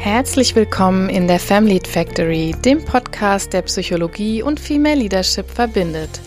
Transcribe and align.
Herzlich 0.00 0.56
willkommen 0.56 1.10
in 1.10 1.28
der 1.28 1.38
Family 1.38 1.78
Factory, 1.86 2.56
dem 2.64 2.82
Podcast, 2.82 3.52
der 3.52 3.60
Psychologie 3.60 4.42
und 4.42 4.58
Female 4.58 4.94
Leadership 4.94 5.50
verbindet. 5.50 6.22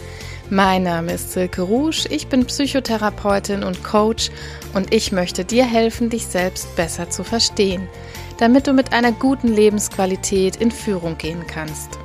Mein 0.52 0.84
Name 0.84 1.14
ist 1.14 1.32
Silke 1.32 1.64
Rouge, 1.64 2.06
ich 2.12 2.28
bin 2.28 2.46
Psychotherapeutin 2.46 3.64
und 3.64 3.84
Coach 3.84 4.30
und 4.76 4.94
ich 4.94 5.12
möchte 5.12 5.44
dir 5.44 5.66
helfen, 5.66 6.12
dich 6.12 6.28
selbst 6.28 6.76
besser 6.76 7.10
zu 7.10 7.24
verstehen, 7.24 7.90
damit 8.38 8.68
du 8.68 8.74
mit 8.74 8.94
einer 8.94 9.12
guten 9.12 9.48
Lebensqualität 9.48 10.58
in 10.58 10.70
Führung 10.70 11.18
gehen 11.18 11.44
kannst. 11.48 11.98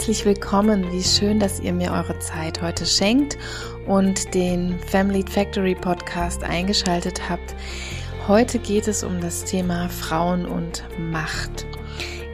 Herzlich 0.00 0.24
willkommen. 0.24 0.90
Wie 0.92 1.02
schön, 1.02 1.38
dass 1.38 1.60
ihr 1.60 1.74
mir 1.74 1.92
eure 1.92 2.18
Zeit 2.20 2.62
heute 2.62 2.86
schenkt 2.86 3.36
und 3.86 4.32
den 4.32 4.78
Family 4.86 5.22
Factory 5.22 5.74
Podcast 5.74 6.42
eingeschaltet 6.42 7.28
habt. 7.28 7.54
Heute 8.26 8.58
geht 8.58 8.88
es 8.88 9.04
um 9.04 9.20
das 9.20 9.44
Thema 9.44 9.90
Frauen 9.90 10.46
und 10.46 10.84
Macht. 10.98 11.66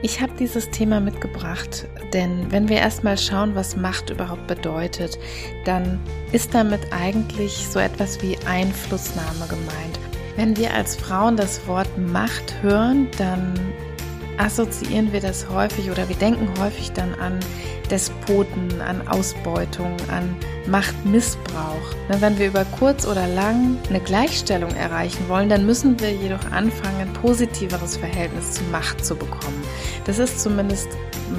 Ich 0.01 0.21
habe 0.21 0.33
dieses 0.39 0.71
Thema 0.71 1.01
mitgebracht, 1.01 1.89
denn 2.13 2.53
wenn 2.53 2.69
wir 2.69 2.77
erstmal 2.77 3.19
schauen, 3.19 3.57
was 3.57 3.75
Macht 3.75 4.11
überhaupt 4.11 4.47
bedeutet, 4.47 5.19
dann 5.65 5.99
ist 6.31 6.55
damit 6.55 6.93
eigentlich 6.93 7.67
so 7.69 7.81
etwas 7.81 8.23
wie 8.23 8.39
Einflussnahme 8.47 9.49
gemeint. 9.49 9.99
Wenn 10.37 10.57
wir 10.57 10.73
als 10.73 10.95
Frauen 10.95 11.37
das 11.37 11.67
Wort 11.67 11.99
Macht 11.99 12.63
hören, 12.63 13.09
dann 13.19 13.55
assoziieren 14.39 15.13
wir 15.13 15.21
das 15.21 15.49
häufig 15.49 15.91
oder 15.91 16.09
wir 16.09 16.17
denken 16.17 16.49
häufig 16.61 16.93
dann 16.93 17.15
an 17.15 17.41
Despoten, 17.91 18.81
an 18.81 19.07
Ausbeutung, 19.09 19.97
an 20.11 20.37
Machtmissbrauch. 20.67 21.95
Wenn 22.09 22.39
wir 22.39 22.49
über 22.49 22.65
kurz 22.79 23.07
oder 23.07 23.27
lang 23.29 23.79
eine 23.89 24.01
Gleichstellung 24.01 24.71
erreichen 24.75 25.29
wollen, 25.29 25.49
dann 25.49 25.67
müssen 25.67 25.99
wir 26.01 26.13
jedoch 26.13 26.51
anfangen, 26.51 27.01
ein 27.01 27.13
positiveres 27.13 27.97
Verhältnis 27.97 28.53
zu 28.53 28.63
Macht 28.65 29.05
zu 29.05 29.15
bekommen. 29.15 29.63
Das 30.05 30.19
ist 30.19 30.41
zumindest 30.41 30.89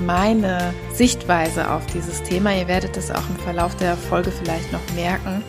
meine 0.06 0.74
Sichtweise 0.94 1.70
auf 1.70 1.86
dieses 1.88 2.24
Thema. 2.24 2.56
Ihr 2.56 2.68
werdet 2.68 2.96
es 2.98 3.12
auch 3.12 3.30
im 3.30 3.38
Verlauf 3.38 3.76
der 3.76 3.96
Folge 3.96 4.32
vielleicht 4.32 4.72
noch 4.72 4.94
merken. 4.96 5.44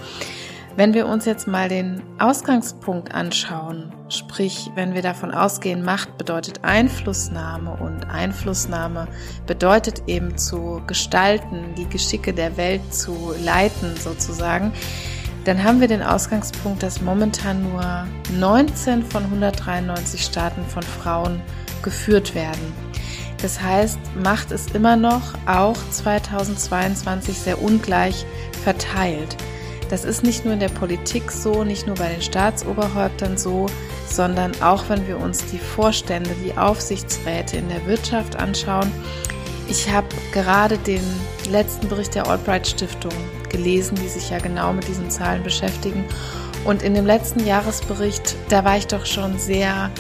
Wenn 0.79 0.95
wir 0.95 1.09
uns 1.09 1.25
jetzt 1.25 1.49
mal 1.49 1.69
den 1.69 2.01
Ausgangspunkt 2.21 3.13
anschauen, 3.13 3.93
sprich, 4.11 4.71
wenn 4.77 4.95
wir 4.95 5.03
davon 5.03 5.33
ausgehen, 5.33 5.83
Macht 5.83 6.17
bedeutet 6.19 6.63
Einflussnahme 6.63 7.73
und 7.73 8.09
Einflussnahme 8.09 9.09
bedeutet 9.45 10.05
eben 10.07 10.39
zu 10.39 10.81
gestalten, 10.87 11.75
die 11.77 11.89
Geschicke 11.89 12.33
der 12.33 12.57
Welt 12.57 12.95
zu 12.95 13.35
leiten 13.45 13.97
sozusagen, 13.97 14.73
dann 15.47 15.65
haben 15.65 15.81
wir 15.81 15.89
den 15.89 16.01
Ausgangspunkt, 16.01 16.81
dass 16.85 17.03
momentan 17.03 17.73
nur 17.73 18.07
19 18.39 19.03
von 19.03 19.25
193 19.25 20.23
Staaten 20.23 20.65
von 20.65 20.85
Frauen 20.85 21.41
geführt 21.83 22.37
werden. 22.37 22.73
Das 23.43 23.61
heißt, 23.61 23.99
Macht 24.23 24.53
ist 24.53 24.77
immer 24.77 24.95
noch 24.95 25.35
auch 25.45 25.77
2022 25.91 27.37
sehr 27.37 27.61
ungleich 27.61 28.25
verteilt. 28.63 29.37
Das 29.89 30.05
ist 30.05 30.23
nicht 30.23 30.45
nur 30.45 30.55
in 30.55 30.61
der 30.61 30.69
Politik 30.69 31.31
so, 31.31 31.65
nicht 31.65 31.87
nur 31.87 31.97
bei 31.97 32.09
den 32.09 32.23
Staatsoberhäuptern 32.23 33.39
so, 33.39 33.67
sondern 34.07 34.53
auch 34.63 34.89
wenn 34.89 35.07
wir 35.07 35.19
uns 35.19 35.47
die 35.47 35.59
Vorstände, 35.59 36.31
die 36.45 36.57
Aufsichtsräte 36.57 37.57
in 37.57 37.69
der 37.69 37.87
Wirtschaft 37.87 38.37
anschauen. 38.37 38.91
Ich 39.69 39.91
habe 39.91 40.09
gerade 40.33 40.79
den 40.79 41.03
letzten 41.51 41.89
Bericht 41.89 42.15
der 42.15 42.27
Albright 42.27 42.67
Stiftung 42.67 43.13
gelesen, 43.51 43.97
die 43.97 44.09
sich 44.09 44.31
ja 44.31 44.39
genau 44.39 44.73
mit 44.73 44.89
diesen 44.89 45.11
Zahlen 45.11 45.43
beschäftigen. 45.43 46.05
Und 46.65 46.83
in 46.83 46.95
dem 46.95 47.07
letzten 47.07 47.47
Jahresbericht, 47.47 48.37
da 48.49 48.65
war 48.65 48.77
ich 48.77 48.87
doch 48.87 49.07
schon 49.07 49.39
sehr 49.39 49.91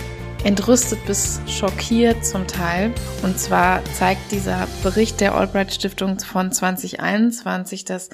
entrüstet 0.44 1.04
bis 1.06 1.40
schockiert 1.46 2.24
zum 2.24 2.46
Teil. 2.46 2.92
Und 3.22 3.38
zwar 3.38 3.82
zeigt 3.92 4.32
dieser 4.32 4.66
Bericht 4.82 5.20
der 5.20 5.34
Albright 5.34 5.72
Stiftung 5.72 6.18
von 6.18 6.52
2021, 6.52 7.84
dass 7.84 8.08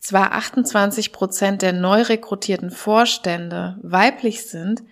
zwar 0.00 0.32
28 0.32 1.12
Prozent 1.12 1.62
der 1.62 1.72
neu 1.72 2.02
rekrutierten 2.02 2.70
Vorstände 2.70 3.78
weiblich 3.82 4.48
sind, 4.48 4.82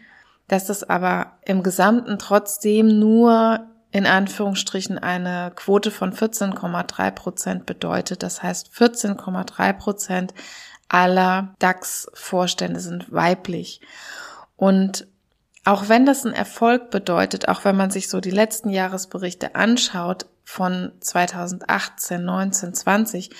dass 0.49 0.67
das 0.67 0.85
aber 0.85 1.39
im 1.45 1.63
Gesamten 1.63 2.19
trotzdem 2.19 2.99
nur 2.99 3.67
in 3.93 4.07
Anführungsstrichen 4.07 4.99
eine 4.99 5.53
Quote 5.55 5.91
von 5.91 6.13
14,3 6.13 7.11
Prozent 7.13 7.67
bedeutet. 7.67 8.23
Das 8.23 8.43
heißt, 8.43 8.71
14,3 8.73 9.73
Prozent 9.73 10.35
aller 10.89 11.55
DAX-Vorstände 11.59 12.81
sind 12.81 13.11
weiblich. 13.13 13.81
Und 14.57 15.07
auch 15.65 15.89
wenn 15.89 16.07
das 16.07 16.25
ein 16.25 16.33
Erfolg 16.33 16.91
bedeutet, 16.91 17.49
auch 17.49 17.65
wenn 17.65 17.77
man 17.77 17.91
sich 17.91 18.09
so 18.09 18.21
die 18.21 18.31
letzten 18.31 18.71
Jahresberichte 18.71 19.55
anschaut 19.55 20.27
von 20.45 20.93
2018, 21.01 22.25
19, 22.25 22.75
20, 22.75 23.31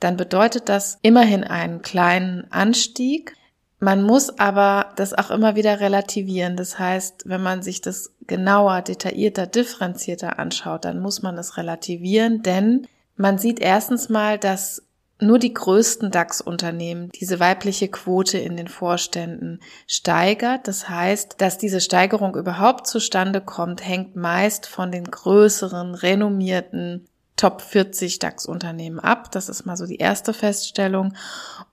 dann 0.00 0.16
bedeutet 0.16 0.68
das 0.68 0.98
immerhin 1.02 1.44
einen 1.44 1.82
kleinen 1.82 2.50
Anstieg. 2.50 3.34
Man 3.78 4.02
muss 4.02 4.38
aber 4.38 4.92
das 4.96 5.14
auch 5.14 5.30
immer 5.30 5.54
wieder 5.56 5.80
relativieren. 5.80 6.56
Das 6.56 6.78
heißt, 6.78 7.24
wenn 7.26 7.42
man 7.42 7.62
sich 7.62 7.80
das 7.80 8.14
genauer, 8.26 8.82
detaillierter, 8.82 9.46
differenzierter 9.46 10.38
anschaut, 10.38 10.84
dann 10.84 11.00
muss 11.00 11.22
man 11.22 11.36
es 11.38 11.56
relativieren, 11.56 12.42
denn 12.42 12.86
man 13.16 13.38
sieht 13.38 13.60
erstens 13.60 14.08
mal, 14.08 14.38
dass 14.38 14.82
nur 15.18 15.38
die 15.38 15.54
größten 15.54 16.10
DAX-Unternehmen 16.10 17.10
diese 17.10 17.40
weibliche 17.40 17.88
Quote 17.88 18.36
in 18.36 18.56
den 18.56 18.68
Vorständen 18.68 19.60
steigert. 19.86 20.68
Das 20.68 20.90
heißt, 20.90 21.36
dass 21.38 21.56
diese 21.56 21.80
Steigerung 21.80 22.36
überhaupt 22.36 22.86
zustande 22.86 23.40
kommt, 23.40 23.86
hängt 23.86 24.14
meist 24.14 24.66
von 24.66 24.92
den 24.92 25.04
größeren, 25.04 25.94
renommierten 25.94 27.08
Top 27.36 27.60
40 27.60 28.18
DAX-Unternehmen 28.18 28.98
ab. 28.98 29.30
Das 29.30 29.48
ist 29.48 29.66
mal 29.66 29.76
so 29.76 29.86
die 29.86 29.96
erste 29.96 30.32
Feststellung. 30.32 31.14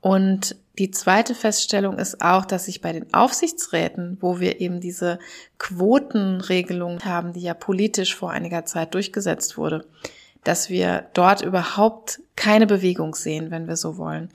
Und 0.02 0.58
die 0.78 0.92
zweite 0.92 1.36
Feststellung 1.36 2.00
ist 2.00 2.22
auch, 2.22 2.46
dass 2.46 2.66
sich 2.66 2.82
bei 2.82 2.92
den 2.92 3.14
Aufsichtsräten, 3.14 4.18
wo 4.22 4.40
wir 4.40 4.60
eben 4.60 4.80
diese 4.80 5.20
Quotenregelung 5.60 7.06
haben, 7.06 7.34
die 7.34 7.42
ja 7.42 7.54
politisch 7.54 8.16
vor 8.16 8.32
einiger 8.32 8.66
Zeit 8.66 8.94
durchgesetzt 8.94 9.58
wurde, 9.58 9.86
dass 10.44 10.70
wir 10.70 11.06
dort 11.14 11.42
überhaupt 11.42 12.22
keine 12.36 12.68
Bewegung 12.68 13.16
sehen, 13.16 13.52
wenn 13.52 13.68
wir 13.68 13.78
so 13.78 13.98
wollen. 13.98 14.30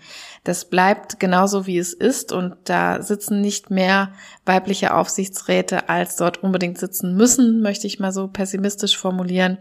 Das 0.45 0.65
bleibt 0.65 1.21
genauso 1.21 1.67
wie 1.67 1.79
es 1.79 1.93
ist 1.93 2.33
und 2.33 2.57
da 2.65 3.03
sitzen 3.03 3.41
nicht 3.41 3.71
mehr 3.71 4.13
weibliche 4.47 4.95
Aufsichtsräte, 4.95 5.89
als 5.89 6.17
dort 6.17 6.43
unbedingt 6.43 6.79
sitzen 6.79 7.17
müssen, 7.17 7.61
möchte 7.61 7.87
ich 7.87 7.99
mal 7.99 8.13
so 8.13 8.29
pessimistisch 8.29 8.97
formulieren. 8.97 9.59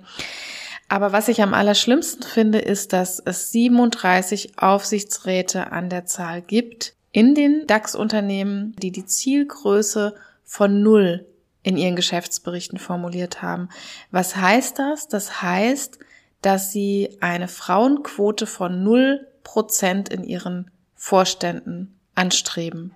Aber 0.90 1.12
was 1.12 1.28
ich 1.28 1.42
am 1.42 1.54
allerschlimmsten 1.54 2.24
finde, 2.24 2.60
ist, 2.60 2.94
dass 2.94 3.22
es 3.24 3.52
37 3.52 4.58
Aufsichtsräte 4.58 5.72
an 5.72 5.90
der 5.90 6.06
Zahl 6.06 6.42
gibt 6.42 6.94
in 7.12 7.36
den 7.36 7.68
DAX-Unternehmen, 7.68 8.76
die 8.82 8.92
die 8.92 9.06
Zielgröße 9.06 10.16
von 10.46 10.82
null 10.82 11.26
in 11.64 11.76
ihren 11.76 11.98
Geschäftsberichten 11.98 12.80
formuliert 12.80 13.42
haben. 13.42 13.70
Was 14.12 14.38
heißt 14.38 14.80
das? 14.80 15.10
Das 15.10 15.42
heißt, 15.42 16.00
dass 16.42 16.72
sie 16.72 17.18
eine 17.20 17.50
Frauenquote 17.50 18.46
von 18.46 18.84
null 18.84 19.28
Prozent 19.44 20.10
in 20.10 20.24
ihren 20.24 20.72
Vorständen 20.96 21.98
anstreben. 22.16 22.94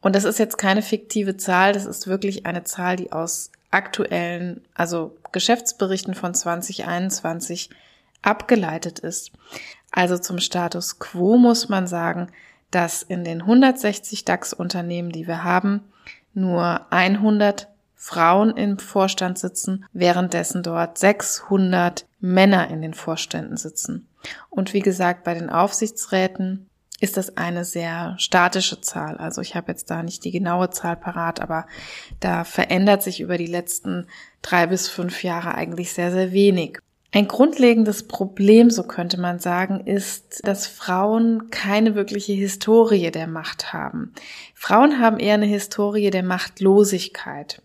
Und 0.00 0.16
das 0.16 0.24
ist 0.24 0.38
jetzt 0.38 0.58
keine 0.58 0.82
fiktive 0.82 1.36
Zahl, 1.36 1.72
das 1.72 1.86
ist 1.86 2.06
wirklich 2.06 2.44
eine 2.44 2.64
Zahl, 2.64 2.96
die 2.96 3.12
aus 3.12 3.50
aktuellen, 3.70 4.62
also 4.74 5.16
Geschäftsberichten 5.32 6.14
von 6.14 6.34
2021 6.34 7.70
abgeleitet 8.22 8.98
ist. 9.00 9.32
Also 9.90 10.18
zum 10.18 10.38
Status 10.38 10.98
quo 10.98 11.36
muss 11.36 11.68
man 11.68 11.86
sagen, 11.86 12.28
dass 12.70 13.02
in 13.02 13.24
den 13.24 13.42
160 13.42 14.24
DAX-Unternehmen, 14.24 15.10
die 15.10 15.26
wir 15.26 15.44
haben, 15.44 15.82
nur 16.34 16.86
100 16.90 17.68
Frauen 17.94 18.56
im 18.56 18.78
Vorstand 18.78 19.38
sitzen, 19.38 19.84
währenddessen 19.92 20.62
dort 20.62 20.98
600 20.98 22.06
Männer 22.20 22.68
in 22.68 22.82
den 22.82 22.94
Vorständen 22.94 23.56
sitzen. 23.56 24.08
Und 24.50 24.72
wie 24.72 24.80
gesagt, 24.80 25.24
bei 25.24 25.34
den 25.34 25.50
Aufsichtsräten 25.50 26.68
ist 27.02 27.16
das 27.16 27.36
eine 27.36 27.64
sehr 27.64 28.14
statische 28.18 28.80
Zahl. 28.80 29.16
Also 29.16 29.40
ich 29.40 29.56
habe 29.56 29.72
jetzt 29.72 29.90
da 29.90 30.04
nicht 30.04 30.24
die 30.24 30.30
genaue 30.30 30.70
Zahl 30.70 30.94
parat, 30.94 31.40
aber 31.40 31.66
da 32.20 32.44
verändert 32.44 33.02
sich 33.02 33.20
über 33.20 33.36
die 33.38 33.46
letzten 33.46 34.06
drei 34.40 34.68
bis 34.68 34.88
fünf 34.88 35.24
Jahre 35.24 35.56
eigentlich 35.56 35.92
sehr, 35.92 36.12
sehr 36.12 36.30
wenig. 36.30 36.78
Ein 37.10 37.26
grundlegendes 37.26 38.06
Problem, 38.06 38.70
so 38.70 38.84
könnte 38.84 39.20
man 39.20 39.40
sagen, 39.40 39.80
ist, 39.80 40.46
dass 40.46 40.68
Frauen 40.68 41.50
keine 41.50 41.96
wirkliche 41.96 42.34
Historie 42.34 43.10
der 43.10 43.26
Macht 43.26 43.72
haben. 43.72 44.12
Frauen 44.54 45.00
haben 45.00 45.18
eher 45.18 45.34
eine 45.34 45.46
Historie 45.46 46.10
der 46.10 46.22
Machtlosigkeit. 46.22 47.62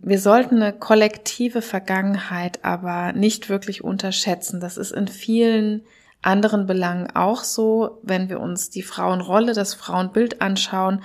wir 0.00 0.20
sollten 0.20 0.62
eine 0.62 0.72
kollektive 0.72 1.60
Vergangenheit 1.60 2.64
aber 2.64 3.12
nicht 3.12 3.48
wirklich 3.48 3.82
unterschätzen. 3.82 4.60
Das 4.60 4.76
ist 4.76 4.92
in 4.92 5.08
vielen 5.08 5.82
anderen 6.22 6.66
Belangen 6.66 7.14
auch 7.14 7.44
so, 7.44 7.98
wenn 8.02 8.28
wir 8.28 8.40
uns 8.40 8.70
die 8.70 8.82
Frauenrolle, 8.82 9.54
das 9.54 9.74
Frauenbild 9.74 10.42
anschauen. 10.42 11.02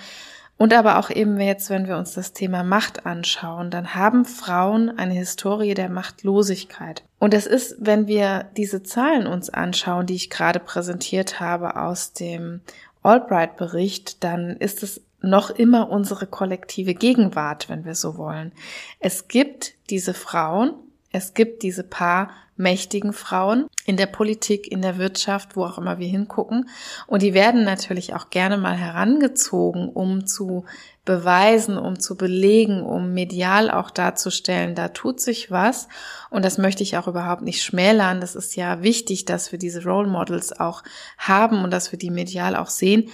Und 0.57 0.73
aber 0.73 0.99
auch 0.99 1.09
eben 1.09 1.39
jetzt, 1.39 1.69
wenn 1.69 1.87
wir 1.87 1.97
uns 1.97 2.13
das 2.13 2.31
Thema 2.31 2.63
Macht 2.63 3.05
anschauen, 3.05 3.71
dann 3.71 3.93
haben 3.93 4.23
Frauen 4.23 4.97
eine 4.97 5.13
Historie 5.13 5.73
der 5.73 5.89
Machtlosigkeit. 5.89 7.03
Und 7.19 7.33
es 7.33 7.45
ist, 7.45 7.75
wenn 7.79 8.07
wir 8.07 8.45
diese 8.55 8.81
Zahlen 8.81 9.27
uns 9.27 9.49
anschauen, 9.49 10.05
die 10.05 10.15
ich 10.15 10.29
gerade 10.29 10.59
präsentiert 10.59 11.41
habe 11.41 11.75
aus 11.75 12.13
dem 12.13 12.61
Albright-Bericht, 13.03 14.23
dann 14.23 14.55
ist 14.57 14.81
es 14.81 15.01
noch 15.21 15.49
immer 15.49 15.89
unsere 15.89 16.27
kollektive 16.27 16.93
Gegenwart, 16.93 17.67
wenn 17.67 17.83
wir 17.83 17.95
so 17.95 18.17
wollen. 18.17 18.53
Es 18.99 19.27
gibt 19.27 19.73
diese 19.89 20.13
Frauen, 20.13 20.73
es 21.15 21.33
gibt 21.33 21.63
diese 21.63 21.83
paar 21.83 22.29
mächtigen 22.57 23.13
Frauen 23.13 23.67
in 23.85 23.97
der 23.97 24.05
Politik, 24.05 24.71
in 24.71 24.81
der 24.81 24.97
Wirtschaft, 24.97 25.55
wo 25.55 25.65
auch 25.65 25.77
immer 25.77 25.99
wir 25.99 26.07
hingucken. 26.07 26.69
Und 27.07 27.21
die 27.21 27.33
werden 27.33 27.63
natürlich 27.63 28.13
auch 28.13 28.29
gerne 28.29 28.57
mal 28.57 28.75
herangezogen, 28.75 29.89
um 29.89 30.25
zu 30.25 30.65
beweisen, 31.03 31.77
um 31.77 31.99
zu 31.99 32.17
belegen, 32.17 32.81
um 32.81 33.13
medial 33.13 33.69
auch 33.69 33.91
darzustellen, 33.91 34.73
da 34.73 34.87
tut 34.89 35.21
sich 35.21 35.51
was. 35.51 35.87
Und 36.29 36.43
das 36.43 36.57
möchte 36.57 36.83
ich 36.83 36.97
auch 36.97 37.07
überhaupt 37.07 37.43
nicht 37.43 37.63
schmälern. 37.63 38.21
Das 38.21 38.35
ist 38.35 38.55
ja 38.55 38.81
wichtig, 38.81 39.25
dass 39.25 39.51
wir 39.51 39.59
diese 39.59 39.83
Role 39.83 40.07
Models 40.07 40.57
auch 40.57 40.83
haben 41.17 41.63
und 41.63 41.71
dass 41.71 41.91
wir 41.91 41.99
die 41.99 42.09
medial 42.09 42.55
auch 42.55 42.69
sehen. 42.69 43.09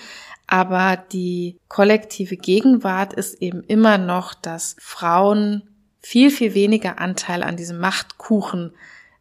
Aber 0.47 0.97
die 0.97 1.57
kollektive 1.67 2.37
Gegenwart 2.37 3.13
ist 3.13 3.41
eben 3.41 3.63
immer 3.63 3.97
noch, 3.97 4.33
dass 4.33 4.75
Frauen 4.79 5.63
viel, 6.01 6.31
viel 6.31 6.53
weniger 6.53 6.99
Anteil 6.99 7.43
an 7.43 7.57
diesem 7.57 7.79
Machtkuchen 7.79 8.73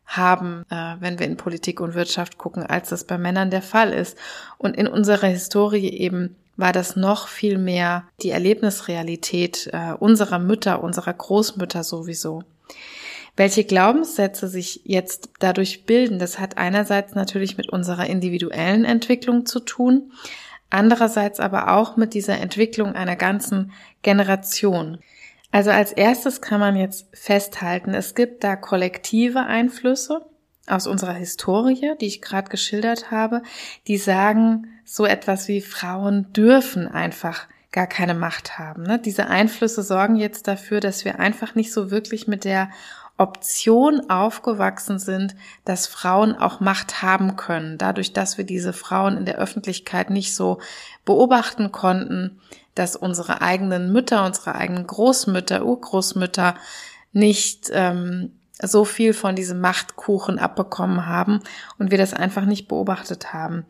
haben, 0.07 0.65
äh, 0.71 0.97
wenn 0.99 1.19
wir 1.19 1.27
in 1.27 1.37
Politik 1.37 1.81
und 1.81 1.95
Wirtschaft 1.95 2.37
gucken, 2.37 2.65
als 2.65 2.89
das 2.89 3.05
bei 3.05 3.17
Männern 3.17 3.51
der 3.51 3.63
Fall 3.63 3.93
ist. 3.93 4.19
Und 4.59 4.77
in 4.77 4.89
unserer 4.89 5.29
Historie 5.29 5.89
eben 5.89 6.37
war 6.57 6.73
das 6.73 6.97
noch 6.97 7.29
viel 7.29 7.59
mehr 7.59 8.05
die 8.23 8.31
Erlebnisrealität 8.31 9.71
äh, 9.73 9.93
unserer 9.99 10.39
Mütter, 10.39 10.83
unserer 10.83 11.13
Großmütter 11.15 11.85
sowieso. 11.85 12.43
Welche 13.37 13.65
Glaubenssätze 13.65 14.49
sich 14.49 14.83
jetzt 14.85 15.31
dadurch 15.39 15.87
bilden, 15.87 16.19
das 16.19 16.39
hat 16.39 16.59
einerseits 16.59 17.15
natürlich 17.15 17.57
mit 17.57 17.71
unserer 17.71 18.07
individuellen 18.07 18.85
Entwicklung 18.85 19.47
zu 19.47 19.61
tun, 19.61 20.13
andererseits 20.69 21.41
aber 21.41 21.73
auch 21.73 21.97
mit 21.97 22.15
dieser 22.15 22.39
Entwicklung 22.39 22.95
einer 22.95 23.17
ganzen 23.17 23.73
Generation. 24.03 24.99
Also 25.53 25.71
als 25.71 25.93
erstes 25.93 26.41
kann 26.41 26.61
man 26.61 26.77
jetzt 26.77 27.07
festhalten, 27.13 27.93
es 27.95 28.15
gibt 28.15 28.45
da 28.45 28.57
kollektive 28.57 29.41
Einflüsse 29.41 30.25
aus 30.67 30.87
unserer 30.87 31.15
Historie, 31.15 31.95
die 32.01 32.07
ich 32.07 32.23
gerade 32.23 32.49
geschildert 32.49 33.11
habe, 33.11 33.43
die 33.89 33.97
sagen 33.97 34.69
so 34.85 35.05
etwas 35.05 35.49
wie 35.49 35.61
Frauen 35.61 36.33
dürfen 36.33 36.87
einfach 36.87 37.49
gar 37.73 37.87
keine 37.87 38.15
Macht 38.15 38.59
haben. 38.59 38.83
Ne? 38.83 38.99
Diese 38.99 39.29
Einflüsse 39.29 39.83
sorgen 39.83 40.17
jetzt 40.17 40.49
dafür, 40.49 40.81
dass 40.81 41.05
wir 41.05 41.21
einfach 41.21 41.55
nicht 41.55 41.73
so 41.73 41.91
wirklich 41.91 42.27
mit 42.27 42.45
der 42.45 42.71
Option 43.21 44.09
aufgewachsen 44.09 44.99
sind, 44.99 45.37
dass 45.67 45.87
Frauen 45.87 46.35
auch 46.35 46.61
Macht 46.61 47.03
haben 47.03 47.37
können. 47.37 47.77
Dadurch, 47.77 48.15
dass 48.15 48.39
wir 48.39 48.45
diese 48.45 48.73
Frauen 48.73 49.19
in 49.19 49.27
der 49.27 49.37
Öffentlichkeit 49.37 50.09
nicht 50.09 50.35
so 50.35 50.59
beobachten 51.05 51.71
konnten, 51.71 52.41
dass 52.75 52.97
unsere 52.97 53.43
eigenen 53.43 53.93
Mütter, 53.93 54.25
unsere 54.25 54.55
eigenen 54.55 54.87
Großmütter, 54.87 55.67
Urgroßmütter 55.67 56.55
nicht 57.13 57.69
ähm, 57.73 58.33
so 58.63 58.87
viel 58.87 59.13
von 59.13 59.37
diesem 59.37 59.61
Machtkuchen 59.61 60.39
abbekommen 60.39 61.07
haben 61.07 61.41
und 61.79 61.91
wir 61.91 61.99
das 61.99 62.15
einfach 62.15 62.47
nicht 62.47 62.69
beobachtet 62.69 63.35
haben. 63.35 63.67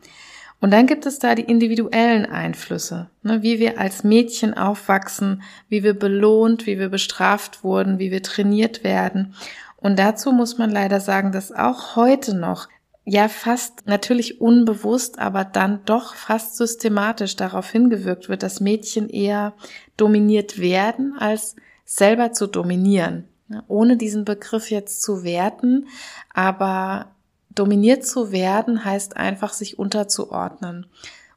Und 0.61 0.71
dann 0.71 0.85
gibt 0.85 1.07
es 1.07 1.17
da 1.17 1.33
die 1.33 1.41
individuellen 1.41 2.27
Einflüsse, 2.27 3.09
ne, 3.23 3.41
wie 3.41 3.59
wir 3.59 3.79
als 3.79 4.03
Mädchen 4.03 4.53
aufwachsen, 4.53 5.41
wie 5.69 5.83
wir 5.83 5.97
belohnt, 5.97 6.67
wie 6.67 6.77
wir 6.77 6.89
bestraft 6.89 7.63
wurden, 7.63 7.97
wie 7.97 8.11
wir 8.11 8.21
trainiert 8.21 8.83
werden. 8.83 9.33
Und 9.77 9.97
dazu 9.97 10.31
muss 10.31 10.59
man 10.59 10.69
leider 10.69 10.99
sagen, 10.99 11.31
dass 11.31 11.51
auch 11.51 11.95
heute 11.95 12.35
noch 12.35 12.69
ja 13.03 13.27
fast 13.27 13.87
natürlich 13.87 14.39
unbewusst, 14.39 15.17
aber 15.17 15.43
dann 15.43 15.79
doch 15.85 16.13
fast 16.13 16.55
systematisch 16.57 17.35
darauf 17.35 17.71
hingewirkt 17.71 18.29
wird, 18.29 18.43
dass 18.43 18.61
Mädchen 18.61 19.09
eher 19.09 19.53
dominiert 19.97 20.59
werden, 20.59 21.15
als 21.17 21.55
selber 21.85 22.33
zu 22.33 22.45
dominieren. 22.45 23.27
Ohne 23.67 23.97
diesen 23.97 24.23
Begriff 24.23 24.69
jetzt 24.69 25.01
zu 25.01 25.23
werten, 25.23 25.87
aber 26.33 27.07
Dominiert 27.53 28.05
zu 28.05 28.31
werden 28.31 28.85
heißt 28.85 29.17
einfach, 29.17 29.53
sich 29.53 29.77
unterzuordnen. 29.77 30.85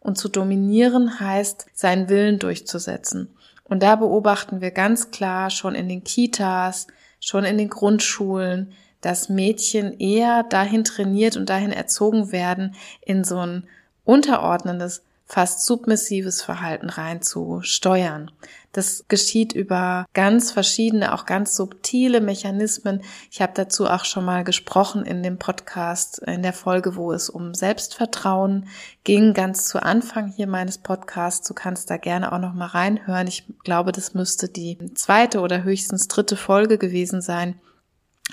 Und 0.00 0.18
zu 0.18 0.28
dominieren 0.28 1.18
heißt, 1.18 1.66
seinen 1.72 2.08
Willen 2.08 2.38
durchzusetzen. 2.38 3.34
Und 3.64 3.82
da 3.82 3.96
beobachten 3.96 4.60
wir 4.60 4.70
ganz 4.70 5.10
klar 5.10 5.48
schon 5.50 5.74
in 5.74 5.88
den 5.88 6.04
Kitas, 6.04 6.86
schon 7.20 7.44
in 7.44 7.56
den 7.56 7.70
Grundschulen, 7.70 8.72
dass 9.00 9.28
Mädchen 9.28 9.98
eher 9.98 10.42
dahin 10.42 10.84
trainiert 10.84 11.36
und 11.36 11.48
dahin 11.48 11.72
erzogen 11.72 12.32
werden, 12.32 12.74
in 13.00 13.24
so 13.24 13.38
ein 13.38 13.66
unterordnendes, 14.04 15.02
fast 15.24 15.64
submissives 15.64 16.42
Verhalten 16.42 16.90
reinzusteuern. 16.90 18.30
Das 18.74 19.04
geschieht 19.06 19.52
über 19.52 20.04
ganz 20.14 20.50
verschiedene, 20.50 21.14
auch 21.14 21.26
ganz 21.26 21.54
subtile 21.54 22.20
Mechanismen. 22.20 23.02
Ich 23.30 23.40
habe 23.40 23.52
dazu 23.54 23.86
auch 23.86 24.04
schon 24.04 24.24
mal 24.24 24.42
gesprochen 24.42 25.06
in 25.06 25.22
dem 25.22 25.38
Podcast, 25.38 26.18
in 26.18 26.42
der 26.42 26.52
Folge, 26.52 26.96
wo 26.96 27.12
es 27.12 27.30
um 27.30 27.54
Selbstvertrauen 27.54 28.66
ging, 29.04 29.32
ganz 29.32 29.68
zu 29.68 29.80
Anfang 29.80 30.26
hier 30.26 30.48
meines 30.48 30.78
Podcasts. 30.78 31.46
Du 31.46 31.54
kannst 31.54 31.88
da 31.88 31.98
gerne 31.98 32.32
auch 32.32 32.40
noch 32.40 32.52
mal 32.52 32.66
reinhören. 32.66 33.28
Ich 33.28 33.44
glaube, 33.62 33.92
das 33.92 34.12
müsste 34.12 34.48
die 34.48 34.76
zweite 34.94 35.40
oder 35.40 35.62
höchstens 35.62 36.08
dritte 36.08 36.36
Folge 36.36 36.76
gewesen 36.76 37.20
sein 37.20 37.54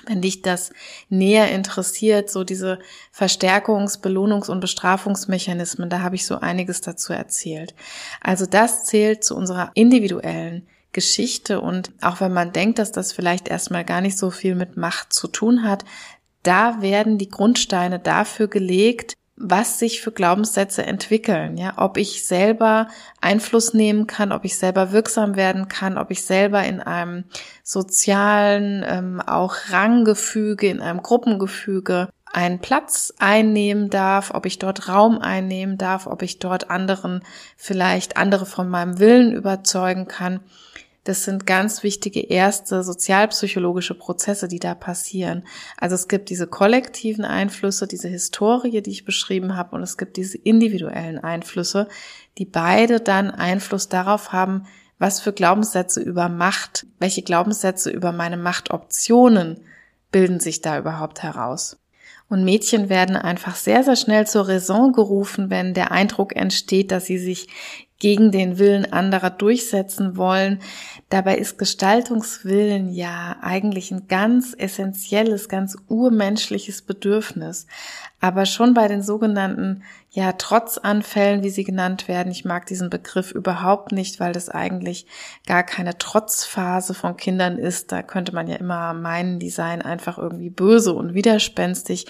wenn 0.06 0.22
dich 0.22 0.42
das 0.42 0.72
näher 1.08 1.50
interessiert, 1.50 2.30
so 2.30 2.44
diese 2.44 2.78
Verstärkungs-, 3.14 4.00
Belohnungs- 4.00 4.50
und 4.50 4.60
Bestrafungsmechanismen, 4.60 5.90
da 5.90 6.00
habe 6.00 6.16
ich 6.16 6.26
so 6.26 6.38
einiges 6.38 6.80
dazu 6.80 7.12
erzählt. 7.12 7.74
Also 8.20 8.46
das 8.46 8.84
zählt 8.84 9.22
zu 9.24 9.36
unserer 9.36 9.70
individuellen 9.74 10.66
Geschichte 10.92 11.60
und 11.60 11.92
auch 12.02 12.20
wenn 12.20 12.32
man 12.32 12.52
denkt, 12.52 12.78
dass 12.78 12.92
das 12.92 13.12
vielleicht 13.12 13.48
erstmal 13.48 13.84
gar 13.84 14.00
nicht 14.00 14.18
so 14.18 14.30
viel 14.30 14.54
mit 14.54 14.76
Macht 14.76 15.12
zu 15.12 15.28
tun 15.28 15.62
hat, 15.62 15.84
da 16.42 16.82
werden 16.82 17.18
die 17.18 17.28
Grundsteine 17.28 17.98
dafür 17.98 18.48
gelegt, 18.48 19.14
was 19.42 19.80
sich 19.80 20.00
für 20.00 20.12
Glaubenssätze 20.12 20.86
entwickeln, 20.86 21.56
ja, 21.56 21.74
ob 21.76 21.96
ich 21.96 22.24
selber 22.24 22.86
Einfluss 23.20 23.74
nehmen 23.74 24.06
kann, 24.06 24.30
ob 24.30 24.44
ich 24.44 24.56
selber 24.56 24.92
wirksam 24.92 25.34
werden 25.34 25.66
kann, 25.66 25.98
ob 25.98 26.12
ich 26.12 26.24
selber 26.24 26.62
in 26.62 26.80
einem 26.80 27.24
sozialen, 27.64 28.84
ähm, 28.86 29.20
auch 29.20 29.56
Ranggefüge, 29.70 30.68
in 30.68 30.80
einem 30.80 31.02
Gruppengefüge 31.02 32.08
einen 32.32 32.60
Platz 32.60 33.12
einnehmen 33.18 33.90
darf, 33.90 34.30
ob 34.32 34.46
ich 34.46 34.58
dort 34.58 34.88
Raum 34.88 35.18
einnehmen 35.18 35.76
darf, 35.76 36.06
ob 36.06 36.22
ich 36.22 36.38
dort 36.38 36.70
anderen 36.70 37.22
vielleicht 37.56 38.16
andere 38.16 38.46
von 38.46 38.68
meinem 38.68 39.00
Willen 39.00 39.32
überzeugen 39.32 40.06
kann. 40.06 40.40
Das 41.04 41.24
sind 41.24 41.46
ganz 41.46 41.82
wichtige 41.82 42.20
erste 42.20 42.84
sozialpsychologische 42.84 43.94
Prozesse, 43.94 44.46
die 44.46 44.60
da 44.60 44.76
passieren. 44.76 45.44
Also 45.76 45.96
es 45.96 46.06
gibt 46.06 46.30
diese 46.30 46.46
kollektiven 46.46 47.24
Einflüsse, 47.24 47.88
diese 47.88 48.08
Historie, 48.08 48.82
die 48.82 48.90
ich 48.90 49.04
beschrieben 49.04 49.56
habe, 49.56 49.74
und 49.74 49.82
es 49.82 49.98
gibt 49.98 50.16
diese 50.16 50.38
individuellen 50.38 51.18
Einflüsse, 51.18 51.88
die 52.38 52.44
beide 52.44 53.00
dann 53.00 53.32
Einfluss 53.32 53.88
darauf 53.88 54.32
haben, 54.32 54.64
was 54.98 55.20
für 55.20 55.32
Glaubenssätze 55.32 56.00
über 56.00 56.28
Macht, 56.28 56.86
welche 57.00 57.22
Glaubenssätze 57.22 57.90
über 57.90 58.12
meine 58.12 58.36
Machtoptionen 58.36 59.60
bilden 60.12 60.38
sich 60.38 60.60
da 60.60 60.78
überhaupt 60.78 61.24
heraus. 61.24 61.78
Und 62.28 62.44
Mädchen 62.44 62.88
werden 62.88 63.16
einfach 63.16 63.56
sehr, 63.56 63.82
sehr 63.82 63.96
schnell 63.96 64.28
zur 64.28 64.46
Raison 64.46 64.92
gerufen, 64.92 65.50
wenn 65.50 65.74
der 65.74 65.90
Eindruck 65.90 66.36
entsteht, 66.36 66.92
dass 66.92 67.06
sie 67.06 67.18
sich 67.18 67.48
gegen 68.02 68.32
den 68.32 68.58
Willen 68.58 68.92
anderer 68.92 69.30
durchsetzen 69.30 70.16
wollen. 70.16 70.58
Dabei 71.08 71.36
ist 71.36 71.56
Gestaltungswillen 71.56 72.92
ja 72.92 73.36
eigentlich 73.42 73.92
ein 73.92 74.08
ganz 74.08 74.56
essentielles, 74.58 75.48
ganz 75.48 75.76
urmenschliches 75.86 76.82
Bedürfnis. 76.82 77.68
Aber 78.18 78.44
schon 78.44 78.74
bei 78.74 78.88
den 78.88 79.02
sogenannten, 79.02 79.84
ja, 80.10 80.32
Trotzanfällen, 80.32 81.44
wie 81.44 81.50
sie 81.50 81.62
genannt 81.62 82.08
werden, 82.08 82.32
ich 82.32 82.44
mag 82.44 82.66
diesen 82.66 82.90
Begriff 82.90 83.30
überhaupt 83.30 83.92
nicht, 83.92 84.18
weil 84.18 84.32
das 84.32 84.48
eigentlich 84.48 85.06
gar 85.46 85.62
keine 85.62 85.96
Trotzphase 85.96 86.94
von 86.94 87.16
Kindern 87.16 87.56
ist. 87.56 87.92
Da 87.92 88.02
könnte 88.02 88.34
man 88.34 88.48
ja 88.48 88.56
immer 88.56 88.94
meinen, 88.94 89.38
die 89.38 89.50
seien 89.50 89.80
einfach 89.80 90.18
irgendwie 90.18 90.50
böse 90.50 90.92
und 90.92 91.14
widerspenstig. 91.14 92.06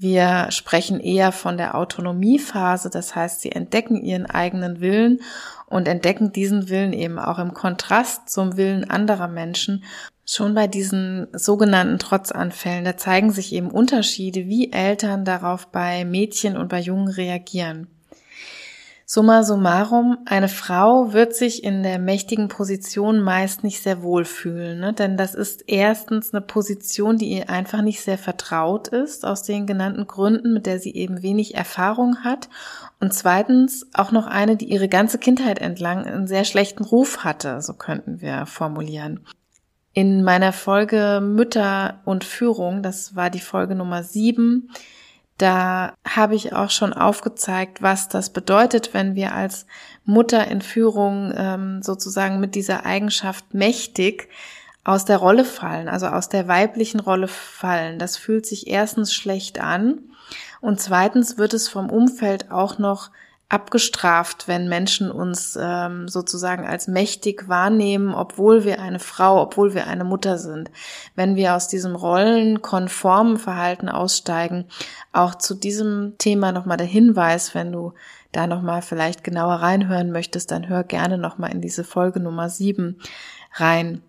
Wir 0.00 0.52
sprechen 0.52 1.00
eher 1.00 1.32
von 1.32 1.56
der 1.56 1.74
Autonomiephase, 1.74 2.88
das 2.88 3.16
heißt, 3.16 3.40
sie 3.40 3.50
entdecken 3.50 3.96
ihren 3.96 4.26
eigenen 4.26 4.80
Willen 4.80 5.20
und 5.66 5.88
entdecken 5.88 6.30
diesen 6.30 6.68
Willen 6.68 6.92
eben 6.92 7.18
auch 7.18 7.40
im 7.40 7.52
Kontrast 7.52 8.30
zum 8.30 8.56
Willen 8.56 8.88
anderer 8.88 9.26
Menschen. 9.26 9.82
Schon 10.24 10.54
bei 10.54 10.68
diesen 10.68 11.26
sogenannten 11.32 11.98
Trotzanfällen, 11.98 12.84
da 12.84 12.96
zeigen 12.96 13.32
sich 13.32 13.52
eben 13.52 13.72
Unterschiede, 13.72 14.46
wie 14.46 14.70
Eltern 14.72 15.24
darauf 15.24 15.66
bei 15.66 16.04
Mädchen 16.04 16.56
und 16.56 16.68
bei 16.68 16.78
Jungen 16.78 17.08
reagieren. 17.08 17.88
Summa 19.10 19.42
summarum, 19.42 20.18
eine 20.26 20.48
Frau 20.48 21.14
wird 21.14 21.34
sich 21.34 21.64
in 21.64 21.82
der 21.82 21.98
mächtigen 21.98 22.48
Position 22.48 23.20
meist 23.20 23.64
nicht 23.64 23.82
sehr 23.82 24.02
wohl 24.02 24.26
fühlen, 24.26 24.80
ne? 24.80 24.92
denn 24.92 25.16
das 25.16 25.34
ist 25.34 25.64
erstens 25.66 26.34
eine 26.34 26.42
Position, 26.42 27.16
die 27.16 27.30
ihr 27.30 27.48
einfach 27.48 27.80
nicht 27.80 28.02
sehr 28.02 28.18
vertraut 28.18 28.88
ist, 28.88 29.24
aus 29.24 29.44
den 29.44 29.66
genannten 29.66 30.06
Gründen, 30.06 30.52
mit 30.52 30.66
der 30.66 30.78
sie 30.78 30.94
eben 30.94 31.22
wenig 31.22 31.54
Erfahrung 31.54 32.22
hat 32.22 32.50
und 33.00 33.14
zweitens 33.14 33.86
auch 33.94 34.12
noch 34.12 34.26
eine, 34.26 34.56
die 34.56 34.70
ihre 34.70 34.90
ganze 34.90 35.16
Kindheit 35.16 35.58
entlang 35.58 36.04
einen 36.04 36.26
sehr 36.26 36.44
schlechten 36.44 36.84
Ruf 36.84 37.24
hatte, 37.24 37.62
so 37.62 37.72
könnten 37.72 38.20
wir 38.20 38.44
formulieren. 38.44 39.20
In 39.94 40.22
meiner 40.22 40.52
Folge 40.52 41.22
Mütter 41.22 42.02
und 42.04 42.24
Führung, 42.24 42.82
das 42.82 43.16
war 43.16 43.30
die 43.30 43.40
Folge 43.40 43.74
Nummer 43.74 44.02
sieben, 44.02 44.68
da 45.38 45.94
habe 46.06 46.34
ich 46.34 46.52
auch 46.52 46.70
schon 46.70 46.92
aufgezeigt, 46.92 47.80
was 47.80 48.08
das 48.08 48.30
bedeutet, 48.30 48.92
wenn 48.92 49.14
wir 49.14 49.34
als 49.34 49.66
Mutter 50.04 50.48
in 50.48 50.60
Führung 50.60 51.32
ähm, 51.36 51.82
sozusagen 51.82 52.40
mit 52.40 52.54
dieser 52.54 52.84
Eigenschaft 52.84 53.54
mächtig 53.54 54.28
aus 54.82 55.04
der 55.04 55.18
Rolle 55.18 55.44
fallen, 55.44 55.88
also 55.88 56.06
aus 56.06 56.28
der 56.28 56.48
weiblichen 56.48 56.98
Rolle 56.98 57.28
fallen. 57.28 57.98
Das 57.98 58.16
fühlt 58.16 58.46
sich 58.46 58.66
erstens 58.66 59.14
schlecht 59.14 59.60
an 59.60 60.00
und 60.60 60.80
zweitens 60.80 61.38
wird 61.38 61.54
es 61.54 61.68
vom 61.68 61.90
Umfeld 61.90 62.50
auch 62.50 62.78
noch 62.78 63.10
abgestraft, 63.48 64.46
wenn 64.46 64.68
Menschen 64.68 65.10
uns 65.10 65.58
ähm, 65.60 66.06
sozusagen 66.06 66.66
als 66.66 66.86
mächtig 66.86 67.48
wahrnehmen, 67.48 68.12
obwohl 68.14 68.64
wir 68.64 68.80
eine 68.80 68.98
Frau, 68.98 69.40
obwohl 69.40 69.72
wir 69.72 69.86
eine 69.86 70.04
Mutter 70.04 70.36
sind. 70.36 70.70
Wenn 71.14 71.34
wir 71.34 71.54
aus 71.54 71.66
diesem 71.66 71.96
rollenkonformen 71.96 73.38
Verhalten 73.38 73.88
aussteigen, 73.88 74.66
auch 75.12 75.34
zu 75.34 75.54
diesem 75.54 76.16
Thema 76.18 76.52
nochmal 76.52 76.76
der 76.76 76.86
Hinweis, 76.86 77.54
wenn 77.54 77.72
du 77.72 77.94
da 78.32 78.46
nochmal 78.46 78.82
vielleicht 78.82 79.24
genauer 79.24 79.54
reinhören 79.54 80.12
möchtest, 80.12 80.50
dann 80.50 80.68
hör 80.68 80.84
gerne 80.84 81.16
nochmal 81.16 81.50
in 81.50 81.62
diese 81.62 81.84
Folge 81.84 82.20
Nummer 82.20 82.50
sieben 82.50 82.98
rein. 83.54 84.02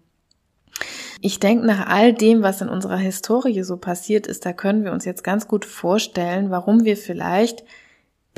Ich 1.22 1.40
denke, 1.40 1.66
nach 1.66 1.88
all 1.88 2.14
dem, 2.14 2.44
was 2.44 2.60
in 2.60 2.68
unserer 2.68 2.98
Historie 2.98 3.64
so 3.64 3.78
passiert 3.78 4.28
ist, 4.28 4.46
da 4.46 4.52
können 4.52 4.84
wir 4.84 4.92
uns 4.92 5.06
jetzt 5.06 5.24
ganz 5.24 5.48
gut 5.48 5.64
vorstellen, 5.64 6.52
warum 6.52 6.84
wir 6.84 6.98
vielleicht 6.98 7.64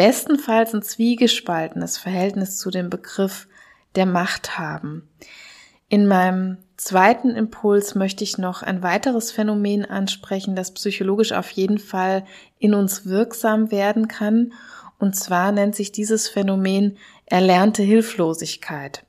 bestenfalls 0.02 0.74
ein 0.74 0.82
zwiegespaltenes 0.82 2.00
Verhältnis 2.00 2.58
zu 2.58 2.72
dem 2.72 2.90
Begriff 2.90 3.48
der 3.94 4.08
Macht 4.08 4.58
haben. 4.58 5.08
In 5.90 6.08
meinem 6.08 6.58
zweiten 6.76 7.36
Impuls 7.36 7.94
möchte 7.94 8.24
ich 8.24 8.40
noch 8.40 8.64
ein 8.64 8.82
weiteres 8.82 9.32
Phänomen 9.32 9.86
ansprechen, 9.86 10.56
das 10.56 10.74
psychologisch 10.74 11.34
auf 11.34 11.52
jeden 11.52 11.78
Fall 11.78 12.26
in 12.58 12.74
uns 12.74 13.06
wirksam 13.06 13.70
werden 13.70 14.08
kann. 14.08 14.54
Und 14.98 15.16
zwar 15.16 15.52
nennt 15.52 15.76
sich 15.76 15.92
dieses 15.92 16.28
Phänomen 16.28 16.98
erlernte 17.28 17.84
Hilflosigkeit. 17.84 19.06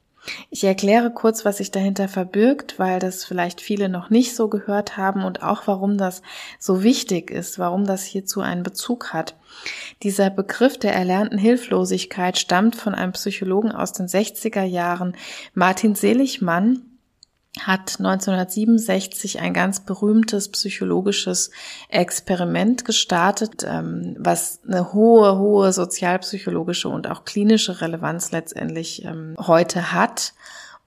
Ich 0.51 0.63
erkläre 0.63 1.11
kurz, 1.11 1.45
was 1.45 1.57
sich 1.57 1.71
dahinter 1.71 2.07
verbirgt, 2.07 2.79
weil 2.79 3.01
das 3.01 3.25
vielleicht 3.25 3.61
viele 3.61 3.89
noch 3.89 4.11
nicht 4.11 4.37
so 4.37 4.49
gehört 4.49 4.97
haben 4.97 5.25
und 5.25 5.43
auch 5.43 5.67
warum 5.67 5.99
das 5.99 6.23
so 6.59 6.83
wichtig 6.83 7.31
ist, 7.31 7.59
warum 7.59 7.87
das 7.87 8.05
hierzu 8.05 8.41
einen 8.41 8.63
Bezug 8.63 9.13
hat. 9.13 9.35
Dieser 10.03 10.31
Begriff 10.31 10.79
der 10.79 10.95
erlernten 10.95 11.39
Hilflosigkeit 11.39 12.39
stammt 12.39 12.77
von 12.77 12.95
einem 12.95 13.13
Psychologen 13.13 13.73
aus 13.73 13.93
den 13.93 14.07
60er 14.07 14.63
Jahren, 14.63 15.17
Martin 15.55 15.95
Seligmann, 15.95 16.92
hat 17.61 17.97
1967 17.99 19.41
ein 19.41 19.53
ganz 19.53 19.81
berühmtes 19.81 20.49
psychologisches 20.51 21.51
Experiment 21.89 22.85
gestartet, 22.85 23.63
ähm, 23.67 24.17
was 24.19 24.61
eine 24.67 24.95
hohe, 24.95 25.39
hohe 25.39 25.73
sozialpsychologische 25.73 26.89
und 26.89 27.09
auch 27.09 27.25
klinische 27.25 27.83
Relevanz 27.83 28.31
letztendlich 28.31 29.05
ähm, 29.05 29.37
heute 29.39 29.93
hat. 29.93 30.33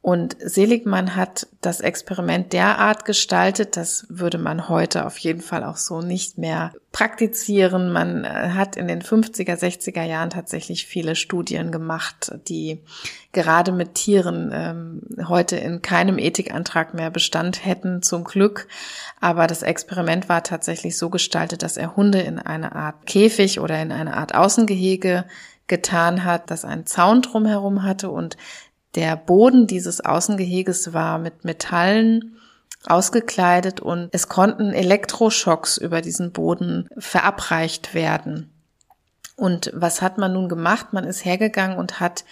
Und 0.05 0.37
Seligmann 0.39 1.15
hat 1.15 1.47
das 1.61 1.81
Experiment 1.81 2.53
derart 2.53 3.05
gestaltet, 3.05 3.75
das 3.75 4.05
würde 4.07 4.37
man 4.37 4.69
heute 4.69 5.07
auf 5.07 5.17
jeden 5.17 5.41
Fall 5.41 5.63
auch 5.63 5.77
so 5.77 6.01
nicht 6.01 6.37
mehr 6.37 6.73
praktizieren. 6.91 7.91
Man 7.91 8.23
äh, 8.23 8.51
hat 8.53 8.75
in 8.75 8.87
den 8.87 9.01
50er, 9.01 9.57
60er 9.57 10.03
Jahren 10.03 10.29
tatsächlich 10.29 10.85
viele 10.85 11.15
Studien 11.15 11.71
gemacht, 11.71 12.31
die 12.47 12.83
gerade 13.31 13.71
mit 13.71 13.95
Tieren 13.95 14.51
ähm, 14.53 15.01
heute 15.27 15.55
in 15.55 15.81
keinem 15.81 16.19
Ethikantrag 16.19 16.93
mehr 16.93 17.09
Bestand 17.09 17.65
hätten, 17.65 18.03
zum 18.03 18.25
Glück. 18.25 18.67
Aber 19.21 19.47
das 19.47 19.63
Experiment 19.63 20.29
war 20.29 20.43
tatsächlich 20.43 20.99
so 20.99 21.09
gestaltet, 21.09 21.63
dass 21.63 21.77
er 21.77 21.95
Hunde 21.95 22.21
in 22.21 22.37
eine 22.37 22.75
Art 22.75 23.07
Käfig 23.07 23.59
oder 23.59 23.81
in 23.81 23.91
eine 23.91 24.15
Art 24.15 24.35
Außengehege 24.35 25.25
getan 25.67 26.23
hat, 26.23 26.51
das 26.51 26.63
einen 26.63 26.85
Zaun 26.85 27.23
drumherum 27.23 27.83
hatte 27.83 28.11
und 28.11 28.37
der 28.95 29.15
Boden 29.15 29.67
dieses 29.67 30.01
Außengeheges 30.01 30.93
war 30.93 31.19
mit 31.19 31.43
Metallen 31.43 32.37
ausgekleidet 32.87 33.79
und 33.79 34.09
es 34.11 34.29
konnten 34.29 34.71
Elektroschocks 34.71 35.77
über 35.77 36.01
diesen 36.01 36.31
Boden 36.31 36.87
verabreicht 36.97 37.93
werden. 37.93 38.51
Und 39.35 39.71
was 39.73 40.01
hat 40.01 40.17
man 40.17 40.33
nun 40.33 40.47
gemacht? 40.47 40.93
Man 40.93 41.03
ist 41.03 41.25
hergegangen 41.25 41.77
und 41.77 41.99
hat 41.99 42.23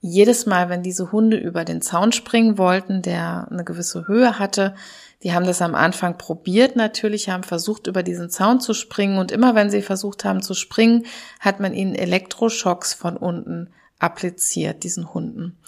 jedes 0.00 0.46
Mal, 0.46 0.68
wenn 0.68 0.82
diese 0.82 1.10
Hunde 1.10 1.36
über 1.36 1.64
den 1.64 1.82
Zaun 1.82 2.12
springen 2.12 2.58
wollten, 2.58 3.02
der 3.02 3.48
eine 3.50 3.64
gewisse 3.64 4.06
Höhe 4.06 4.38
hatte, 4.38 4.74
die 5.22 5.32
haben 5.32 5.46
das 5.46 5.62
am 5.62 5.74
Anfang 5.74 6.18
probiert 6.18 6.76
natürlich, 6.76 7.28
haben 7.28 7.42
versucht, 7.42 7.86
über 7.86 8.02
diesen 8.02 8.30
Zaun 8.30 8.60
zu 8.60 8.74
springen 8.74 9.18
und 9.18 9.32
immer 9.32 9.54
wenn 9.54 9.70
sie 9.70 9.82
versucht 9.82 10.24
haben 10.24 10.42
zu 10.42 10.54
springen, 10.54 11.06
hat 11.40 11.58
man 11.58 11.74
ihnen 11.74 11.94
Elektroschocks 11.94 12.94
von 12.94 13.16
unten 13.16 13.70
appliziert, 13.98 14.84
diesen 14.84 15.12
Hunden. 15.14 15.58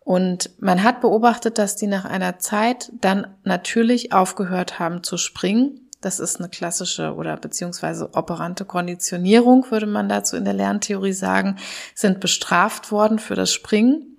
Und 0.00 0.50
man 0.60 0.82
hat 0.82 1.00
beobachtet, 1.00 1.58
dass 1.58 1.76
die 1.76 1.86
nach 1.86 2.04
einer 2.04 2.38
Zeit 2.38 2.90
dann 3.00 3.26
natürlich 3.44 4.12
aufgehört 4.12 4.78
haben 4.78 5.04
zu 5.04 5.16
springen. 5.16 5.88
Das 6.00 6.18
ist 6.18 6.40
eine 6.40 6.48
klassische 6.48 7.14
oder 7.14 7.36
beziehungsweise 7.36 8.10
operante 8.14 8.64
Konditionierung, 8.64 9.70
würde 9.70 9.86
man 9.86 10.08
dazu 10.08 10.36
in 10.36 10.44
der 10.44 10.54
Lerntheorie 10.54 11.12
sagen, 11.12 11.56
sind 11.94 12.18
bestraft 12.18 12.90
worden 12.90 13.20
für 13.20 13.36
das 13.36 13.52
Springen. 13.52 14.18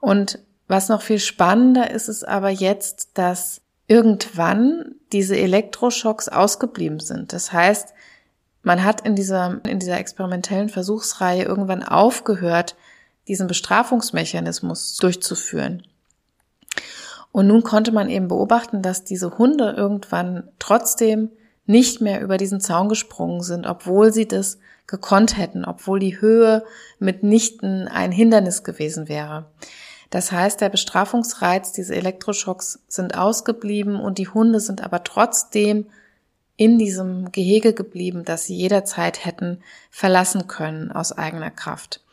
Und 0.00 0.38
was 0.68 0.88
noch 0.88 1.02
viel 1.02 1.18
spannender 1.18 1.90
ist, 1.90 2.08
ist 2.08 2.26
aber 2.26 2.48
jetzt, 2.48 3.10
dass 3.18 3.60
irgendwann 3.88 4.94
diese 5.12 5.36
Elektroschocks 5.36 6.28
ausgeblieben 6.28 7.00
sind. 7.00 7.32
Das 7.32 7.52
heißt, 7.52 7.92
man 8.62 8.84
hat 8.84 9.06
in 9.06 9.14
dieser, 9.14 9.60
in 9.66 9.78
dieser 9.78 9.98
experimentellen 9.98 10.68
Versuchsreihe 10.68 11.44
irgendwann 11.44 11.82
aufgehört, 11.82 12.76
diesen 13.28 13.46
Bestrafungsmechanismus 13.46 14.96
durchzuführen. 14.96 15.82
Und 17.32 17.46
nun 17.46 17.62
konnte 17.62 17.92
man 17.92 18.10
eben 18.10 18.28
beobachten, 18.28 18.82
dass 18.82 19.04
diese 19.04 19.38
Hunde 19.38 19.74
irgendwann 19.76 20.48
trotzdem 20.58 21.30
nicht 21.66 22.00
mehr 22.00 22.20
über 22.20 22.36
diesen 22.36 22.60
Zaun 22.60 22.88
gesprungen 22.88 23.42
sind, 23.42 23.66
obwohl 23.66 24.12
sie 24.12 24.26
das 24.26 24.58
gekonnt 24.88 25.38
hätten, 25.38 25.64
obwohl 25.64 26.00
die 26.00 26.20
Höhe 26.20 26.64
mitnichten 26.98 27.86
ein 27.86 28.10
Hindernis 28.10 28.64
gewesen 28.64 29.08
wäre. 29.08 29.46
Das 30.10 30.32
heißt, 30.32 30.60
der 30.60 30.68
Bestrafungsreiz, 30.68 31.70
diese 31.70 31.94
Elektroschocks 31.94 32.80
sind 32.88 33.16
ausgeblieben 33.16 34.00
und 34.00 34.18
die 34.18 34.28
Hunde 34.28 34.58
sind 34.58 34.82
aber 34.82 35.04
trotzdem 35.04 35.86
in 36.60 36.78
diesem 36.78 37.32
Gehege 37.32 37.72
geblieben, 37.72 38.22
das 38.26 38.44
sie 38.44 38.54
jederzeit 38.54 39.24
hätten 39.24 39.62
verlassen 39.90 40.46
können 40.46 40.92
aus 40.92 41.10
eigener 41.10 41.50
Kraft. 41.50 42.04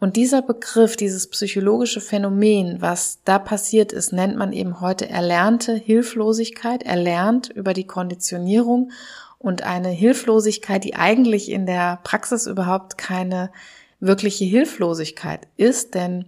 Und 0.00 0.16
dieser 0.16 0.40
Begriff, 0.40 0.96
dieses 0.96 1.28
psychologische 1.28 2.00
Phänomen, 2.00 2.80
was 2.80 3.18
da 3.26 3.38
passiert 3.38 3.92
ist, 3.92 4.10
nennt 4.10 4.36
man 4.38 4.54
eben 4.54 4.80
heute 4.80 5.10
erlernte 5.10 5.74
Hilflosigkeit, 5.74 6.82
erlernt 6.82 7.50
über 7.50 7.74
die 7.74 7.86
Konditionierung 7.86 8.90
und 9.38 9.64
eine 9.64 9.90
Hilflosigkeit, 9.90 10.82
die 10.82 10.94
eigentlich 10.94 11.50
in 11.50 11.66
der 11.66 12.00
Praxis 12.04 12.46
überhaupt 12.46 12.96
keine 12.96 13.50
wirkliche 14.00 14.46
Hilflosigkeit 14.46 15.46
ist, 15.58 15.94
denn 15.94 16.24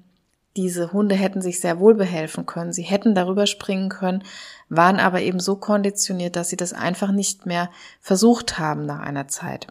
diese 0.57 0.93
Hunde 0.93 1.15
hätten 1.15 1.43
sich 1.43 1.61
sehr 1.61 1.79
wohl 1.79 1.95
behelfen 1.95 2.47
können, 2.47 2.73
sie 2.73 2.83
hätten 2.83 3.15
darüber 3.15 3.47
springen 3.47 3.89
können, 3.89 4.25
waren 4.69 4.99
aber 4.99 5.21
eben 5.21 5.41
so 5.41 5.57
konditioniert, 5.57 6.37
dass 6.37 6.49
sie 6.49 6.57
das 6.57 6.73
einfach 6.73 7.13
nicht 7.13 7.47
mehr 7.47 7.71
versucht 8.01 8.59
haben 8.59 8.87
nach 8.87 9.01
einer 9.01 9.29
Zeit. 9.29 9.67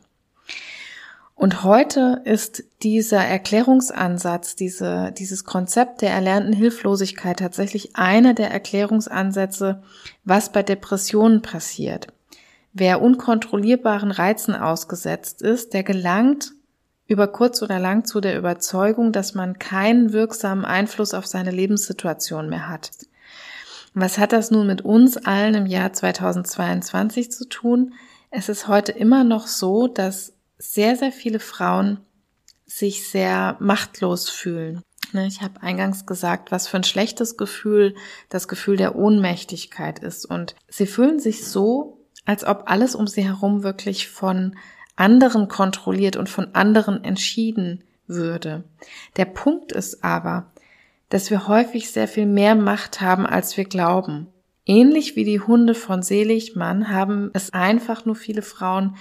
Und 1.38 1.64
heute 1.64 2.22
ist 2.24 2.64
dieser 2.82 3.20
Erklärungsansatz, 3.20 4.56
diese, 4.56 5.12
dieses 5.12 5.44
Konzept 5.44 6.02
der 6.02 6.12
erlernten 6.12 6.54
Hilflosigkeit 6.54 7.40
tatsächlich 7.40 7.98
einer 7.98 8.34
der 8.34 8.52
Erklärungsansätze, 8.52 9.84
was 10.24 10.54
bei 10.54 10.64
Depressionen 10.64 11.42
passiert. 11.42 12.08
Wer 12.72 13.02
unkontrollierbaren 13.02 14.12
Reizen 14.12 14.56
ausgesetzt 14.56 15.42
ist, 15.42 15.74
der 15.74 15.84
gelangt 15.84 16.55
über 17.08 17.28
kurz 17.28 17.62
oder 17.62 17.80
lang 17.80 18.06
zu 18.06 18.20
der 18.22 18.38
Überzeugung, 18.38 19.12
dass 19.12 19.36
man 19.36 19.60
keinen 19.60 20.12
wirksamen 20.14 20.66
Einfluss 20.66 21.14
auf 21.14 21.28
seine 21.28 21.52
Lebenssituation 21.52 22.50
mehr 22.50 22.68
hat. 22.68 22.92
Was 23.94 24.18
hat 24.18 24.34
das 24.34 24.52
nun 24.52 24.68
mit 24.68 24.82
uns 24.82 25.18
allen 25.18 25.56
im 25.56 25.66
Jahr 25.66 25.94
2022 25.94 27.32
zu 27.32 27.48
tun? 27.48 27.94
Es 28.30 28.50
ist 28.50 28.68
heute 28.68 28.92
immer 28.92 29.24
noch 29.24 29.48
so, 29.48 29.88
dass 29.88 30.34
sehr, 30.58 30.96
sehr 30.96 31.12
viele 31.12 31.40
Frauen 31.40 32.00
sich 32.66 33.08
sehr 33.08 33.56
machtlos 33.60 34.30
fühlen. 34.30 34.82
Ne, 35.14 35.28
ich 35.28 35.42
habe 35.42 35.62
eingangs 35.62 36.06
gesagt, 36.06 36.52
was 36.52 36.68
für 36.68 36.78
ein 36.78 36.84
schlechtes 36.84 37.38
Gefühl 37.38 37.96
das 38.30 38.48
Gefühl 38.48 38.76
der 38.76 38.96
Ohnmächtigkeit 38.96 40.00
ist. 40.00 40.26
Und 40.26 40.56
sie 40.68 40.88
fühlen 40.88 41.20
sich 41.20 41.48
so, 41.48 42.06
als 42.26 42.44
ob 42.44 42.64
alles 42.66 42.96
um 42.96 43.08
sie 43.08 43.24
herum 43.24 43.64
wirklich 43.64 44.10
von 44.10 44.58
anderen 44.96 45.48
kontrolliert 45.48 46.16
und 46.16 46.30
von 46.30 46.54
anderen 46.54 47.04
entschieden 47.04 47.84
würde. 48.08 48.64
Der 49.18 49.26
Punkt 49.26 49.72
ist 49.72 50.04
aber, 50.04 50.52
dass 51.10 51.30
wir 51.30 51.48
häufig 51.48 51.92
sehr 51.92 52.08
viel 52.08 52.26
mehr 52.26 52.56
Macht 52.56 53.02
haben, 53.02 53.26
als 53.26 53.58
wir 53.58 53.66
glauben. 53.66 54.28
Ähnlich 54.66 55.16
wie 55.16 55.26
die 55.26 55.40
Hunde 55.40 55.76
von 55.76 56.02
Seligmann 56.02 56.90
haben 56.90 57.30
es 57.34 57.54
einfach 57.54 58.06
nur 58.06 58.16
viele 58.16 58.42
Frauen 58.42 58.96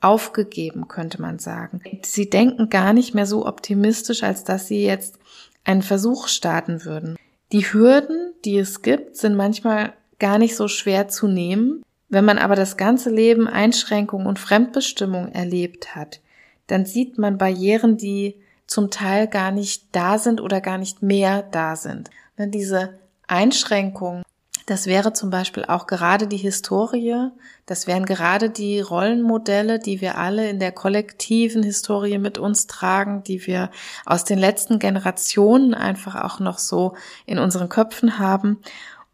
aufgegeben, 0.00 0.88
könnte 0.88 1.22
man 1.22 1.38
sagen. 1.38 1.80
Sie 2.02 2.28
denken 2.28 2.68
gar 2.68 2.92
nicht 2.92 3.14
mehr 3.14 3.26
so 3.26 3.46
optimistisch, 3.46 4.22
als 4.22 4.44
dass 4.44 4.66
sie 4.66 4.84
jetzt 4.84 5.18
einen 5.64 5.82
Versuch 5.82 6.28
starten 6.28 6.84
würden. 6.84 7.16
Die 7.52 7.72
Hürden, 7.72 8.34
die 8.44 8.58
es 8.58 8.82
gibt, 8.82 9.16
sind 9.16 9.36
manchmal 9.36 9.94
gar 10.18 10.38
nicht 10.38 10.56
so 10.56 10.68
schwer 10.68 11.08
zu 11.08 11.28
nehmen. 11.28 11.82
Wenn 12.08 12.24
man 12.24 12.38
aber 12.38 12.56
das 12.56 12.76
ganze 12.76 13.10
Leben 13.10 13.48
Einschränkung 13.48 14.26
und 14.26 14.38
Fremdbestimmung 14.38 15.32
erlebt 15.32 15.94
hat, 15.94 16.20
dann 16.66 16.86
sieht 16.86 17.18
man 17.18 17.38
Barrieren, 17.38 17.96
die 17.96 18.36
zum 18.66 18.90
Teil 18.90 19.26
gar 19.26 19.50
nicht 19.50 19.84
da 19.92 20.18
sind 20.18 20.40
oder 20.40 20.60
gar 20.60 20.78
nicht 20.78 21.02
mehr 21.02 21.42
da 21.42 21.76
sind. 21.76 22.10
Diese 22.38 22.98
Einschränkungen 23.26 24.24
das 24.66 24.86
wäre 24.86 25.12
zum 25.12 25.28
Beispiel 25.28 25.66
auch 25.66 25.86
gerade 25.86 26.26
die 26.26 26.38
Historie, 26.38 27.28
das 27.66 27.86
wären 27.86 28.06
gerade 28.06 28.48
die 28.48 28.80
Rollenmodelle, 28.80 29.78
die 29.78 30.00
wir 30.00 30.16
alle 30.16 30.48
in 30.48 30.58
der 30.58 30.72
kollektiven 30.72 31.62
Historie 31.62 32.16
mit 32.16 32.38
uns 32.38 32.66
tragen, 32.66 33.22
die 33.24 33.46
wir 33.46 33.70
aus 34.06 34.24
den 34.24 34.38
letzten 34.38 34.78
Generationen 34.78 35.74
einfach 35.74 36.14
auch 36.24 36.40
noch 36.40 36.58
so 36.58 36.94
in 37.26 37.38
unseren 37.38 37.68
Köpfen 37.68 38.18
haben. 38.18 38.58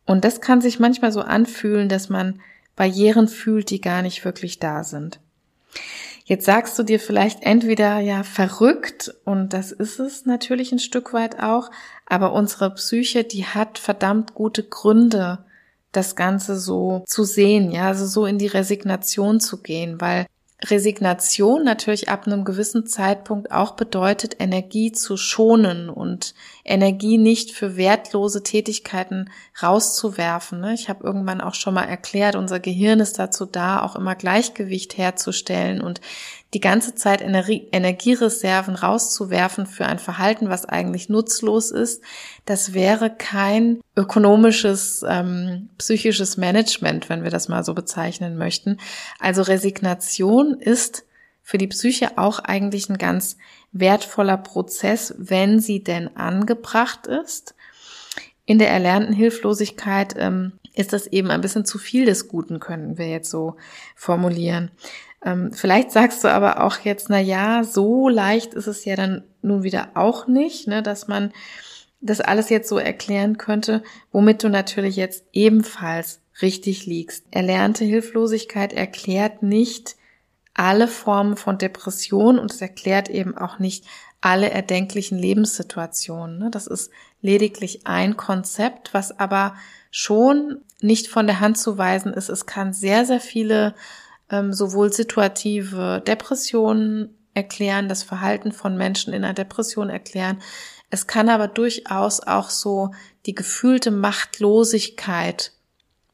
Und 0.06 0.24
das 0.24 0.40
kann 0.40 0.60
sich 0.60 0.78
manchmal 0.78 1.10
so 1.10 1.20
anfühlen, 1.20 1.88
dass 1.88 2.08
man 2.08 2.40
Barrieren 2.80 3.28
fühlt, 3.28 3.68
die 3.68 3.82
gar 3.82 4.00
nicht 4.00 4.24
wirklich 4.24 4.58
da 4.58 4.84
sind. 4.84 5.20
Jetzt 6.24 6.46
sagst 6.46 6.78
du 6.78 6.82
dir 6.82 6.98
vielleicht 6.98 7.42
entweder 7.42 7.98
ja 7.98 8.22
verrückt 8.22 9.14
und 9.26 9.52
das 9.52 9.70
ist 9.70 10.00
es 10.00 10.24
natürlich 10.24 10.72
ein 10.72 10.78
Stück 10.78 11.12
weit 11.12 11.40
auch, 11.40 11.70
aber 12.06 12.32
unsere 12.32 12.74
Psyche, 12.74 13.22
die 13.22 13.44
hat 13.44 13.76
verdammt 13.76 14.32
gute 14.32 14.62
Gründe, 14.62 15.44
das 15.92 16.16
Ganze 16.16 16.58
so 16.58 17.04
zu 17.06 17.24
sehen, 17.24 17.70
ja, 17.70 17.88
also 17.88 18.06
so 18.06 18.24
in 18.24 18.38
die 18.38 18.46
Resignation 18.46 19.40
zu 19.40 19.60
gehen, 19.60 20.00
weil 20.00 20.24
Resignation 20.66 21.64
natürlich 21.64 22.10
ab 22.10 22.26
einem 22.26 22.44
gewissen 22.44 22.86
Zeitpunkt 22.86 23.50
auch 23.50 23.72
bedeutet, 23.72 24.36
Energie 24.40 24.92
zu 24.92 25.16
schonen 25.16 25.88
und 25.88 26.34
Energie 26.64 27.16
nicht 27.16 27.52
für 27.52 27.76
wertlose 27.76 28.42
Tätigkeiten 28.42 29.30
rauszuwerfen. 29.62 30.60
Ne? 30.60 30.74
Ich 30.74 30.90
habe 30.90 31.04
irgendwann 31.04 31.40
auch 31.40 31.54
schon 31.54 31.72
mal 31.72 31.84
erklärt, 31.84 32.36
unser 32.36 32.60
Gehirn 32.60 33.00
ist 33.00 33.18
dazu 33.18 33.46
da, 33.46 33.82
auch 33.82 33.96
immer 33.96 34.14
Gleichgewicht 34.14 34.98
herzustellen 34.98 35.80
und 35.80 36.02
die 36.52 36.60
ganze 36.60 36.96
Zeit 36.96 37.22
Energiereserven 37.22 38.74
rauszuwerfen 38.74 39.66
für 39.66 39.86
ein 39.86 40.00
Verhalten, 40.00 40.48
was 40.48 40.66
eigentlich 40.66 41.08
nutzlos 41.08 41.70
ist, 41.70 42.02
das 42.44 42.74
wäre 42.74 43.10
kein 43.10 43.80
ökonomisches, 43.96 45.04
ähm, 45.08 45.68
psychisches 45.78 46.36
Management, 46.36 47.08
wenn 47.08 47.22
wir 47.22 47.30
das 47.30 47.48
mal 47.48 47.64
so 47.64 47.74
bezeichnen 47.74 48.36
möchten. 48.36 48.78
Also 49.20 49.42
Resignation 49.42 50.54
ist 50.54 51.04
für 51.42 51.58
die 51.58 51.68
Psyche 51.68 52.18
auch 52.18 52.40
eigentlich 52.40 52.88
ein 52.88 52.98
ganz 52.98 53.36
wertvoller 53.72 54.36
Prozess, 54.36 55.14
wenn 55.18 55.60
sie 55.60 55.84
denn 55.84 56.16
angebracht 56.16 57.06
ist. 57.06 57.54
In 58.44 58.58
der 58.58 58.70
erlernten 58.70 59.14
Hilflosigkeit 59.14 60.14
ähm, 60.16 60.52
ist 60.74 60.92
das 60.92 61.06
eben 61.06 61.30
ein 61.30 61.40
bisschen 61.40 61.64
zu 61.64 61.78
viel 61.78 62.06
des 62.06 62.26
Guten, 62.26 62.58
können 62.58 62.98
wir 62.98 63.08
jetzt 63.08 63.30
so 63.30 63.56
formulieren. 63.94 64.70
Ähm, 65.24 65.52
vielleicht 65.52 65.92
sagst 65.92 66.24
du 66.24 66.28
aber 66.28 66.64
auch 66.64 66.78
jetzt, 66.80 67.10
na 67.10 67.20
ja, 67.20 67.64
so 67.64 68.08
leicht 68.08 68.54
ist 68.54 68.66
es 68.66 68.84
ja 68.84 68.96
dann 68.96 69.24
nun 69.42 69.62
wieder 69.62 69.90
auch 69.94 70.26
nicht, 70.26 70.66
ne, 70.66 70.82
dass 70.82 71.08
man 71.08 71.32
das 72.00 72.20
alles 72.20 72.48
jetzt 72.48 72.68
so 72.68 72.78
erklären 72.78 73.36
könnte, 73.36 73.82
womit 74.12 74.42
du 74.42 74.48
natürlich 74.48 74.96
jetzt 74.96 75.24
ebenfalls 75.32 76.20
richtig 76.40 76.86
liegst. 76.86 77.26
Erlernte 77.30 77.84
Hilflosigkeit 77.84 78.72
erklärt 78.72 79.42
nicht 79.42 79.96
alle 80.54 80.88
Formen 80.88 81.36
von 81.36 81.58
Depression 81.58 82.38
und 82.38 82.50
es 82.52 82.60
erklärt 82.60 83.08
eben 83.08 83.36
auch 83.36 83.58
nicht 83.58 83.84
alle 84.20 84.50
erdenklichen 84.50 85.18
Lebenssituationen. 85.18 86.38
Ne. 86.38 86.50
Das 86.50 86.66
ist 86.66 86.90
lediglich 87.22 87.86
ein 87.86 88.16
Konzept, 88.16 88.92
was 88.92 89.18
aber 89.18 89.54
schon 89.90 90.58
nicht 90.80 91.08
von 91.08 91.26
der 91.26 91.40
Hand 91.40 91.58
zu 91.58 91.78
weisen 91.78 92.12
ist. 92.12 92.28
Es 92.28 92.46
kann 92.46 92.72
sehr, 92.72 93.04
sehr 93.04 93.20
viele 93.20 93.74
ähm, 94.30 94.52
sowohl 94.52 94.92
situative 94.92 96.02
Depressionen 96.06 97.16
erklären, 97.34 97.88
das 97.88 98.02
Verhalten 98.02 98.52
von 98.52 98.76
Menschen 98.76 99.12
in 99.12 99.24
einer 99.24 99.34
Depression 99.34 99.90
erklären. 99.90 100.40
Es 100.90 101.06
kann 101.06 101.28
aber 101.28 101.48
durchaus 101.48 102.20
auch 102.20 102.50
so 102.50 102.90
die 103.26 103.34
gefühlte 103.34 103.90
Machtlosigkeit, 103.90 105.52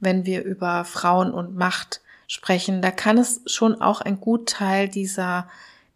wenn 0.01 0.27
wir 0.27 0.45
über 0.45 0.85
Frauen 0.85 1.33
und 1.33 1.57
Macht 1.57 2.03
sprechen, 2.27 2.83
da 2.83 2.91
kann 2.91 3.19
es 3.19 3.41
schon 3.47 3.81
auch 3.81 4.01
ein 4.01 4.21
Gutteil 4.21 4.89
dieser 4.89 5.49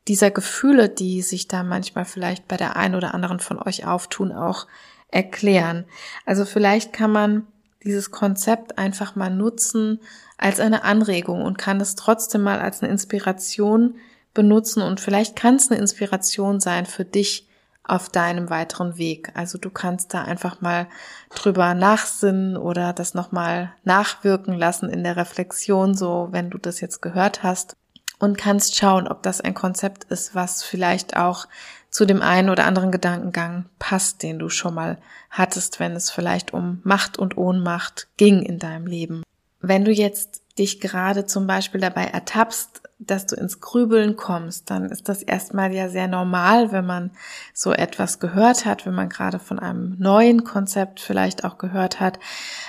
dieser 0.08 0.30
Gefühle, 0.30 0.88
die 0.88 1.22
sich 1.22 1.46
da 1.46 1.62
manchmal 1.62 2.04
vielleicht 2.04 2.48
bei 2.48 2.56
der 2.56 2.76
einen 2.76 2.94
oder 2.94 3.14
anderen 3.14 3.38
von 3.38 3.58
euch 3.60 3.86
auftun, 3.86 4.32
auch 4.32 4.66
erklären. 5.08 5.84
Also 6.24 6.44
vielleicht 6.44 6.92
kann 6.92 7.12
man 7.12 7.46
dieses 7.84 8.10
Konzept 8.10 8.78
einfach 8.78 9.14
mal 9.14 9.30
nutzen 9.30 10.00
als 10.40 10.58
eine 10.58 10.84
Anregung 10.84 11.42
und 11.42 11.58
kann 11.58 11.80
es 11.80 11.94
trotzdem 11.94 12.42
mal 12.42 12.60
als 12.60 12.82
eine 12.82 12.90
Inspiration 12.90 13.96
benutzen 14.32 14.82
und 14.82 15.00
vielleicht 15.00 15.36
kann 15.36 15.56
es 15.56 15.70
eine 15.70 15.78
Inspiration 15.78 16.60
sein 16.60 16.86
für 16.86 17.04
dich 17.04 17.46
auf 17.84 18.08
deinem 18.08 18.48
weiteren 18.48 18.96
Weg. 18.96 19.32
Also 19.34 19.58
du 19.58 19.68
kannst 19.68 20.14
da 20.14 20.22
einfach 20.22 20.60
mal 20.60 20.86
drüber 21.34 21.74
nachsinnen 21.74 22.56
oder 22.56 22.92
das 22.92 23.14
nochmal 23.14 23.74
nachwirken 23.84 24.54
lassen 24.54 24.88
in 24.88 25.04
der 25.04 25.16
Reflexion, 25.16 25.94
so 25.94 26.28
wenn 26.30 26.50
du 26.50 26.58
das 26.58 26.80
jetzt 26.80 27.02
gehört 27.02 27.42
hast 27.42 27.76
und 28.18 28.38
kannst 28.38 28.76
schauen, 28.76 29.08
ob 29.08 29.22
das 29.22 29.40
ein 29.40 29.54
Konzept 29.54 30.04
ist, 30.04 30.34
was 30.34 30.62
vielleicht 30.62 31.16
auch 31.16 31.48
zu 31.90 32.06
dem 32.06 32.22
einen 32.22 32.48
oder 32.48 32.64
anderen 32.64 32.92
Gedankengang 32.92 33.66
passt, 33.78 34.22
den 34.22 34.38
du 34.38 34.48
schon 34.48 34.74
mal 34.74 34.98
hattest, 35.28 35.80
wenn 35.80 35.92
es 35.96 36.10
vielleicht 36.10 36.54
um 36.54 36.80
Macht 36.84 37.18
und 37.18 37.36
Ohnmacht 37.36 38.06
ging 38.16 38.42
in 38.42 38.58
deinem 38.58 38.86
Leben. 38.86 39.22
Wenn 39.60 39.84
du 39.84 39.92
jetzt 39.92 40.42
dich 40.58 40.80
gerade 40.80 41.26
zum 41.26 41.46
Beispiel 41.46 41.80
dabei 41.80 42.04
ertappst, 42.04 42.82
dass 42.98 43.26
du 43.26 43.36
ins 43.36 43.60
Grübeln 43.60 44.16
kommst, 44.16 44.70
dann 44.70 44.90
ist 44.90 45.08
das 45.08 45.22
erstmal 45.22 45.72
ja 45.72 45.88
sehr 45.88 46.06
normal, 46.06 46.70
wenn 46.70 46.84
man 46.84 47.12
so 47.54 47.72
etwas 47.72 48.20
gehört 48.20 48.66
hat, 48.66 48.84
wenn 48.84 48.94
man 48.94 49.08
gerade 49.08 49.38
von 49.38 49.58
einem 49.58 49.96
neuen 49.98 50.44
Konzept 50.44 51.00
vielleicht 51.00 51.44
auch 51.44 51.56
gehört 51.56 51.98
hat. 51.98 52.18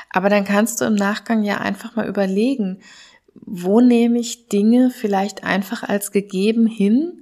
Aber 0.09 0.29
dann 0.29 0.45
kannst 0.45 0.79
du 0.79 0.85
im 0.85 0.95
Nachgang 0.95 1.43
ja 1.43 1.57
einfach 1.57 1.95
mal 1.95 2.07
überlegen, 2.07 2.79
wo 3.33 3.81
nehme 3.81 4.19
ich 4.19 4.47
Dinge 4.47 4.89
vielleicht 4.89 5.43
einfach 5.43 5.83
als 5.83 6.11
gegeben 6.11 6.67
hin 6.67 7.21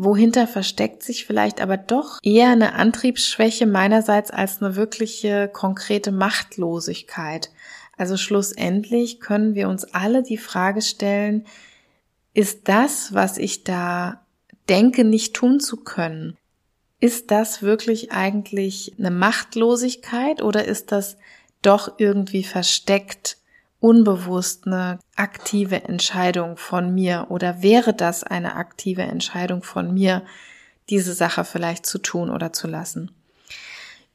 wohinter 0.00 0.46
versteckt 0.46 1.02
sich 1.02 1.26
vielleicht 1.26 1.60
aber 1.60 1.76
doch 1.76 2.20
eher 2.22 2.50
eine 2.50 2.74
Antriebsschwäche 2.74 3.66
meinerseits 3.66 4.30
als 4.30 4.62
eine 4.62 4.76
wirkliche 4.76 5.48
konkrete 5.52 6.12
Machtlosigkeit. 6.12 7.50
Also 7.98 8.16
schlussendlich 8.16 9.20
können 9.20 9.54
wir 9.54 9.68
uns 9.68 9.84
alle 9.92 10.22
die 10.22 10.38
Frage 10.38 10.80
stellen, 10.80 11.44
ist 12.32 12.68
das, 12.68 13.12
was 13.12 13.36
ich 13.36 13.64
da 13.64 14.24
denke, 14.68 15.04
nicht 15.04 15.34
tun 15.34 15.58
zu 15.58 15.78
können, 15.78 16.36
ist 17.00 17.30
das 17.30 17.62
wirklich 17.62 18.12
eigentlich 18.12 18.94
eine 18.98 19.10
Machtlosigkeit 19.10 20.42
oder 20.42 20.64
ist 20.64 20.92
das 20.92 21.16
doch 21.62 21.94
irgendwie 21.98 22.44
versteckt 22.44 23.36
unbewusst 23.80 24.66
eine 24.66 24.98
aktive 25.14 25.84
Entscheidung 25.84 26.56
von 26.56 26.94
mir 26.94 27.26
oder 27.30 27.62
wäre 27.62 27.94
das 27.94 28.24
eine 28.24 28.56
aktive 28.56 29.02
Entscheidung 29.02 29.62
von 29.62 29.94
mir, 29.94 30.24
diese 30.90 31.14
Sache 31.14 31.44
vielleicht 31.44 31.86
zu 31.86 31.98
tun 31.98 32.30
oder 32.30 32.52
zu 32.52 32.66
lassen? 32.66 33.12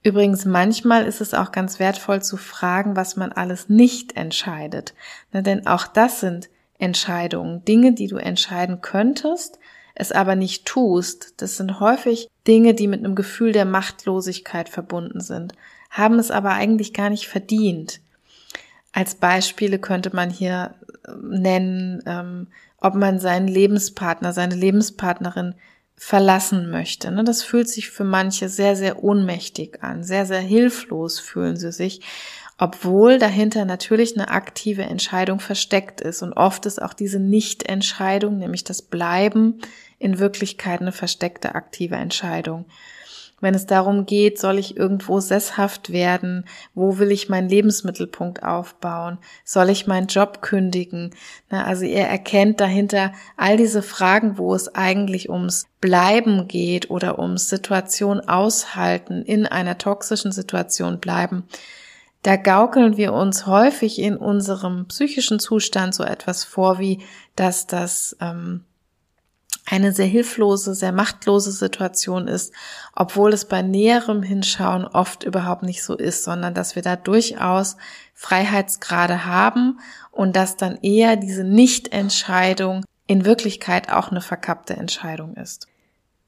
Übrigens, 0.04 0.44
manchmal 0.44 1.06
ist 1.06 1.22
es 1.22 1.34
auch 1.34 1.52
ganz 1.52 1.80
wertvoll 1.80 2.22
zu 2.22 2.36
fragen, 2.36 2.96
was 2.96 3.16
man 3.16 3.32
alles 3.32 3.70
nicht 3.70 4.18
entscheidet. 4.18 4.94
Ne, 5.32 5.42
denn 5.44 5.66
auch 5.66 5.88
das 5.88 6.20
sind 6.20 6.50
Entscheidungen, 6.78 7.64
Dinge, 7.64 7.94
die 7.94 8.08
du 8.08 8.18
entscheiden 8.18 8.82
könntest, 8.82 9.60
es 9.96 10.12
aber 10.12 10.36
nicht 10.36 10.66
tust. 10.66 11.36
Das 11.38 11.56
sind 11.56 11.80
häufig 11.80 12.28
Dinge, 12.46 12.74
die 12.74 12.88
mit 12.88 13.00
einem 13.00 13.16
Gefühl 13.16 13.54
der 13.54 13.66
Machtlosigkeit 13.66 14.68
verbunden 14.68 15.22
sind, 15.22 15.54
haben 15.90 16.20
es 16.20 16.32
aber 16.32 16.52
eigentlich 16.52 16.94
gar 16.94 17.10
nicht 17.10 17.28
verdient. 17.28 18.02
Als 18.92 19.16
Beispiele 19.16 19.80
könnte 19.80 20.14
man 20.14 20.30
hier 20.30 20.76
äh, 21.08 21.12
nennen, 21.22 22.04
ähm, 22.06 22.48
ob 22.80 22.96
man 22.96 23.20
seinen 23.20 23.48
Lebenspartner, 23.48 24.34
seine 24.34 24.56
Lebenspartnerin 24.56 25.56
verlassen 25.96 26.70
möchte. 26.70 27.12
Ne? 27.12 27.24
Das 27.24 27.44
fühlt 27.44 27.70
sich 27.70 27.90
für 27.90 28.04
manche 28.04 28.50
sehr, 28.50 28.76
sehr 28.76 29.04
ohnmächtig 29.04 29.82
an, 29.82 30.04
sehr, 30.04 30.26
sehr 30.26 30.42
hilflos 30.42 31.20
fühlen 31.20 31.56
sie 31.58 31.72
sich, 31.72 32.02
obwohl 32.58 33.18
dahinter 33.18 33.66
natürlich 33.66 34.16
eine 34.16 34.30
aktive 34.30 34.84
Entscheidung 34.84 35.40
versteckt 35.40 36.02
ist. 36.02 36.22
Und 36.22 36.34
oft 36.34 36.66
ist 36.66 36.82
auch 36.82 36.94
diese 36.94 37.20
Nicht-Entscheidung, 37.20 38.38
nämlich 38.38 38.64
das 38.64 38.82
Bleiben, 38.82 39.60
in 40.00 40.20
Wirklichkeit 40.20 40.82
eine 40.82 40.92
versteckte 40.92 41.56
aktive 41.56 41.96
Entscheidung 41.96 42.66
wenn 43.44 43.56
es 43.56 43.66
darum 43.66 44.06
geht, 44.06 44.40
soll 44.40 44.58
ich 44.58 44.78
irgendwo 44.78 45.20
sesshaft 45.20 45.92
werden, 45.92 46.46
wo 46.74 46.98
will 46.98 47.12
ich 47.12 47.28
meinen 47.28 47.50
Lebensmittelpunkt 47.50 48.42
aufbauen, 48.42 49.18
soll 49.44 49.70
ich 49.70 49.86
meinen 49.86 50.08
Job 50.08 50.42
kündigen. 50.42 51.14
also 51.50 51.84
ihr 51.84 52.06
erkennt 52.06 52.62
dahinter 52.62 53.12
all 53.36 53.58
diese 53.58 53.82
Fragen, 53.82 54.38
wo 54.38 54.56
es 54.56 54.74
eigentlich 54.74 55.30
ums 55.30 55.68
Bleiben 55.82 56.48
geht 56.48 56.90
oder 56.90 57.20
ums 57.20 57.50
Situation 57.50 58.22
aushalten, 58.22 59.24
in 59.24 59.46
einer 59.46 59.78
toxischen 59.78 60.32
Situation 60.32 61.02
bleiben. 61.02 61.44
Da 62.22 62.38
gaukeln 62.38 62.96
wir 62.96 63.12
uns 63.12 63.46
häufig 63.46 64.00
in 64.00 64.16
unserem 64.16 64.88
psychischen 64.88 65.40
Zustand 65.40 65.94
so 65.94 66.06
etwas 66.06 66.46
vor, 66.46 66.80
wie 66.80 67.02
dass 67.36 67.68
das 67.68 68.16
ähm, 68.22 68.64
eine 69.66 69.94
sehr 69.94 70.06
hilflose, 70.06 70.76
sehr 70.76 70.92
machtlose 70.92 71.52
Situation 71.52 72.28
ist, 72.28 72.54
obwohl 72.96 73.34
es 73.34 73.46
bei 73.46 73.62
näherem 73.62 74.22
Hinschauen 74.22 74.86
oft 74.86 75.24
überhaupt 75.24 75.64
nicht 75.64 75.84
so 75.84 75.96
ist, 75.96 76.24
sondern 76.24 76.54
dass 76.54 76.76
wir 76.76 76.84
da 76.84 76.96
durchaus 76.96 77.78
Freiheitsgrade 78.14 79.26
haben 79.26 79.80
und 80.12 80.36
dass 80.36 80.58
dann 80.58 80.78
eher 80.82 81.16
diese 81.16 81.44
Nichtentscheidung 81.44 82.84
in 83.08 83.26
Wirklichkeit 83.26 83.92
auch 83.92 84.12
eine 84.12 84.22
verkappte 84.22 84.76
Entscheidung 84.76 85.36
ist. 85.36 85.68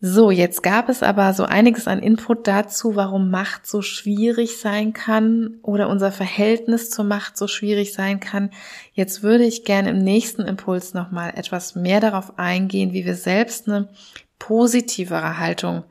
So, 0.02 0.30
jetzt 0.30 0.62
gab 0.62 0.90
es 0.90 1.04
aber 1.04 1.34
so 1.34 1.46
einiges 1.46 1.88
an 1.88 2.00
Input 2.00 2.48
dazu, 2.48 2.96
warum 2.96 3.32
Macht 3.32 3.66
so 3.66 3.82
schwierig 3.82 4.58
sein 4.60 4.92
kann 4.92 5.58
oder 5.62 5.88
unser 5.88 6.12
Verhältnis 6.12 6.90
zur 6.90 7.06
Macht 7.06 7.38
so 7.38 7.48
schwierig 7.48 7.94
sein 7.94 8.20
kann. 8.20 8.52
Jetzt 8.94 9.24
würde 9.24 9.46
ich 9.46 9.64
gerne 9.64 9.92
im 9.92 10.00
nächsten 10.00 10.42
Impuls 10.42 10.94
nochmal 10.94 11.34
etwas 11.36 11.76
mehr 11.76 12.02
darauf 12.02 12.38
eingehen, 12.38 12.92
wie 12.92 13.06
wir 13.06 13.16
selbst 13.16 13.70
eine 13.70 13.88
positivere 14.38 15.40
Haltung 15.40 15.84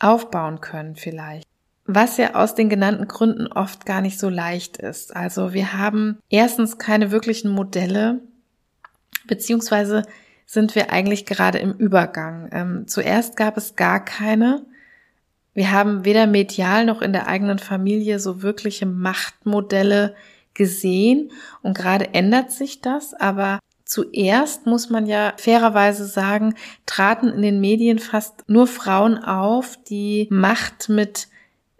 aufbauen 0.00 0.60
können 0.60 0.96
vielleicht. 0.96 1.46
Was 1.86 2.16
ja 2.16 2.34
aus 2.34 2.54
den 2.54 2.68
genannten 2.68 3.06
Gründen 3.06 3.46
oft 3.46 3.86
gar 3.86 4.00
nicht 4.00 4.18
so 4.18 4.28
leicht 4.28 4.76
ist. 4.76 5.14
Also 5.14 5.52
wir 5.52 5.72
haben 5.72 6.18
erstens 6.28 6.78
keine 6.78 7.12
wirklichen 7.12 7.50
Modelle, 7.50 8.20
beziehungsweise 9.26 10.02
sind 10.52 10.74
wir 10.74 10.92
eigentlich 10.92 11.24
gerade 11.24 11.58
im 11.58 11.72
Übergang. 11.72 12.50
Ähm, 12.52 12.84
zuerst 12.86 13.38
gab 13.38 13.56
es 13.56 13.74
gar 13.74 14.04
keine. 14.04 14.66
Wir 15.54 15.72
haben 15.72 16.04
weder 16.04 16.26
medial 16.26 16.84
noch 16.84 17.00
in 17.00 17.14
der 17.14 17.26
eigenen 17.26 17.58
Familie 17.58 18.18
so 18.18 18.42
wirkliche 18.42 18.84
Machtmodelle 18.84 20.14
gesehen 20.52 21.32
und 21.62 21.74
gerade 21.74 22.12
ändert 22.12 22.52
sich 22.52 22.82
das, 22.82 23.14
aber 23.14 23.60
zuerst 23.86 24.66
muss 24.66 24.90
man 24.90 25.06
ja 25.06 25.32
fairerweise 25.38 26.04
sagen, 26.04 26.54
traten 26.84 27.30
in 27.30 27.40
den 27.40 27.60
Medien 27.62 27.98
fast 27.98 28.46
nur 28.46 28.66
Frauen 28.66 29.16
auf, 29.16 29.78
die 29.88 30.28
Macht 30.30 30.90
mit 30.90 31.28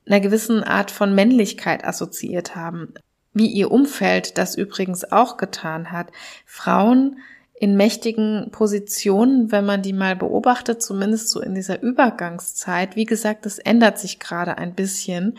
einer 0.06 0.20
gewissen 0.20 0.64
Art 0.64 0.90
von 0.90 1.14
Männlichkeit 1.14 1.84
assoziiert 1.84 2.56
haben. 2.56 2.94
Wie 3.34 3.48
ihr 3.48 3.70
Umfeld 3.70 4.38
das 4.38 4.56
übrigens 4.56 5.12
auch 5.12 5.36
getan 5.36 5.92
hat. 5.92 6.10
Frauen 6.46 7.18
in 7.62 7.76
mächtigen 7.76 8.48
Positionen, 8.50 9.52
wenn 9.52 9.64
man 9.64 9.82
die 9.82 9.92
mal 9.92 10.16
beobachtet, 10.16 10.82
zumindest 10.82 11.30
so 11.30 11.40
in 11.40 11.54
dieser 11.54 11.80
Übergangszeit. 11.80 12.96
Wie 12.96 13.04
gesagt, 13.04 13.46
es 13.46 13.60
ändert 13.60 14.00
sich 14.00 14.18
gerade 14.18 14.58
ein 14.58 14.74
bisschen, 14.74 15.38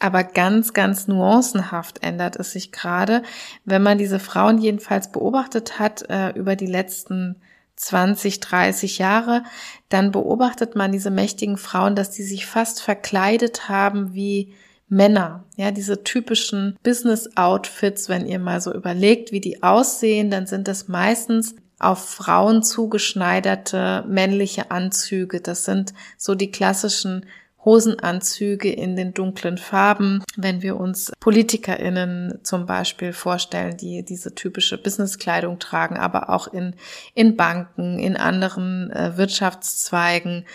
aber 0.00 0.24
ganz, 0.24 0.72
ganz 0.72 1.06
nuancenhaft 1.06 2.02
ändert 2.02 2.34
es 2.34 2.50
sich 2.50 2.72
gerade, 2.72 3.22
wenn 3.64 3.84
man 3.84 3.98
diese 3.98 4.18
Frauen 4.18 4.58
jedenfalls 4.58 5.12
beobachtet 5.12 5.78
hat 5.78 6.10
äh, 6.10 6.30
über 6.30 6.56
die 6.56 6.66
letzten 6.66 7.36
20, 7.76 8.40
30 8.40 8.98
Jahre, 8.98 9.44
dann 9.90 10.10
beobachtet 10.10 10.74
man 10.74 10.90
diese 10.90 11.12
mächtigen 11.12 11.56
Frauen, 11.56 11.94
dass 11.94 12.10
die 12.10 12.24
sich 12.24 12.46
fast 12.46 12.82
verkleidet 12.82 13.68
haben 13.68 14.12
wie 14.12 14.54
Männer, 14.90 15.44
ja, 15.56 15.70
diese 15.70 16.04
typischen 16.04 16.76
Business-Outfits, 16.82 18.08
wenn 18.08 18.26
ihr 18.26 18.38
mal 18.38 18.60
so 18.60 18.74
überlegt, 18.74 19.32
wie 19.32 19.40
die 19.40 19.62
aussehen, 19.62 20.30
dann 20.30 20.46
sind 20.46 20.68
das 20.68 20.88
meistens 20.88 21.54
auf 21.78 22.06
Frauen 22.06 22.62
zugeschneiderte 22.62 24.04
männliche 24.06 24.70
Anzüge. 24.70 25.40
Das 25.40 25.64
sind 25.64 25.94
so 26.18 26.34
die 26.34 26.50
klassischen 26.50 27.24
Hosenanzüge 27.64 28.70
in 28.70 28.96
den 28.96 29.14
dunklen 29.14 29.58
Farben. 29.58 30.24
Wenn 30.36 30.62
wir 30.62 30.76
uns 30.76 31.12
PolitikerInnen 31.20 32.40
zum 32.42 32.66
Beispiel 32.66 33.12
vorstellen, 33.12 33.76
die 33.76 34.04
diese 34.04 34.34
typische 34.34 34.78
Businesskleidung 34.78 35.58
tragen, 35.58 35.96
aber 35.96 36.30
auch 36.30 36.48
in, 36.48 36.74
in 37.14 37.36
Banken, 37.36 37.98
in 37.98 38.16
anderen 38.16 38.90
äh, 38.90 39.16
Wirtschaftszweigen, 39.16 40.46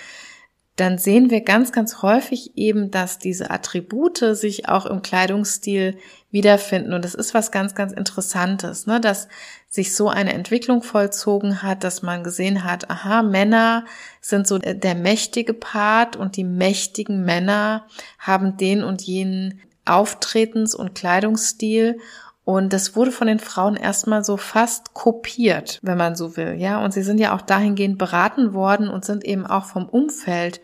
dann 0.75 0.97
sehen 0.97 1.29
wir 1.29 1.41
ganz, 1.41 1.71
ganz 1.71 2.01
häufig 2.01 2.57
eben, 2.57 2.91
dass 2.91 3.17
diese 3.17 3.49
Attribute 3.49 4.17
sich 4.17 4.67
auch 4.67 4.85
im 4.85 5.01
Kleidungsstil 5.01 5.97
wiederfinden. 6.31 6.93
Und 6.93 7.05
das 7.05 7.15
ist 7.15 7.33
was 7.33 7.51
ganz, 7.51 7.75
ganz 7.75 7.93
Interessantes, 7.93 8.85
ne? 8.85 8.99
dass 8.99 9.29
sich 9.69 9.95
so 9.95 10.09
eine 10.09 10.33
Entwicklung 10.33 10.83
vollzogen 10.83 11.63
hat, 11.63 11.85
dass 11.85 12.01
man 12.01 12.25
gesehen 12.25 12.65
hat, 12.65 12.89
aha, 12.89 13.23
Männer 13.23 13.85
sind 14.19 14.47
so 14.47 14.57
der 14.57 14.95
mächtige 14.95 15.53
Part 15.53 16.17
und 16.17 16.35
die 16.35 16.43
mächtigen 16.43 17.23
Männer 17.23 17.87
haben 18.19 18.57
den 18.57 18.83
und 18.83 19.01
jenen 19.01 19.61
Auftretens- 19.85 20.75
und 20.75 20.93
Kleidungsstil 20.93 21.99
und 22.45 22.73
das 22.73 22.95
wurde 22.95 23.11
von 23.11 23.25
den 23.25 23.39
Frauen 23.39 23.75
erstmal 23.75 24.23
so 24.23 24.37
fast 24.37 24.93
kopiert, 24.93 25.79
wenn 25.81 25.97
man 25.97 26.15
so 26.15 26.37
will, 26.37 26.53
ja. 26.53 26.83
Und 26.85 26.93
sie 26.93 27.01
sind 27.01 27.19
ja 27.19 27.35
auch 27.35 27.41
dahingehend 27.41 27.97
beraten 27.97 28.53
worden 28.53 28.87
und 28.87 29.03
sind 29.03 29.25
eben 29.25 29.47
auch 29.47 29.65
vom 29.65 29.89
Umfeld 29.89 30.61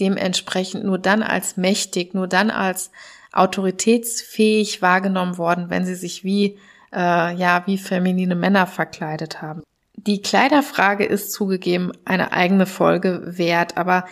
dementsprechend 0.00 0.84
nur 0.84 0.98
dann 0.98 1.22
als 1.22 1.56
mächtig, 1.56 2.12
nur 2.12 2.28
dann 2.28 2.50
als 2.50 2.90
autoritätsfähig 3.32 4.82
wahrgenommen 4.82 5.38
worden, 5.38 5.70
wenn 5.70 5.86
sie 5.86 5.94
sich 5.94 6.24
wie, 6.24 6.58
äh, 6.92 7.34
ja, 7.34 7.62
wie 7.64 7.78
feminine 7.78 8.34
Männer 8.34 8.66
verkleidet 8.66 9.40
haben. 9.40 9.62
Die 9.94 10.20
Kleiderfrage 10.20 11.06
ist 11.06 11.32
zugegeben 11.32 11.92
eine 12.04 12.32
eigene 12.32 12.66
Folge 12.66 13.22
wert, 13.24 13.78
aber 13.78 14.04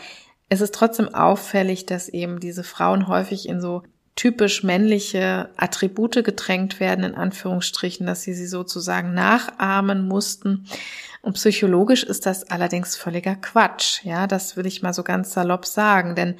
es 0.48 0.62
ist 0.62 0.74
trotzdem 0.74 1.14
auffällig, 1.14 1.84
dass 1.84 2.08
eben 2.08 2.40
diese 2.40 2.64
Frauen 2.64 3.06
häufig 3.06 3.48
in 3.48 3.60
so 3.60 3.82
typisch 4.14 4.62
männliche 4.62 5.50
Attribute 5.56 6.24
gedrängt 6.24 6.80
werden, 6.80 7.04
in 7.04 7.14
Anführungsstrichen, 7.14 8.06
dass 8.06 8.22
sie 8.22 8.34
sie 8.34 8.46
sozusagen 8.46 9.14
nachahmen 9.14 10.06
mussten. 10.06 10.66
Und 11.22 11.34
psychologisch 11.34 12.02
ist 12.02 12.26
das 12.26 12.50
allerdings 12.50 12.96
völliger 12.96 13.36
Quatsch. 13.36 14.04
Ja, 14.04 14.26
das 14.26 14.56
will 14.56 14.66
ich 14.66 14.82
mal 14.82 14.92
so 14.92 15.02
ganz 15.02 15.32
salopp 15.32 15.66
sagen, 15.66 16.14
denn 16.14 16.36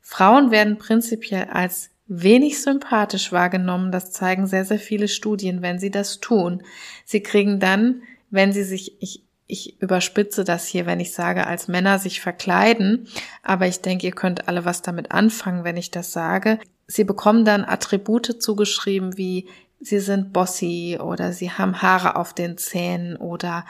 Frauen 0.00 0.50
werden 0.50 0.78
prinzipiell 0.78 1.48
als 1.52 1.90
wenig 2.06 2.60
sympathisch 2.60 3.32
wahrgenommen. 3.32 3.92
Das 3.92 4.10
zeigen 4.10 4.46
sehr, 4.46 4.64
sehr 4.64 4.78
viele 4.78 5.08
Studien, 5.08 5.62
wenn 5.62 5.78
sie 5.78 5.90
das 5.90 6.20
tun. 6.20 6.62
Sie 7.04 7.22
kriegen 7.22 7.60
dann, 7.60 8.02
wenn 8.30 8.52
sie 8.52 8.64
sich, 8.64 9.00
ich, 9.00 9.22
ich 9.46 9.80
überspitze 9.80 10.44
das 10.44 10.66
hier, 10.66 10.86
wenn 10.86 11.00
ich 11.00 11.12
sage, 11.12 11.46
als 11.46 11.68
Männer 11.68 11.98
sich 11.98 12.20
verkleiden, 12.20 13.08
aber 13.42 13.66
ich 13.66 13.80
denke, 13.80 14.06
ihr 14.06 14.12
könnt 14.12 14.48
alle 14.48 14.64
was 14.64 14.82
damit 14.82 15.12
anfangen, 15.12 15.64
wenn 15.64 15.76
ich 15.76 15.90
das 15.90 16.12
sage. 16.12 16.58
Sie 16.92 17.04
bekommen 17.04 17.44
dann 17.44 17.64
Attribute 17.64 18.42
zugeschrieben 18.42 19.16
wie 19.16 19.48
sie 19.80 19.98
sind 19.98 20.32
bossy 20.32 20.98
oder 21.00 21.32
sie 21.32 21.50
haben 21.50 21.82
Haare 21.82 22.16
auf 22.16 22.34
den 22.34 22.56
Zähnen 22.56 23.16
oder 23.16 23.64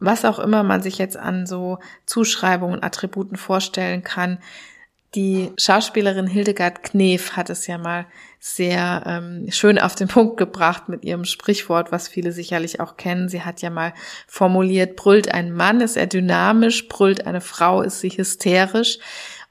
was 0.00 0.24
auch 0.24 0.38
immer 0.40 0.64
man 0.64 0.82
sich 0.82 0.98
jetzt 0.98 1.16
an 1.16 1.46
so 1.46 1.78
Zuschreibungen, 2.04 2.82
Attributen 2.82 3.36
vorstellen 3.36 4.02
kann. 4.02 4.38
Die 5.14 5.52
Schauspielerin 5.58 6.26
Hildegard 6.26 6.82
Knef 6.82 7.36
hat 7.36 7.50
es 7.50 7.66
ja 7.66 7.76
mal 7.78 8.06
sehr 8.40 9.02
ähm, 9.06 9.46
schön 9.50 9.78
auf 9.78 9.94
den 9.94 10.08
Punkt 10.08 10.36
gebracht 10.36 10.88
mit 10.88 11.04
ihrem 11.04 11.24
Sprichwort, 11.24 11.92
was 11.92 12.08
viele 12.08 12.32
sicherlich 12.32 12.80
auch 12.80 12.96
kennen. 12.96 13.28
Sie 13.28 13.42
hat 13.42 13.62
ja 13.62 13.70
mal 13.70 13.92
formuliert, 14.26 14.96
brüllt 14.96 15.32
ein 15.32 15.52
Mann, 15.52 15.80
ist 15.80 15.96
er 15.96 16.06
dynamisch, 16.06 16.88
brüllt 16.88 17.26
eine 17.26 17.42
Frau, 17.42 17.82
ist 17.82 18.00
sie 18.00 18.10
hysterisch. 18.10 18.98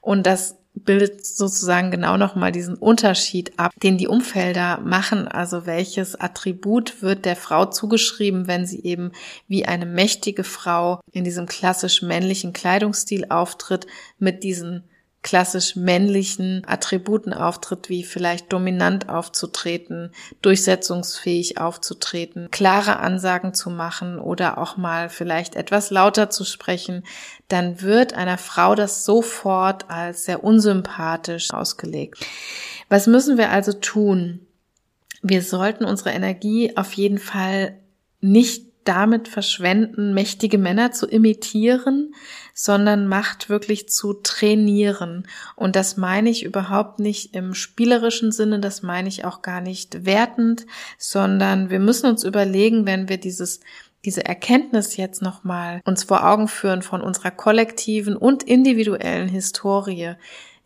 Und 0.00 0.26
das 0.26 0.58
bildet 0.74 1.24
sozusagen 1.24 1.90
genau 1.90 2.16
nochmal 2.16 2.52
diesen 2.52 2.74
Unterschied 2.74 3.58
ab, 3.58 3.72
den 3.82 3.98
die 3.98 4.08
Umfelder 4.08 4.80
machen. 4.80 5.28
Also 5.28 5.66
welches 5.66 6.18
Attribut 6.18 7.02
wird 7.02 7.24
der 7.24 7.36
Frau 7.36 7.66
zugeschrieben, 7.66 8.46
wenn 8.46 8.66
sie 8.66 8.82
eben 8.82 9.12
wie 9.48 9.66
eine 9.66 9.86
mächtige 9.86 10.44
Frau 10.44 11.00
in 11.12 11.24
diesem 11.24 11.46
klassisch 11.46 12.02
männlichen 12.02 12.52
Kleidungsstil 12.52 13.26
auftritt 13.28 13.86
mit 14.18 14.42
diesen 14.44 14.84
klassisch 15.22 15.76
männlichen 15.76 16.64
Attributen 16.66 17.32
auftritt, 17.32 17.88
wie 17.88 18.02
vielleicht 18.02 18.52
dominant 18.52 19.08
aufzutreten, 19.08 20.10
durchsetzungsfähig 20.42 21.58
aufzutreten, 21.58 22.50
klare 22.50 22.98
Ansagen 22.98 23.54
zu 23.54 23.70
machen 23.70 24.18
oder 24.18 24.58
auch 24.58 24.76
mal 24.76 25.08
vielleicht 25.08 25.54
etwas 25.54 25.90
lauter 25.90 26.28
zu 26.28 26.44
sprechen, 26.44 27.04
dann 27.48 27.82
wird 27.82 28.14
einer 28.14 28.38
Frau 28.38 28.74
das 28.74 29.04
sofort 29.04 29.88
als 29.90 30.24
sehr 30.24 30.42
unsympathisch 30.42 31.52
ausgelegt. 31.52 32.26
Was 32.88 33.06
müssen 33.06 33.38
wir 33.38 33.50
also 33.50 33.72
tun? 33.72 34.40
Wir 35.22 35.42
sollten 35.42 35.84
unsere 35.84 36.10
Energie 36.10 36.76
auf 36.76 36.94
jeden 36.94 37.18
Fall 37.18 37.78
nicht 38.20 38.71
damit 38.84 39.28
verschwenden, 39.28 40.14
mächtige 40.14 40.58
Männer 40.58 40.92
zu 40.92 41.06
imitieren, 41.06 42.14
sondern 42.54 43.06
Macht 43.06 43.48
wirklich 43.48 43.88
zu 43.88 44.14
trainieren. 44.14 45.26
Und 45.56 45.76
das 45.76 45.96
meine 45.96 46.30
ich 46.30 46.44
überhaupt 46.44 46.98
nicht 46.98 47.34
im 47.34 47.54
spielerischen 47.54 48.32
Sinne, 48.32 48.60
das 48.60 48.82
meine 48.82 49.08
ich 49.08 49.24
auch 49.24 49.42
gar 49.42 49.60
nicht 49.60 50.04
wertend, 50.04 50.66
sondern 50.98 51.70
wir 51.70 51.80
müssen 51.80 52.06
uns 52.06 52.24
überlegen, 52.24 52.86
wenn 52.86 53.08
wir 53.08 53.18
dieses 53.18 53.60
diese 54.04 54.24
Erkenntnis 54.24 54.96
jetzt 54.96 55.22
nochmal 55.22 55.80
uns 55.84 56.04
vor 56.04 56.26
Augen 56.26 56.48
führen 56.48 56.82
von 56.82 57.02
unserer 57.02 57.30
kollektiven 57.30 58.16
und 58.16 58.42
individuellen 58.42 59.28
Historie, 59.28 60.14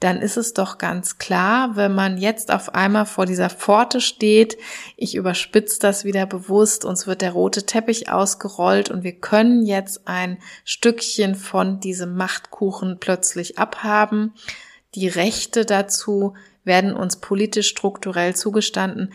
dann 0.01 0.21
ist 0.21 0.37
es 0.37 0.53
doch 0.53 0.77
ganz 0.77 1.19
klar, 1.19 1.77
wenn 1.77 1.95
man 1.95 2.19
jetzt 2.19 2.53
auf 2.53 2.75
einmal 2.75 3.07
vor 3.07 3.25
dieser 3.25 3.49
Pforte 3.49 4.01
steht, 4.01 4.59
ich 4.97 5.15
überspitze 5.15 5.79
das 5.81 6.05
wieder 6.05 6.27
bewusst, 6.27 6.85
uns 6.85 7.07
wird 7.07 7.23
der 7.23 7.33
rote 7.33 7.65
Teppich 7.65 8.11
ausgerollt 8.11 8.91
und 8.91 9.05
wir 9.05 9.19
können 9.19 9.65
jetzt 9.65 10.07
ein 10.07 10.39
Stückchen 10.65 11.35
von 11.35 11.81
diesem 11.81 12.15
Machtkuchen 12.15 12.99
plötzlich 13.01 13.59
abhaben. 13.59 14.35
Die 14.95 15.09
Rechte 15.09 15.65
dazu 15.65 16.35
werden 16.65 16.95
uns 16.95 17.17
politisch 17.17 17.69
strukturell 17.69 18.35
zugestanden, 18.37 19.13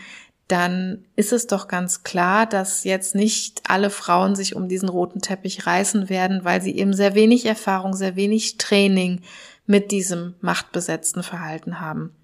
dann 0.48 1.06
ist 1.16 1.32
es 1.32 1.46
doch 1.46 1.66
ganz 1.66 2.02
klar, 2.02 2.44
dass 2.44 2.84
jetzt 2.84 3.14
nicht 3.14 3.62
alle 3.68 3.88
Frauen 3.88 4.34
sich 4.34 4.54
um 4.54 4.68
diesen 4.68 4.90
roten 4.90 5.20
Teppich 5.20 5.66
reißen 5.66 6.10
werden, 6.10 6.44
weil 6.44 6.60
sie 6.60 6.76
eben 6.76 6.92
sehr 6.92 7.14
wenig 7.14 7.46
Erfahrung, 7.46 7.94
sehr 7.94 8.16
wenig 8.16 8.58
Training 8.58 9.22
mit 9.66 9.90
diesem 9.90 10.34
machtbesetzten 10.40 11.22
Verhalten 11.22 11.80
haben. 11.80 12.14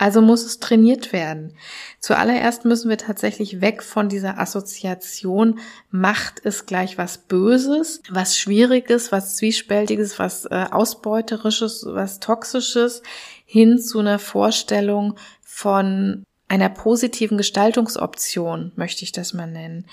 Also 0.00 0.22
muss 0.22 0.44
es 0.44 0.60
trainiert 0.60 1.12
werden. 1.12 1.54
Zuallererst 1.98 2.64
müssen 2.64 2.88
wir 2.88 2.98
tatsächlich 2.98 3.60
weg 3.60 3.82
von 3.82 4.08
dieser 4.08 4.38
Assoziation, 4.38 5.58
Macht 5.90 6.38
ist 6.38 6.68
gleich 6.68 6.98
was 6.98 7.18
Böses, 7.18 8.00
was 8.08 8.38
Schwieriges, 8.38 9.10
was 9.10 9.34
Zwiespältiges, 9.36 10.20
was 10.20 10.44
äh, 10.44 10.66
Ausbeuterisches, 10.70 11.84
was 11.84 12.20
Toxisches, 12.20 13.02
hin 13.44 13.80
zu 13.80 13.98
einer 13.98 14.20
Vorstellung 14.20 15.16
von 15.42 16.22
einer 16.48 16.70
positiven 16.70 17.36
Gestaltungsoption, 17.36 18.72
möchte 18.74 19.04
ich 19.04 19.12
das 19.12 19.34
mal 19.34 19.46
nennen. 19.46 19.84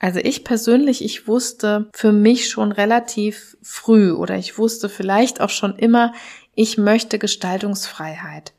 Also 0.00 0.18
ich 0.18 0.44
persönlich, 0.44 1.04
ich 1.04 1.28
wusste 1.28 1.88
für 1.92 2.12
mich 2.12 2.48
schon 2.48 2.72
relativ 2.72 3.56
früh 3.62 4.12
oder 4.12 4.36
ich 4.36 4.58
wusste 4.58 4.88
vielleicht 4.88 5.40
auch 5.40 5.50
schon 5.50 5.76
immer, 5.76 6.12
ich 6.54 6.76
möchte 6.76 7.18
Gestaltungsfreiheit. 7.18 8.52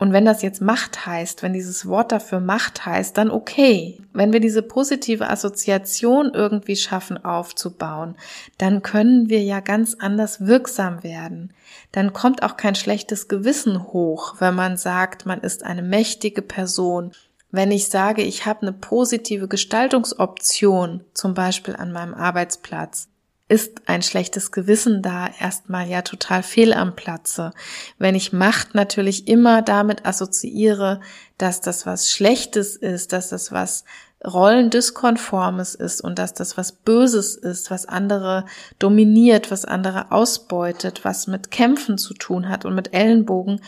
Und 0.00 0.14
wenn 0.14 0.24
das 0.24 0.40
jetzt 0.40 0.62
Macht 0.62 1.04
heißt, 1.04 1.42
wenn 1.42 1.52
dieses 1.52 1.86
Wort 1.86 2.10
dafür 2.10 2.40
Macht 2.40 2.86
heißt, 2.86 3.18
dann 3.18 3.30
okay. 3.30 4.00
Wenn 4.14 4.32
wir 4.32 4.40
diese 4.40 4.62
positive 4.62 5.28
Assoziation 5.28 6.32
irgendwie 6.32 6.76
schaffen 6.76 7.22
aufzubauen, 7.22 8.16
dann 8.56 8.80
können 8.80 9.28
wir 9.28 9.42
ja 9.42 9.60
ganz 9.60 9.94
anders 9.98 10.46
wirksam 10.46 11.02
werden. 11.02 11.52
Dann 11.92 12.14
kommt 12.14 12.42
auch 12.42 12.56
kein 12.56 12.74
schlechtes 12.76 13.28
Gewissen 13.28 13.92
hoch, 13.92 14.36
wenn 14.38 14.54
man 14.54 14.78
sagt, 14.78 15.26
man 15.26 15.42
ist 15.42 15.64
eine 15.64 15.82
mächtige 15.82 16.40
Person. 16.40 17.12
Wenn 17.50 17.70
ich 17.70 17.90
sage, 17.90 18.22
ich 18.22 18.46
habe 18.46 18.62
eine 18.62 18.72
positive 18.72 19.48
Gestaltungsoption, 19.48 21.04
zum 21.12 21.34
Beispiel 21.34 21.76
an 21.76 21.92
meinem 21.92 22.14
Arbeitsplatz, 22.14 23.09
ist 23.50 23.82
ein 23.86 24.02
schlechtes 24.02 24.52
Gewissen 24.52 25.02
da 25.02 25.28
erstmal 25.40 25.88
ja 25.88 26.02
total 26.02 26.44
fehl 26.44 26.72
am 26.72 26.94
Platze. 26.94 27.50
Wenn 27.98 28.14
ich 28.14 28.32
Macht 28.32 28.76
natürlich 28.76 29.26
immer 29.26 29.60
damit 29.60 30.06
assoziiere, 30.06 31.00
dass 31.36 31.60
das 31.60 31.84
was 31.84 32.10
Schlechtes 32.10 32.76
ist, 32.76 33.12
dass 33.12 33.30
das 33.30 33.50
was 33.50 33.84
Rollendiskonformes 34.24 35.74
ist 35.74 36.00
und 36.00 36.20
dass 36.20 36.32
das 36.32 36.56
was 36.56 36.70
Böses 36.70 37.34
ist, 37.34 37.72
was 37.72 37.86
andere 37.86 38.44
dominiert, 38.78 39.50
was 39.50 39.64
andere 39.64 40.12
ausbeutet, 40.12 41.04
was 41.04 41.26
mit 41.26 41.50
Kämpfen 41.50 41.98
zu 41.98 42.14
tun 42.14 42.48
hat 42.48 42.64
und 42.64 42.76
mit 42.76 42.94
Ellenbogen, 42.94 43.62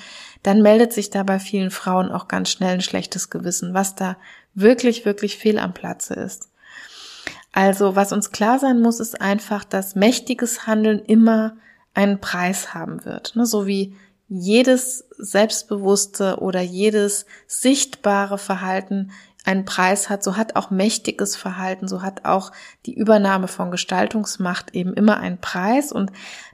dann 0.45 0.62
meldet 0.62 0.92
sich 0.92 1.11
da 1.11 1.25
bei 1.25 1.40
vielen 1.40 1.73
Frauen 1.73 2.12
auch 2.12 2.29
ganz 2.29 2.51
schnell 2.51 2.75
ein 2.75 2.83
schlechtes 2.83 3.31
Gewissen, 3.31 3.75
was 3.75 3.97
da 3.97 4.16
wirklich, 4.55 5.05
wirklich 5.05 5.38
fehl 5.38 5.59
am 5.59 5.75
Platze 5.75 6.14
ist. 6.14 6.51
Also 7.52 7.96
was 7.96 8.12
uns 8.12 8.32
klar 8.32 8.58
sein 8.58 8.80
muss, 8.80 8.98
ist 8.98 9.20
einfach, 9.20 9.64
dass 9.64 9.94
mächtiges 9.94 10.66
Handeln 10.66 11.00
immer 11.00 11.56
einen 11.94 12.18
Preis 12.18 12.74
haben 12.74 13.04
wird. 13.04 13.36
Ne? 13.36 13.44
So 13.44 13.66
wie 13.66 13.94
jedes 14.28 15.04
selbstbewusste 15.18 16.38
oder 16.40 16.62
jedes 16.62 17.26
sichtbare 17.46 18.38
Verhalten 18.38 19.10
einen 19.44 19.66
Preis 19.66 20.08
hat, 20.08 20.22
so 20.22 20.36
hat 20.36 20.56
auch 20.56 20.70
mächtiges 20.70 21.36
Verhalten, 21.36 21.88
so 21.88 22.00
hat 22.00 22.24
auch 22.24 22.52
die 22.86 22.94
Übernahme 22.94 23.48
von 23.48 23.70
Gestaltungsmacht 23.70 24.74
eben 24.74 24.94
immer 24.94 25.18
einen 25.18 25.38
Preis. 25.38 25.92
Und 25.92 26.12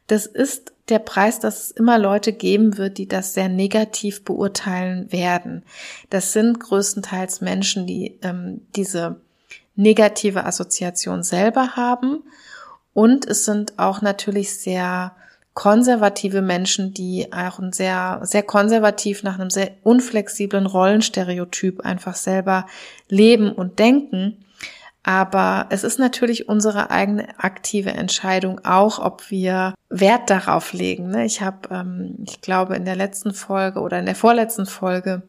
das 0.08 0.26
ist 0.26 0.72
der 0.88 0.98
Preis, 0.98 1.38
dass 1.38 1.64
es 1.64 1.70
immer 1.70 1.98
Leute 1.98 2.32
geben 2.32 2.78
wird, 2.78 2.98
die 2.98 3.06
das 3.06 3.34
sehr 3.34 3.48
negativ 3.48 4.24
beurteilen 4.24 5.12
werden. 5.12 5.64
Das 6.10 6.32
sind 6.32 6.58
größtenteils 6.58 7.42
Menschen, 7.42 7.86
die 7.86 8.18
ähm, 8.22 8.62
diese 8.74 9.20
negative 9.78 10.44
Assoziation 10.44 11.22
selber 11.22 11.76
haben. 11.76 12.24
Und 12.92 13.26
es 13.26 13.44
sind 13.44 13.78
auch 13.78 14.02
natürlich 14.02 14.58
sehr 14.58 15.14
konservative 15.54 16.42
Menschen, 16.42 16.92
die 16.94 17.32
auch 17.32 17.58
ein 17.58 17.72
sehr, 17.72 18.20
sehr 18.22 18.42
konservativ 18.42 19.22
nach 19.22 19.38
einem 19.38 19.50
sehr 19.50 19.70
unflexiblen 19.84 20.66
Rollenstereotyp 20.66 21.80
einfach 21.80 22.16
selber 22.16 22.66
leben 23.08 23.52
und 23.52 23.78
denken. 23.78 24.44
Aber 25.04 25.66
es 25.70 25.84
ist 25.84 25.98
natürlich 25.98 26.48
unsere 26.48 26.90
eigene 26.90 27.28
aktive 27.38 27.90
Entscheidung 27.90 28.60
auch, 28.64 28.98
ob 28.98 29.30
wir 29.30 29.74
Wert 29.88 30.28
darauf 30.28 30.72
legen. 30.72 31.10
Ne? 31.10 31.24
Ich 31.24 31.40
habe, 31.40 31.68
ähm, 31.70 32.16
ich 32.26 32.40
glaube, 32.40 32.74
in 32.74 32.84
der 32.84 32.96
letzten 32.96 33.32
Folge 33.32 33.80
oder 33.80 33.98
in 34.00 34.06
der 34.06 34.16
vorletzten 34.16 34.66
Folge 34.66 35.22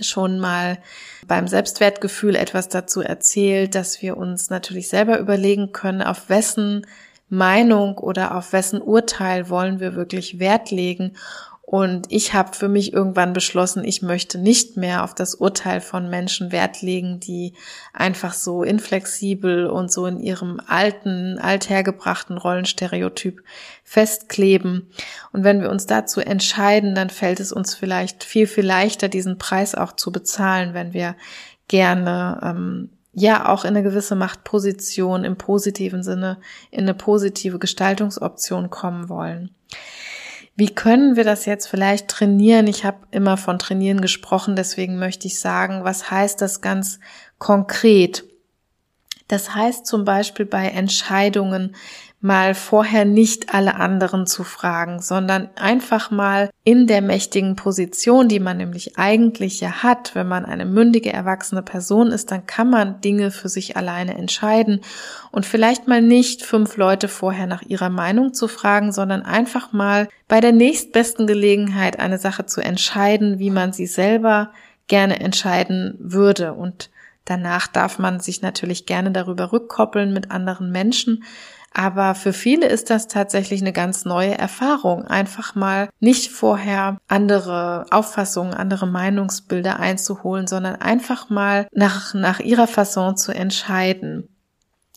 schon 0.00 0.38
mal 0.38 0.78
beim 1.26 1.46
Selbstwertgefühl 1.46 2.36
etwas 2.36 2.68
dazu 2.68 3.00
erzählt, 3.00 3.74
dass 3.74 4.02
wir 4.02 4.16
uns 4.16 4.50
natürlich 4.50 4.88
selber 4.88 5.18
überlegen 5.18 5.72
können, 5.72 6.02
auf 6.02 6.28
wessen 6.28 6.86
Meinung 7.28 7.96
oder 7.96 8.36
auf 8.36 8.52
wessen 8.52 8.82
Urteil 8.82 9.48
wollen 9.48 9.80
wir 9.80 9.94
wirklich 9.94 10.38
Wert 10.38 10.70
legen 10.70 11.12
und 11.72 12.04
ich 12.10 12.34
habe 12.34 12.54
für 12.54 12.68
mich 12.68 12.92
irgendwann 12.92 13.32
beschlossen, 13.32 13.82
ich 13.82 14.02
möchte 14.02 14.36
nicht 14.36 14.76
mehr 14.76 15.04
auf 15.04 15.14
das 15.14 15.34
Urteil 15.34 15.80
von 15.80 16.10
Menschen 16.10 16.52
Wert 16.52 16.82
legen, 16.82 17.18
die 17.18 17.54
einfach 17.94 18.34
so 18.34 18.62
inflexibel 18.62 19.64
und 19.64 19.90
so 19.90 20.04
in 20.04 20.20
ihrem 20.20 20.60
alten, 20.66 21.38
althergebrachten 21.38 22.36
Rollenstereotyp 22.36 23.42
festkleben. 23.84 24.90
Und 25.32 25.44
wenn 25.44 25.62
wir 25.62 25.70
uns 25.70 25.86
dazu 25.86 26.20
entscheiden, 26.20 26.94
dann 26.94 27.08
fällt 27.08 27.40
es 27.40 27.52
uns 27.52 27.74
vielleicht 27.74 28.22
viel, 28.22 28.46
viel 28.46 28.66
leichter, 28.66 29.08
diesen 29.08 29.38
Preis 29.38 29.74
auch 29.74 29.92
zu 29.92 30.12
bezahlen, 30.12 30.74
wenn 30.74 30.92
wir 30.92 31.16
gerne 31.68 32.38
ähm, 32.42 32.90
ja 33.14 33.48
auch 33.48 33.64
in 33.64 33.70
eine 33.70 33.82
gewisse 33.82 34.14
Machtposition 34.14 35.24
im 35.24 35.36
positiven 35.36 36.02
Sinne, 36.02 36.36
in 36.70 36.80
eine 36.80 36.92
positive 36.92 37.58
Gestaltungsoption 37.58 38.68
kommen 38.68 39.08
wollen. 39.08 39.54
Wie 40.54 40.74
können 40.74 41.16
wir 41.16 41.24
das 41.24 41.46
jetzt 41.46 41.66
vielleicht 41.66 42.08
trainieren? 42.08 42.66
Ich 42.66 42.84
habe 42.84 43.06
immer 43.10 43.36
von 43.36 43.58
trainieren 43.58 44.00
gesprochen, 44.00 44.54
deswegen 44.54 44.98
möchte 44.98 45.26
ich 45.26 45.40
sagen, 45.40 45.84
was 45.84 46.10
heißt 46.10 46.40
das 46.42 46.60
ganz 46.60 47.00
konkret? 47.38 48.24
Das 49.32 49.54
heißt 49.54 49.86
zum 49.86 50.04
Beispiel 50.04 50.44
bei 50.44 50.66
Entscheidungen, 50.68 51.74
mal 52.20 52.54
vorher 52.54 53.06
nicht 53.06 53.54
alle 53.54 53.76
anderen 53.76 54.26
zu 54.26 54.44
fragen, 54.44 55.00
sondern 55.00 55.48
einfach 55.56 56.10
mal 56.10 56.50
in 56.64 56.86
der 56.86 57.00
mächtigen 57.00 57.56
Position, 57.56 58.28
die 58.28 58.40
man 58.40 58.58
nämlich 58.58 58.98
eigentlich 58.98 59.58
ja 59.62 59.82
hat, 59.82 60.14
wenn 60.14 60.28
man 60.28 60.44
eine 60.44 60.66
mündige, 60.66 61.14
erwachsene 61.14 61.62
Person 61.62 62.08
ist, 62.08 62.30
dann 62.30 62.44
kann 62.44 62.68
man 62.68 63.00
Dinge 63.00 63.30
für 63.30 63.48
sich 63.48 63.74
alleine 63.74 64.18
entscheiden. 64.18 64.82
Und 65.30 65.46
vielleicht 65.46 65.88
mal 65.88 66.02
nicht 66.02 66.42
fünf 66.42 66.76
Leute 66.76 67.08
vorher 67.08 67.46
nach 67.46 67.62
ihrer 67.62 67.88
Meinung 67.88 68.34
zu 68.34 68.48
fragen, 68.48 68.92
sondern 68.92 69.22
einfach 69.22 69.72
mal 69.72 70.10
bei 70.28 70.42
der 70.42 70.52
nächstbesten 70.52 71.26
Gelegenheit 71.26 71.98
eine 71.98 72.18
Sache 72.18 72.44
zu 72.44 72.60
entscheiden, 72.60 73.38
wie 73.38 73.50
man 73.50 73.72
sie 73.72 73.86
selber 73.86 74.52
gerne 74.88 75.20
entscheiden 75.20 75.94
würde. 75.98 76.52
Und 76.52 76.90
Danach 77.24 77.66
darf 77.66 77.98
man 77.98 78.20
sich 78.20 78.42
natürlich 78.42 78.86
gerne 78.86 79.12
darüber 79.12 79.52
rückkoppeln 79.52 80.12
mit 80.12 80.30
anderen 80.30 80.70
Menschen, 80.70 81.24
Aber 81.74 82.14
für 82.14 82.32
viele 82.32 82.66
ist 82.66 82.90
das 82.90 83.08
tatsächlich 83.08 83.62
eine 83.62 83.72
ganz 83.72 84.04
neue 84.04 84.36
Erfahrung, 84.36 85.04
einfach 85.04 85.54
mal 85.54 85.88
nicht 86.00 86.30
vorher 86.30 86.98
andere 87.08 87.86
Auffassungen, 87.90 88.52
andere 88.52 88.86
Meinungsbilder 88.86 89.80
einzuholen, 89.80 90.46
sondern 90.46 90.76
einfach 90.76 91.30
mal 91.30 91.66
nach, 91.72 92.12
nach 92.12 92.40
ihrer 92.40 92.66
Fasson 92.66 93.16
zu 93.16 93.32
entscheiden. 93.32 94.28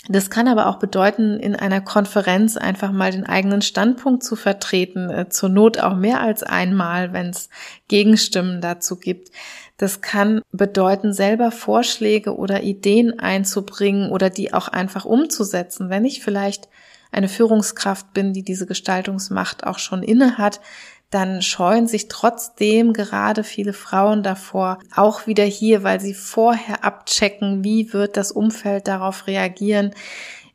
Das 0.08 0.30
kann 0.30 0.48
aber 0.48 0.68
auch 0.68 0.78
bedeuten, 0.78 1.40
in 1.40 1.56
einer 1.56 1.82
Konferenz 1.82 2.58
einfach 2.58 2.92
mal 2.92 3.12
den 3.12 3.26
eigenen 3.26 3.64
Standpunkt 3.64 4.24
zu 4.24 4.36
vertreten, 4.36 5.10
äh, 5.10 5.30
zur 5.30 5.50
Not 5.50 5.80
auch 5.80 5.96
mehr 5.96 6.22
als 6.22 6.44
einmal, 6.44 7.12
wenn 7.12 7.30
es 7.30 7.50
Gegenstimmen 7.88 8.62
dazu 8.62 8.98
gibt. 8.98 9.30
Das 9.78 10.02
kann 10.02 10.42
bedeuten, 10.52 11.12
selber 11.12 11.52
Vorschläge 11.52 12.38
oder 12.38 12.64
Ideen 12.64 13.20
einzubringen 13.20 14.10
oder 14.10 14.30
die 14.30 14.54
auch 14.54 14.70
einfach 14.70 15.06
umzusetzen. 15.06 15.90
Wenn 15.90 16.06
ich 16.06 16.24
vielleicht 16.24 16.70
eine 17.12 17.28
Führungskraft 17.28 18.14
bin, 18.14 18.34
die 18.34 18.44
diese 18.44 18.66
Gestaltungsmacht 18.66 19.66
auch 19.66 19.80
schon 19.80 20.02
inne 20.04 20.38
hat, 20.38 20.62
dann 21.10 21.42
scheuen 21.42 21.88
sich 21.88 22.08
trotzdem 22.08 22.94
gerade 22.94 23.44
viele 23.44 23.74
Frauen 23.74 24.24
davor, 24.24 24.80
auch 24.96 25.28
wieder 25.28 25.44
hier, 25.44 25.84
weil 25.84 26.00
sie 26.00 26.14
vorher 26.14 26.84
abchecken, 26.84 27.64
wie 27.64 27.94
wird 27.94 28.18
das 28.18 28.32
Umfeld 28.32 28.88
darauf 28.88 29.28
reagieren. 29.28 29.92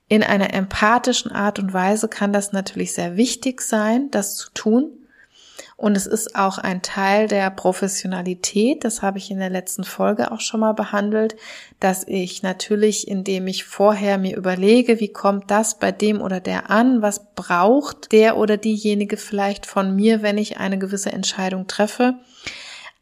In 0.09 0.23
einer 0.23 0.53
empathischen 0.53 1.31
Art 1.31 1.59
und 1.59 1.73
Weise 1.73 2.09
kann 2.09 2.33
das 2.33 2.53
natürlich 2.53 2.95
sehr 2.95 3.17
wichtig 3.17 3.63
sein, 3.63 4.11
das 4.11 4.37
zu 4.37 4.51
tun. 4.53 5.00
Und 5.81 5.97
es 5.97 6.07
ist 6.07 6.37
auch 6.37 6.59
ein 6.59 6.83
Teil 6.83 7.27
der 7.27 7.49
Professionalität, 7.49 8.85
das 8.85 9.01
habe 9.01 9.17
ich 9.17 9.31
in 9.31 9.39
der 9.39 9.49
letzten 9.49 9.83
Folge 9.83 10.31
auch 10.31 10.41
schon 10.41 10.61
mal 10.61 10.75
behandelt, 10.75 11.37
dass 11.81 12.07
ich 12.07 12.43
natürlich, 12.43 13.09
indem 13.09 13.47
ich 13.47 13.65
vorher 13.65 14.19
mir 14.19 14.37
überlege, 14.37 15.01
wie 15.01 15.11
kommt 15.11 15.51
das 15.51 15.79
bei 15.79 15.91
dem 15.91 16.21
oder 16.21 16.39
der 16.39 16.69
an, 16.69 17.01
was 17.01 17.33
braucht 17.35 18.13
der 18.13 18.37
oder 18.37 18.59
diejenige 18.59 19.17
vielleicht 19.17 19.65
von 19.65 19.97
mir, 19.97 20.21
wenn 20.21 20.37
ich 20.37 20.59
eine 20.59 20.79
gewisse 20.79 21.13
Entscheidung 21.13 21.67
treffe. 21.67 22.17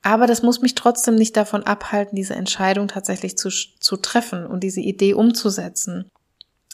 Aber 0.03 0.29
das 0.29 0.45
muss 0.45 0.61
mich 0.61 0.77
trotzdem 0.77 1.17
nicht 1.17 1.37
davon 1.37 1.65
abhalten, 1.65 2.15
diese 2.15 2.37
Entscheidung 2.37 2.87
tatsächlich 2.87 3.37
zu, 3.37 3.49
zu 3.51 3.97
treffen 3.97 4.47
und 4.47 4.63
diese 4.63 4.83
Idee 4.83 5.15
umzusetzen. 5.15 6.09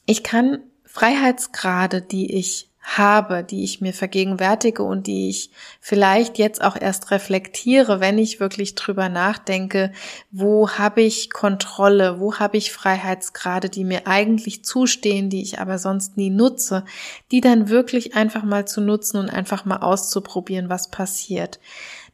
Ich 0.04 0.22
kann 0.22 0.58
Freiheitsgrade, 0.84 2.02
die 2.02 2.34
ich 2.34 2.68
habe, 2.84 3.42
die 3.42 3.64
ich 3.64 3.80
mir 3.80 3.94
vergegenwärtige 3.94 4.82
und 4.82 5.06
die 5.06 5.30
ich 5.30 5.50
vielleicht 5.80 6.36
jetzt 6.36 6.62
auch 6.62 6.76
erst 6.78 7.10
reflektiere, 7.10 7.98
wenn 7.98 8.18
ich 8.18 8.40
wirklich 8.40 8.74
drüber 8.74 9.08
nachdenke, 9.08 9.90
wo 10.30 10.68
habe 10.68 11.00
ich 11.00 11.30
Kontrolle, 11.30 12.20
wo 12.20 12.34
habe 12.34 12.58
ich 12.58 12.72
Freiheitsgrade, 12.72 13.70
die 13.70 13.84
mir 13.84 14.06
eigentlich 14.06 14.64
zustehen, 14.64 15.30
die 15.30 15.42
ich 15.42 15.58
aber 15.58 15.78
sonst 15.78 16.18
nie 16.18 16.28
nutze, 16.28 16.84
die 17.32 17.40
dann 17.40 17.70
wirklich 17.70 18.14
einfach 18.16 18.44
mal 18.44 18.68
zu 18.68 18.82
nutzen 18.82 19.16
und 19.16 19.30
einfach 19.30 19.64
mal 19.64 19.78
auszuprobieren, 19.78 20.68
was 20.68 20.90
passiert. 20.90 21.58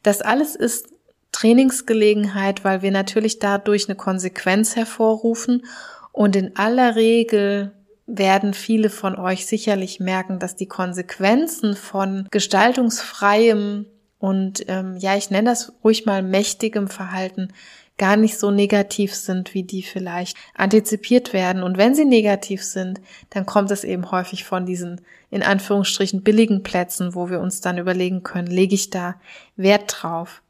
Das 0.03 0.21
alles 0.21 0.55
ist 0.55 0.87
Trainingsgelegenheit, 1.33 2.63
weil 2.63 2.81
wir 2.81 2.91
natürlich 2.91 3.39
dadurch 3.39 3.89
eine 3.89 3.95
Konsequenz 3.95 4.77
hervorrufen 4.77 5.65
und 6.13 6.35
in 6.37 6.55
aller 6.55 6.95
Regel 6.95 7.73
werden 8.17 8.53
viele 8.53 8.89
von 8.89 9.15
euch 9.15 9.45
sicherlich 9.45 9.99
merken, 9.99 10.39
dass 10.39 10.55
die 10.55 10.67
Konsequenzen 10.67 11.75
von 11.75 12.27
gestaltungsfreiem 12.31 13.85
und 14.19 14.65
ähm, 14.67 14.97
ja, 14.97 15.15
ich 15.15 15.31
nenne 15.31 15.49
das 15.49 15.73
ruhig 15.83 16.05
mal 16.05 16.21
mächtigem 16.21 16.87
Verhalten 16.87 17.53
gar 17.97 18.17
nicht 18.17 18.37
so 18.39 18.49
negativ 18.49 19.13
sind, 19.13 19.53
wie 19.53 19.63
die 19.63 19.83
vielleicht 19.83 20.35
antizipiert 20.55 21.33
werden. 21.33 21.61
Und 21.61 21.77
wenn 21.77 21.93
sie 21.93 22.05
negativ 22.05 22.63
sind, 22.63 22.99
dann 23.29 23.45
kommt 23.45 23.69
es 23.69 23.83
eben 23.83 24.09
häufig 24.09 24.43
von 24.43 24.65
diesen 24.65 25.01
in 25.29 25.43
Anführungsstrichen 25.43 26.23
billigen 26.23 26.63
Plätzen, 26.63 27.15
wo 27.15 27.29
wir 27.29 27.39
uns 27.39 27.61
dann 27.61 27.77
überlegen 27.77 28.23
können, 28.23 28.47
lege 28.47 28.75
ich 28.75 28.89
da 28.89 29.15
Wert 29.55 29.95
drauf. 30.01 30.41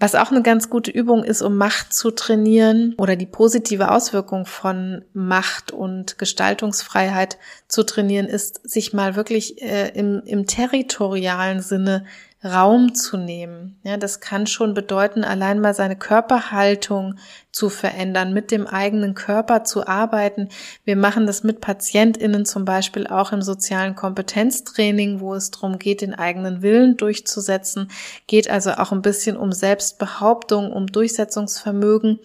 Was 0.00 0.14
auch 0.14 0.30
eine 0.30 0.40
ganz 0.40 0.70
gute 0.70 0.90
Übung 0.90 1.22
ist, 1.22 1.42
um 1.42 1.58
Macht 1.58 1.92
zu 1.92 2.10
trainieren 2.10 2.94
oder 2.96 3.16
die 3.16 3.26
positive 3.26 3.90
Auswirkung 3.90 4.46
von 4.46 5.04
Macht 5.12 5.72
und 5.72 6.18
Gestaltungsfreiheit 6.18 7.36
zu 7.68 7.82
trainieren, 7.82 8.26
ist, 8.26 8.66
sich 8.68 8.94
mal 8.94 9.14
wirklich 9.14 9.60
äh, 9.60 9.90
im, 9.90 10.22
im 10.24 10.46
territorialen 10.46 11.60
Sinne 11.60 12.06
Raum 12.42 12.94
zu 12.94 13.18
nehmen. 13.18 13.78
Ja, 13.82 13.98
das 13.98 14.20
kann 14.20 14.46
schon 14.46 14.72
bedeuten, 14.72 15.24
allein 15.24 15.60
mal 15.60 15.74
seine 15.74 15.96
Körperhaltung 15.96 17.16
zu 17.52 17.68
verändern, 17.68 18.32
mit 18.32 18.50
dem 18.50 18.66
eigenen 18.66 19.14
Körper 19.14 19.64
zu 19.64 19.86
arbeiten. 19.86 20.48
Wir 20.84 20.96
machen 20.96 21.26
das 21.26 21.44
mit 21.44 21.60
PatientInnen 21.60 22.46
zum 22.46 22.64
Beispiel 22.64 23.06
auch 23.06 23.32
im 23.32 23.42
sozialen 23.42 23.94
Kompetenztraining, 23.94 25.20
wo 25.20 25.34
es 25.34 25.50
darum 25.50 25.78
geht, 25.78 26.00
den 26.00 26.14
eigenen 26.14 26.62
Willen 26.62 26.96
durchzusetzen. 26.96 27.90
Geht 28.26 28.48
also 28.48 28.72
auch 28.72 28.92
ein 28.92 29.02
bisschen 29.02 29.36
um 29.36 29.52
Selbstbehauptung, 29.52 30.72
um 30.72 30.86
Durchsetzungsvermögen 30.86 32.20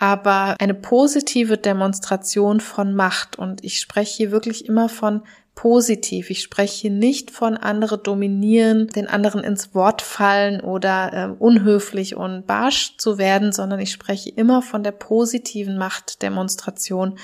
aber 0.00 0.56
eine 0.58 0.72
positive 0.72 1.58
Demonstration 1.58 2.60
von 2.60 2.94
Macht. 2.94 3.38
Und 3.38 3.62
ich 3.62 3.80
spreche 3.80 4.16
hier 4.16 4.30
wirklich 4.30 4.64
immer 4.64 4.88
von 4.88 5.20
positiv. 5.54 6.30
Ich 6.30 6.42
spreche 6.42 6.82
hier 6.82 6.90
nicht 6.90 7.30
von 7.30 7.56
andere 7.56 7.98
dominieren, 7.98 8.86
den 8.88 9.08
anderen 9.08 9.44
ins 9.44 9.74
Wort 9.74 10.02
fallen 10.02 10.60
oder 10.60 11.12
äh, 11.12 11.26
unhöflich 11.38 12.16
und 12.16 12.46
barsch 12.46 12.96
zu 12.96 13.18
werden, 13.18 13.52
sondern 13.52 13.80
ich 13.80 13.92
spreche 13.92 14.30
immer 14.30 14.62
von 14.62 14.82
der 14.82 14.92
positiven 14.92 15.76
Machtdemonstration. 15.76 17.18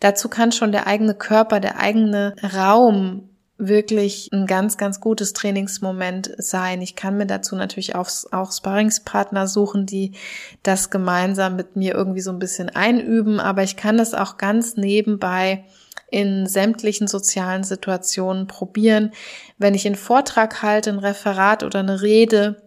Dazu 0.00 0.28
kann 0.28 0.52
schon 0.52 0.72
der 0.72 0.86
eigene 0.86 1.14
Körper, 1.14 1.60
der 1.60 1.78
eigene 1.78 2.34
Raum 2.54 3.28
wirklich 3.68 4.30
ein 4.32 4.46
ganz, 4.46 4.76
ganz 4.76 5.00
gutes 5.00 5.32
Trainingsmoment 5.32 6.34
sein. 6.38 6.82
Ich 6.82 6.96
kann 6.96 7.16
mir 7.16 7.26
dazu 7.26 7.54
natürlich 7.54 7.94
auch, 7.94 8.08
auch 8.32 8.52
Sparringspartner 8.52 9.46
suchen, 9.46 9.86
die 9.86 10.12
das 10.62 10.90
gemeinsam 10.90 11.56
mit 11.56 11.76
mir 11.76 11.94
irgendwie 11.94 12.20
so 12.20 12.32
ein 12.32 12.38
bisschen 12.38 12.70
einüben, 12.70 13.38
aber 13.40 13.62
ich 13.62 13.76
kann 13.76 13.96
das 13.96 14.14
auch 14.14 14.36
ganz 14.38 14.76
nebenbei 14.76 15.64
in 16.12 16.46
sämtlichen 16.46 17.08
sozialen 17.08 17.64
Situationen 17.64 18.46
probieren. 18.46 19.12
Wenn 19.58 19.74
ich 19.74 19.86
einen 19.86 19.96
Vortrag 19.96 20.62
halte, 20.62 20.90
ein 20.90 20.98
Referat 20.98 21.64
oder 21.64 21.80
eine 21.80 22.02
Rede, 22.02 22.62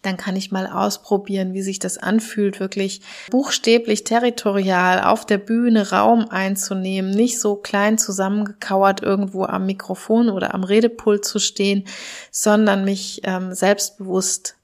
dann 0.00 0.16
kann 0.16 0.34
ich 0.34 0.50
mal 0.50 0.66
ausprobieren, 0.66 1.52
wie 1.52 1.62
sich 1.62 1.78
das 1.78 1.98
anfühlt, 1.98 2.58
wirklich 2.58 3.02
buchstäblich 3.30 4.04
territorial 4.04 5.02
auf 5.02 5.24
der 5.26 5.38
Bühne 5.38 5.90
Raum 5.90 6.26
einzunehmen, 6.28 7.12
nicht 7.12 7.38
so 7.38 7.56
klein 7.56 7.98
zusammengekauert 7.98 9.02
irgendwo 9.02 9.44
am 9.44 9.66
Mikrofon 9.66 10.28
oder 10.28 10.54
am 10.54 10.64
Redepult 10.64 11.24
zu 11.24 11.38
stehen, 11.38 11.84
sondern 12.30 12.84
mich 12.84 13.20
ähm, 13.24 13.54
selbstbewusst 13.54 14.56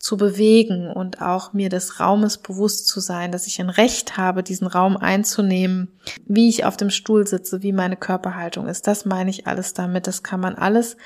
zu 0.00 0.16
bewegen 0.16 0.90
und 0.90 1.20
auch 1.20 1.52
mir 1.52 1.68
des 1.68 2.00
Raumes 2.00 2.38
bewusst 2.38 2.88
zu 2.88 3.00
sein, 3.00 3.30
dass 3.30 3.46
ich 3.46 3.60
ein 3.60 3.68
Recht 3.68 4.16
habe, 4.16 4.42
diesen 4.42 4.66
Raum 4.66 4.96
einzunehmen, 4.96 5.88
wie 6.24 6.48
ich 6.48 6.64
auf 6.64 6.78
dem 6.78 6.88
Stuhl 6.88 7.26
sitze, 7.26 7.62
wie 7.62 7.72
meine 7.72 7.98
Körperhaltung 7.98 8.66
ist. 8.66 8.86
Das 8.86 9.04
meine 9.04 9.28
ich 9.28 9.46
alles 9.46 9.74
damit. 9.74 10.06
Das 10.06 10.22
kann 10.22 10.40
man 10.40 10.54
alles 10.54 10.96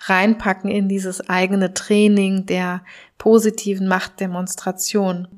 reinpacken 0.00 0.70
in 0.70 0.86
dieses 0.86 1.30
eigene 1.30 1.72
Training 1.72 2.44
der 2.44 2.82
positiven 3.16 3.88
Machtdemonstration. 3.88 5.28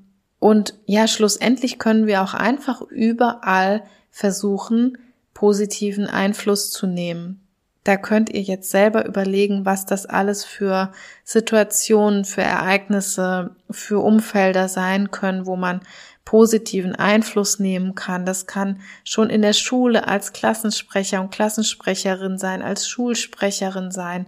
Und 0.40 0.74
ja, 0.84 1.06
schlussendlich 1.06 1.78
können 1.78 2.08
wir 2.08 2.20
auch 2.20 2.34
einfach 2.34 2.82
überall 2.82 3.84
versuchen, 4.10 4.98
positiven 5.34 6.08
Einfluss 6.08 6.72
zu 6.72 6.88
nehmen. 6.88 7.43
Da 7.84 7.98
könnt 7.98 8.30
ihr 8.30 8.40
jetzt 8.40 8.70
selber 8.70 9.04
überlegen, 9.04 9.66
was 9.66 9.84
das 9.84 10.06
alles 10.06 10.44
für 10.44 10.90
Situationen, 11.22 12.24
für 12.24 12.40
Ereignisse, 12.40 13.54
für 13.70 14.02
Umfelder 14.02 14.68
sein 14.68 15.10
können, 15.10 15.44
wo 15.44 15.54
man 15.54 15.80
positiven 16.24 16.94
Einfluss 16.94 17.58
nehmen 17.58 17.94
kann. 17.94 18.24
Das 18.24 18.46
kann 18.46 18.80
schon 19.04 19.28
in 19.28 19.42
der 19.42 19.52
Schule 19.52 20.08
als 20.08 20.32
Klassensprecher 20.32 21.20
und 21.20 21.30
Klassensprecherin 21.30 22.38
sein, 22.38 22.62
als 22.62 22.88
Schulsprecherin 22.88 23.90
sein. 23.90 24.26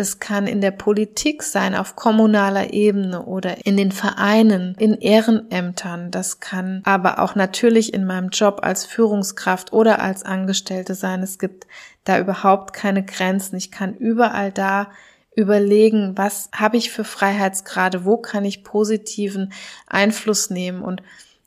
Das 0.00 0.18
kann 0.18 0.46
in 0.46 0.62
der 0.62 0.70
Politik 0.70 1.42
sein, 1.42 1.74
auf 1.74 1.94
kommunaler 1.94 2.72
Ebene 2.72 3.26
oder 3.26 3.66
in 3.66 3.76
den 3.76 3.92
Vereinen, 3.92 4.74
in 4.78 4.94
Ehrenämtern. 4.94 6.10
Das 6.10 6.40
kann 6.40 6.80
aber 6.86 7.18
auch 7.18 7.34
natürlich 7.34 7.92
in 7.92 8.06
meinem 8.06 8.30
Job 8.30 8.60
als 8.62 8.86
Führungskraft 8.86 9.74
oder 9.74 10.00
als 10.00 10.22
Angestellte 10.22 10.94
sein. 10.94 11.22
Es 11.22 11.38
gibt 11.38 11.66
da 12.04 12.18
überhaupt 12.18 12.72
keine 12.72 13.04
Grenzen. 13.04 13.56
Ich 13.56 13.70
kann 13.70 13.94
überall 13.94 14.50
da 14.52 14.90
überlegen, 15.36 16.16
was 16.16 16.48
habe 16.50 16.78
ich 16.78 16.90
für 16.90 17.04
Freiheitsgrade, 17.04 18.06
wo 18.06 18.16
kann 18.16 18.46
ich 18.46 18.64
positiven 18.64 19.52
Einfluss 19.86 20.48
nehmen 20.48 20.80
und 20.80 21.02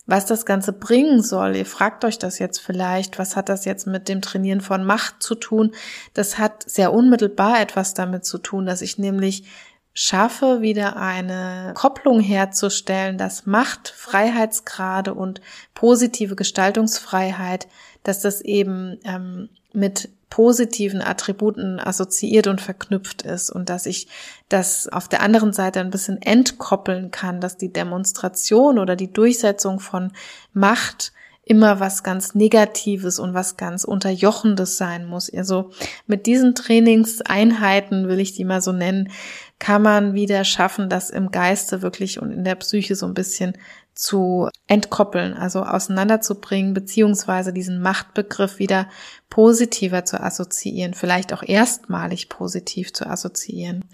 was 0.05 0.25
das 0.25 0.45
Ganze 0.45 0.73
bringen 0.73 1.21
soll. 1.21 1.55
Ihr 1.55 1.65
fragt 1.65 2.03
euch 2.05 2.19
das 2.19 2.39
jetzt 2.39 2.59
vielleicht, 2.59 3.19
was 3.19 3.35
hat 3.35 3.49
das 3.49 3.65
jetzt 3.65 3.87
mit 3.87 4.09
dem 4.09 4.21
Trainieren 4.21 4.61
von 4.61 4.83
Macht 4.83 5.23
zu 5.23 5.35
tun? 5.35 5.71
Das 6.13 6.37
hat 6.37 6.63
sehr 6.69 6.93
unmittelbar 6.93 7.61
etwas 7.61 7.93
damit 7.93 8.25
zu 8.25 8.37
tun, 8.37 8.65
dass 8.65 8.81
ich 8.81 8.97
nämlich 8.97 9.45
schaffe, 9.93 10.61
wieder 10.61 10.97
eine 10.97 11.73
Kopplung 11.75 12.19
herzustellen, 12.19 13.17
dass 13.17 13.45
Macht, 13.45 13.89
Freiheitsgrade 13.89 15.13
und 15.13 15.39
positive 15.73 16.35
Gestaltungsfreiheit 16.35 17.67
dass 18.03 18.19
das 18.19 18.41
eben 18.41 18.99
ähm, 19.05 19.49
mit 19.73 20.09
positiven 20.33 21.03
Attributen 21.03 21.79
assoziiert 21.79 22.47
und 22.47 22.59
verknüpft 22.59 23.21
ist 23.21 23.51
und 23.51 23.69
dass 23.69 23.85
ich 23.85 24.07
das 24.49 24.87
auf 24.87 25.07
der 25.07 25.21
anderen 25.21 25.53
Seite 25.53 25.79
ein 25.79 25.91
bisschen 25.91 26.19
entkoppeln 26.23 27.11
kann, 27.11 27.39
dass 27.39 27.55
die 27.55 27.71
Demonstration 27.71 28.79
oder 28.79 28.95
die 28.95 29.13
Durchsetzung 29.13 29.79
von 29.79 30.11
Macht 30.51 31.13
immer 31.45 31.79
was 31.79 32.01
ganz 32.01 32.33
Negatives 32.33 33.19
und 33.19 33.35
was 33.35 33.57
ganz 33.57 33.83
Unterjochendes 33.83 34.75
sein 34.75 35.05
muss. 35.05 35.31
Also 35.31 35.69
mit 36.07 36.25
diesen 36.25 36.55
Trainingseinheiten, 36.55 38.07
will 38.07 38.19
ich 38.19 38.33
die 38.33 38.45
mal 38.45 38.63
so 38.63 38.71
nennen, 38.71 39.11
kann 39.59 39.83
man 39.83 40.15
wieder 40.15 40.45
schaffen, 40.45 40.89
das 40.89 41.11
im 41.11 41.29
Geiste 41.29 41.83
wirklich 41.83 42.19
und 42.19 42.31
in 42.31 42.43
der 42.43 42.55
Psyche 42.55 42.95
so 42.95 43.05
ein 43.05 43.13
bisschen 43.13 43.53
zu 43.93 44.49
entkoppeln, 44.67 45.33
also 45.33 45.63
auseinanderzubringen, 45.63 46.73
beziehungsweise 46.73 47.53
diesen 47.53 47.81
Machtbegriff 47.81 48.57
wieder 48.59 48.87
positiver 49.29 50.05
zu 50.05 50.21
assoziieren, 50.21 50.93
vielleicht 50.93 51.33
auch 51.33 51.43
erstmalig 51.43 52.29
positiv 52.29 52.93
zu 52.93 53.05
assoziieren. 53.07 53.85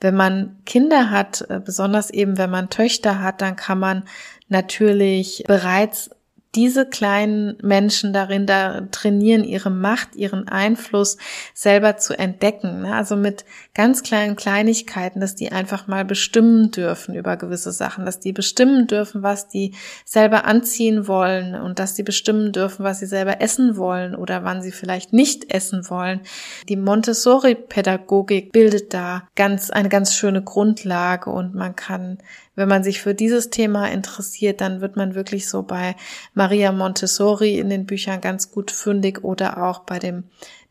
Wenn 0.00 0.14
man 0.14 0.58
Kinder 0.66 1.10
hat, 1.10 1.42
äh, 1.48 1.60
besonders 1.62 2.10
eben 2.10 2.38
wenn 2.38 2.50
man 2.50 2.70
Töchter 2.70 3.20
hat, 3.22 3.40
dann 3.40 3.56
kann 3.56 3.78
man 3.78 4.04
natürlich 4.48 5.44
bereits 5.46 6.10
diese 6.56 6.86
kleinen 6.86 7.58
Menschen 7.62 8.14
darin 8.14 8.46
da 8.46 8.80
trainieren, 8.90 9.44
ihre 9.44 9.70
Macht, 9.70 10.16
ihren 10.16 10.48
Einfluss 10.48 11.18
selber 11.52 11.98
zu 11.98 12.18
entdecken. 12.18 12.82
Ne? 12.82 12.94
Also 12.94 13.14
mit 13.14 13.44
ganz 13.74 14.02
kleinen 14.02 14.36
Kleinigkeiten, 14.36 15.20
dass 15.20 15.34
die 15.34 15.52
einfach 15.52 15.86
mal 15.86 16.06
bestimmen 16.06 16.70
dürfen 16.70 17.14
über 17.14 17.36
gewisse 17.36 17.72
Sachen, 17.72 18.06
dass 18.06 18.20
die 18.20 18.32
bestimmen 18.32 18.86
dürfen, 18.86 19.22
was 19.22 19.48
die 19.48 19.74
selber 20.06 20.46
anziehen 20.46 21.06
wollen 21.06 21.54
und 21.54 21.78
dass 21.78 21.94
die 21.94 22.02
bestimmen 22.02 22.52
dürfen, 22.52 22.84
was 22.84 23.00
sie 23.00 23.06
selber 23.06 23.42
essen 23.42 23.76
wollen 23.76 24.14
oder 24.14 24.42
wann 24.42 24.62
sie 24.62 24.72
vielleicht 24.72 25.12
nicht 25.12 25.52
essen 25.52 25.88
wollen. 25.90 26.22
Die 26.70 26.76
Montessori-Pädagogik 26.76 28.50
bildet 28.50 28.94
da 28.94 29.28
ganz, 29.36 29.70
eine 29.70 29.90
ganz 29.90 30.14
schöne 30.14 30.42
Grundlage 30.42 31.28
und 31.28 31.54
man 31.54 31.76
kann 31.76 32.18
wenn 32.56 32.68
man 32.68 32.82
sich 32.82 33.00
für 33.00 33.14
dieses 33.14 33.50
Thema 33.50 33.86
interessiert, 33.86 34.60
dann 34.60 34.80
wird 34.80 34.96
man 34.96 35.14
wirklich 35.14 35.48
so 35.48 35.62
bei 35.62 35.94
Maria 36.34 36.72
Montessori 36.72 37.58
in 37.58 37.68
den 37.68 37.86
Büchern 37.86 38.20
ganz 38.20 38.50
gut 38.50 38.70
fündig 38.70 39.22
oder 39.22 39.62
auch 39.62 39.80
bei 39.80 39.98
dem 39.98 40.24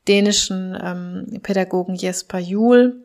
dänischen 0.07 0.77
ähm, 0.81 1.39
Pädagogen 1.41 1.95
Jesper 1.95 2.39
Juhl, 2.39 3.01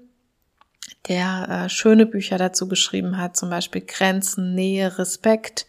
der 1.08 1.48
äh, 1.48 1.68
schöne 1.68 2.06
Bücher 2.06 2.38
dazu 2.38 2.68
geschrieben 2.68 3.18
hat, 3.18 3.36
zum 3.36 3.50
Beispiel 3.50 3.82
Grenzen, 3.86 4.54
Nähe, 4.54 4.98
Respekt 4.98 5.66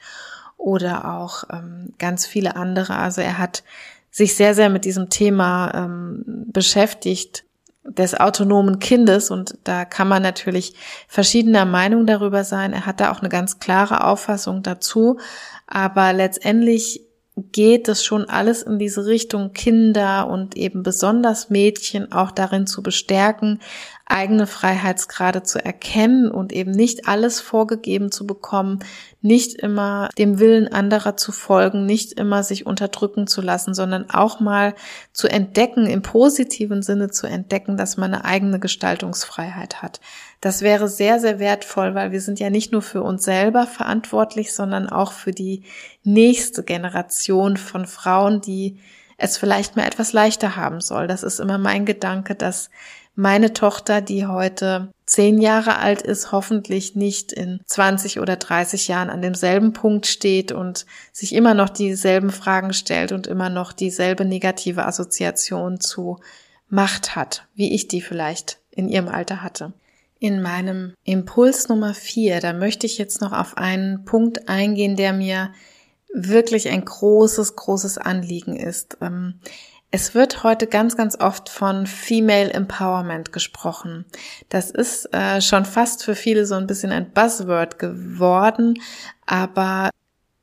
oder 0.57 1.17
auch 1.17 1.43
ähm, 1.51 1.93
ganz 1.99 2.25
viele 2.25 2.55
andere. 2.55 2.95
Also 2.95 3.21
er 3.21 3.37
hat 3.37 3.63
sich 4.09 4.35
sehr, 4.35 4.55
sehr 4.55 4.69
mit 4.69 4.85
diesem 4.85 5.09
Thema 5.09 5.71
ähm, 5.73 6.23
beschäftigt 6.47 7.45
des 7.83 8.13
autonomen 8.19 8.79
Kindes 8.79 9.31
und 9.31 9.57
da 9.63 9.85
kann 9.85 10.07
man 10.07 10.21
natürlich 10.21 10.75
verschiedener 11.07 11.65
Meinung 11.65 12.05
darüber 12.05 12.43
sein. 12.43 12.73
Er 12.73 12.85
hat 12.85 12.99
da 12.99 13.11
auch 13.11 13.19
eine 13.19 13.29
ganz 13.29 13.59
klare 13.59 14.03
Auffassung 14.03 14.61
dazu, 14.61 15.19
aber 15.67 16.13
letztendlich 16.13 17.01
geht 17.51 17.87
es 17.87 18.03
schon 18.03 18.29
alles 18.29 18.61
in 18.61 18.77
diese 18.77 19.05
Richtung, 19.05 19.53
Kinder 19.53 20.27
und 20.27 20.55
eben 20.57 20.83
besonders 20.83 21.49
Mädchen 21.49 22.11
auch 22.11 22.31
darin 22.31 22.67
zu 22.67 22.83
bestärken, 22.83 23.59
eigene 24.11 24.45
Freiheitsgrade 24.45 25.43
zu 25.43 25.63
erkennen 25.63 26.29
und 26.29 26.51
eben 26.51 26.71
nicht 26.71 27.07
alles 27.07 27.39
vorgegeben 27.39 28.11
zu 28.11 28.27
bekommen, 28.27 28.79
nicht 29.21 29.55
immer 29.55 30.09
dem 30.17 30.39
Willen 30.39 30.67
anderer 30.67 31.15
zu 31.17 31.31
folgen, 31.31 31.85
nicht 31.85 32.13
immer 32.13 32.43
sich 32.43 32.65
unterdrücken 32.65 33.27
zu 33.27 33.41
lassen, 33.41 33.73
sondern 33.73 34.09
auch 34.09 34.39
mal 34.39 34.75
zu 35.13 35.27
entdecken, 35.27 35.85
im 35.85 36.01
positiven 36.01 36.81
Sinne 36.81 37.09
zu 37.09 37.27
entdecken, 37.27 37.77
dass 37.77 37.97
man 37.97 38.13
eine 38.13 38.25
eigene 38.25 38.59
Gestaltungsfreiheit 38.59 39.81
hat. 39.81 40.01
Das 40.41 40.61
wäre 40.61 40.87
sehr, 40.87 41.19
sehr 41.19 41.39
wertvoll, 41.39 41.95
weil 41.95 42.11
wir 42.11 42.21
sind 42.21 42.39
ja 42.39 42.49
nicht 42.49 42.71
nur 42.71 42.81
für 42.81 43.03
uns 43.03 43.23
selber 43.23 43.67
verantwortlich, 43.67 44.53
sondern 44.53 44.89
auch 44.89 45.11
für 45.11 45.31
die 45.31 45.63
nächste 46.03 46.63
Generation 46.63 47.57
von 47.57 47.85
Frauen, 47.85 48.41
die 48.41 48.79
es 49.21 49.37
vielleicht 49.37 49.75
mal 49.75 49.85
etwas 49.85 50.13
leichter 50.13 50.55
haben 50.55 50.81
soll. 50.81 51.07
Das 51.07 51.21
ist 51.21 51.39
immer 51.39 51.59
mein 51.59 51.85
Gedanke, 51.85 52.33
dass 52.33 52.71
meine 53.21 53.53
Tochter, 53.53 54.01
die 54.01 54.25
heute 54.25 54.91
zehn 55.05 55.39
Jahre 55.39 55.77
alt 55.77 56.01
ist, 56.01 56.31
hoffentlich 56.31 56.95
nicht 56.95 57.31
in 57.31 57.61
20 57.67 58.19
oder 58.19 58.35
30 58.35 58.87
Jahren 58.87 59.11
an 59.11 59.21
demselben 59.21 59.73
Punkt 59.73 60.07
steht 60.07 60.51
und 60.51 60.87
sich 61.13 61.35
immer 61.35 61.53
noch 61.53 61.69
dieselben 61.69 62.31
Fragen 62.31 62.73
stellt 62.73 63.11
und 63.11 63.27
immer 63.27 63.49
noch 63.49 63.73
dieselbe 63.73 64.25
negative 64.25 64.87
Assoziation 64.87 65.79
zu 65.79 66.17
Macht 66.67 67.15
hat, 67.15 67.45
wie 67.53 67.75
ich 67.75 67.87
die 67.87 68.01
vielleicht 68.01 68.57
in 68.71 68.89
ihrem 68.89 69.07
Alter 69.07 69.43
hatte. 69.43 69.73
In 70.17 70.41
meinem 70.41 70.95
Impuls 71.03 71.69
Nummer 71.69 71.93
vier, 71.93 72.39
da 72.39 72.53
möchte 72.53 72.87
ich 72.87 72.97
jetzt 72.97 73.21
noch 73.21 73.33
auf 73.33 73.55
einen 73.55 74.03
Punkt 74.03 74.49
eingehen, 74.49 74.95
der 74.95 75.13
mir 75.13 75.51
wirklich 76.11 76.69
ein 76.69 76.83
großes, 76.83 77.55
großes 77.55 77.99
Anliegen 77.99 78.55
ist. 78.55 78.97
Ähm, 78.99 79.41
es 79.91 80.15
wird 80.15 80.43
heute 80.43 80.67
ganz, 80.67 80.95
ganz 80.95 81.19
oft 81.19 81.49
von 81.49 81.85
Female 81.85 82.51
Empowerment 82.51 83.33
gesprochen. 83.33 84.05
Das 84.47 84.71
ist 84.71 85.13
äh, 85.13 85.41
schon 85.41 85.65
fast 85.65 86.05
für 86.05 86.15
viele 86.15 86.45
so 86.45 86.55
ein 86.55 86.65
bisschen 86.65 86.93
ein 86.93 87.11
Buzzword 87.11 87.77
geworden, 87.77 88.75
aber 89.25 89.89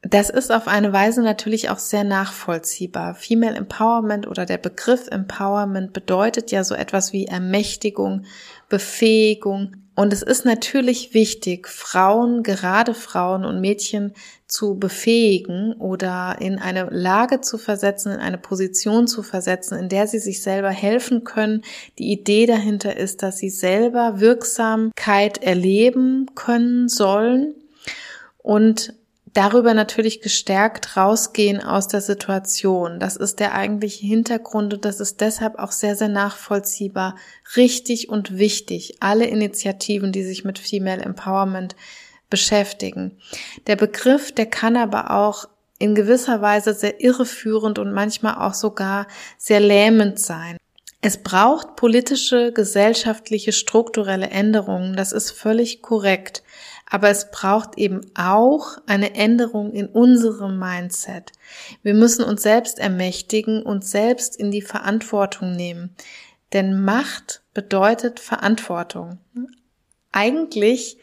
das 0.03 0.31
ist 0.31 0.53
auf 0.53 0.69
eine 0.69 0.93
Weise 0.93 1.23
natürlich 1.23 1.71
auch 1.71 1.79
sehr 1.79 2.05
nachvollziehbar. 2.05 3.15
Female 3.15 3.57
Empowerment 3.57 4.29
oder 4.29 4.47
der 4.47 4.59
Begriff 4.59 5.09
Empowerment 5.09 5.93
bedeutet 5.93 6.53
ja 6.53 6.63
so 6.63 6.75
etwas 6.75 7.13
wie 7.13 7.27
Ermächtigung, 7.27 8.27
Befähigung, 8.69 9.77
und 9.99 10.13
es 10.13 10.23
ist 10.23 10.45
natürlich 10.45 11.13
wichtig, 11.13 11.67
Frauen, 11.67 12.45
gerade 12.45 12.95
Frauen 12.95 13.45
und 13.45 13.61
Mädchen 13.61 14.13
zu 14.47 14.79
befähigen 14.79 15.73
oder 15.73 16.37
in 16.39 16.61
eine 16.61 16.85
Lage 16.93 17.41
zu 17.41 17.59
versetzen, 17.59 18.13
in 18.13 18.21
eine 18.21 18.39
Position 18.39 19.09
zu 19.09 19.25
versetzen, 19.25 19.77
in 19.77 19.89
der 19.89 20.07
sie 20.07 20.21
sich 20.21 20.41
selber 20.41 20.71
helfen 20.71 21.25
können. 21.25 21.65
Die 21.99 22.13
Idee 22.13 22.47
dahinter 22.47 22.97
ist, 22.97 23.25
dass 23.25 23.39
sie 23.39 23.51
selber 23.51 24.21
Wirksamkeit 24.21 25.43
erleben 25.43 26.27
können 26.37 26.89
sollen 26.89 27.57
und 28.37 28.95
darüber 29.35 29.75
natürlich 29.75 30.21
gestärkt 30.21 30.97
rausgehen 30.97 31.63
aus 31.63 31.89
der 31.89 32.01
Situation. 32.01 33.01
Das 33.01 33.17
ist 33.17 33.41
der 33.41 33.55
eigentliche 33.55 34.07
Hintergrund 34.07 34.75
und 34.75 34.85
das 34.85 35.01
ist 35.01 35.21
deshalb 35.21 35.59
auch 35.59 35.73
sehr, 35.73 35.97
sehr 35.97 36.09
nachvollziehbar, 36.09 37.17
richtig 37.57 38.09
und 38.09 38.39
wichtig. 38.39 38.97
Alle 39.01 39.27
Initiativen, 39.27 40.13
die 40.13 40.25
sich 40.25 40.45
mit 40.45 40.59
Female 40.59 41.03
Empowerment 41.03 41.77
beschäftigen. 42.31 43.19
Der 43.67 43.77
Begriff, 43.77 44.33
der 44.33 44.47
kann 44.47 44.77
aber 44.77 45.11
auch 45.11 45.49
in 45.79 45.95
gewisser 45.95 46.43
Weise 46.43 46.75
sehr 46.75 47.01
irreführend 47.01 47.79
und 47.79 47.93
manchmal 47.93 48.37
auch 48.37 48.55
sogar 48.55 49.07
sehr 49.37 49.61
lähmend 49.61 50.19
sein. 50.19 50.57
Es 51.01 51.23
braucht 51.23 51.77
politische, 51.77 52.53
gesellschaftliche, 52.53 53.53
strukturelle 53.53 54.31
Änderungen, 54.31 54.97
das 54.97 55.13
ist 55.13 55.31
völlig 55.31 55.81
korrekt. 55.81 56.43
Aber 56.91 57.11
es 57.11 57.31
braucht 57.31 57.77
eben 57.77 58.01
auch 58.15 58.79
eine 58.87 59.15
Änderung 59.15 59.73
in 59.73 59.87
unserem 59.87 60.59
Mindset. 60.59 61.33
Wir 61.83 61.95
müssen 61.95 62.25
uns 62.25 62.43
selbst 62.43 62.79
ermächtigen 62.79 63.63
und 63.63 63.85
selbst 63.85 64.37
in 64.37 64.51
die 64.51 64.63
Verantwortung 64.63 65.55
nehmen. 65.55 65.95
Denn 66.53 66.83
Macht 66.83 67.43
bedeutet 67.53 68.21
Verantwortung. 68.21 69.19
Eigentlich 70.13 70.99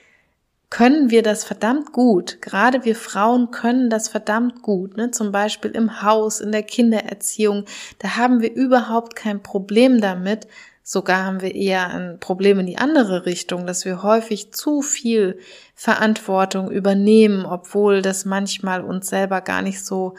können 0.70 1.12
wir 1.12 1.22
das 1.22 1.44
verdammt 1.44 1.94
gut. 1.94 2.42
Gerade 2.42 2.84
wir 2.84 2.96
Frauen 2.96 3.52
können 3.52 3.90
das 3.90 4.10
verdammt 4.10 4.62
gut. 4.62 4.98
Ne? 4.98 5.12
Zum 5.12 5.32
Beispiel 5.32 5.72
im 5.72 6.02
Haus, 6.02 6.42
in 6.42 6.52
der 6.52 6.64
Kindererziehung. 6.64 7.66
Da 8.00 8.18
haben 8.18 8.42
wir 8.42 8.54
überhaupt 8.54 9.16
kein 9.16 9.44
Problem 9.44 10.02
damit, 10.02 10.48
Sogar 10.88 11.26
haben 11.26 11.42
wir 11.42 11.56
eher 11.56 11.88
ein 11.88 12.20
Problem 12.20 12.60
in 12.60 12.68
die 12.68 12.78
andere 12.78 13.26
Richtung, 13.26 13.66
dass 13.66 13.86
wir 13.86 14.04
häufig 14.04 14.54
zu 14.54 14.84
viel 14.84 15.40
Verantwortung 15.74 16.70
übernehmen, 16.70 17.44
obwohl 17.44 18.04
das 18.04 18.24
manchmal 18.24 18.84
uns 18.84 19.10
selber 19.10 19.42
gar 19.42 19.64
nicht 19.64 19.84
so 19.84 20.14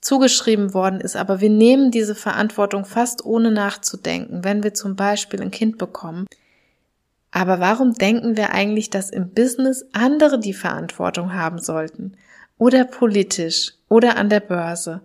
zugeschrieben 0.00 0.74
worden 0.74 1.00
ist. 1.00 1.14
Aber 1.14 1.40
wir 1.40 1.50
nehmen 1.50 1.92
diese 1.92 2.16
Verantwortung 2.16 2.84
fast 2.84 3.24
ohne 3.24 3.52
nachzudenken, 3.52 4.42
wenn 4.42 4.64
wir 4.64 4.74
zum 4.74 4.96
Beispiel 4.96 5.40
ein 5.40 5.52
Kind 5.52 5.78
bekommen. 5.78 6.26
Aber 7.30 7.60
warum 7.60 7.94
denken 7.94 8.36
wir 8.36 8.50
eigentlich, 8.50 8.90
dass 8.90 9.08
im 9.08 9.30
Business 9.30 9.86
andere 9.92 10.40
die 10.40 10.52
Verantwortung 10.52 11.32
haben 11.32 11.60
sollten? 11.60 12.16
Oder 12.58 12.84
politisch 12.86 13.74
oder 13.88 14.16
an 14.16 14.30
der 14.30 14.40
Börse? 14.40 15.02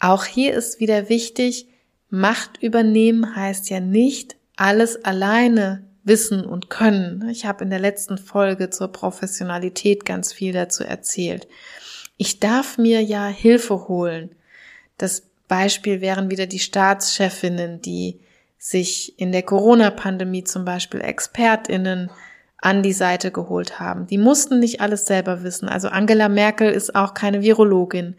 Auch 0.00 0.24
hier 0.24 0.54
ist 0.54 0.80
wieder 0.80 1.08
wichtig, 1.08 1.68
Macht 2.14 2.62
übernehmen 2.62 3.34
heißt 3.34 3.70
ja 3.70 3.80
nicht 3.80 4.36
alles 4.54 5.04
alleine 5.04 5.82
wissen 6.04 6.44
und 6.44 6.70
können. 6.70 7.28
Ich 7.28 7.44
habe 7.44 7.64
in 7.64 7.70
der 7.70 7.80
letzten 7.80 8.18
Folge 8.18 8.70
zur 8.70 8.86
Professionalität 8.92 10.04
ganz 10.04 10.32
viel 10.32 10.52
dazu 10.52 10.84
erzählt. 10.84 11.48
Ich 12.16 12.38
darf 12.38 12.78
mir 12.78 13.02
ja 13.02 13.26
Hilfe 13.26 13.88
holen. 13.88 14.30
Das 14.96 15.24
Beispiel 15.48 16.00
wären 16.00 16.30
wieder 16.30 16.46
die 16.46 16.60
Staatschefinnen, 16.60 17.82
die 17.82 18.20
sich 18.58 19.18
in 19.18 19.32
der 19.32 19.42
Corona-Pandemie 19.42 20.44
zum 20.44 20.64
Beispiel 20.64 21.00
Expertinnen 21.00 22.12
an 22.58 22.84
die 22.84 22.92
Seite 22.92 23.32
geholt 23.32 23.80
haben. 23.80 24.06
Die 24.06 24.18
mussten 24.18 24.60
nicht 24.60 24.80
alles 24.80 25.06
selber 25.06 25.42
wissen. 25.42 25.68
Also 25.68 25.88
Angela 25.88 26.28
Merkel 26.28 26.70
ist 26.70 26.94
auch 26.94 27.12
keine 27.12 27.42
Virologin. 27.42 28.14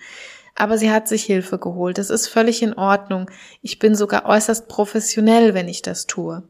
Aber 0.55 0.77
sie 0.77 0.89
hat 0.89 1.07
sich 1.07 1.23
Hilfe 1.23 1.59
geholt. 1.59 1.97
Das 1.97 2.09
ist 2.09 2.27
völlig 2.27 2.63
in 2.63 2.73
Ordnung. 2.73 3.29
Ich 3.61 3.77
bin 3.77 3.93
sogar 3.93 4.25
äußerst 4.25 4.67
professionell, 4.67 5.53
wenn 5.53 5.67
ich 5.67 5.81
das 5.81 6.07
tue. 6.07 6.43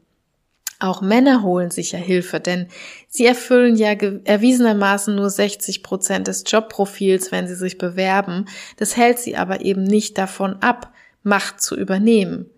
Auch 0.78 1.00
Männer 1.00 1.42
holen 1.42 1.70
sich 1.70 1.92
ja 1.92 1.98
Hilfe, 1.98 2.38
denn 2.38 2.68
sie 3.08 3.24
erfüllen 3.24 3.76
ja 3.76 3.92
erwiesenermaßen 3.92 5.14
nur 5.14 5.30
60 5.30 5.82
Prozent 5.82 6.28
des 6.28 6.44
Jobprofils, 6.46 7.32
wenn 7.32 7.48
sie 7.48 7.54
sich 7.54 7.78
bewerben. 7.78 8.46
Das 8.76 8.96
hält 8.96 9.18
sie 9.18 9.36
aber 9.36 9.62
eben 9.62 9.82
nicht 9.82 10.18
davon 10.18 10.62
ab, 10.62 10.92
Macht 11.22 11.60
zu 11.60 11.76
übernehmen. 11.76 12.50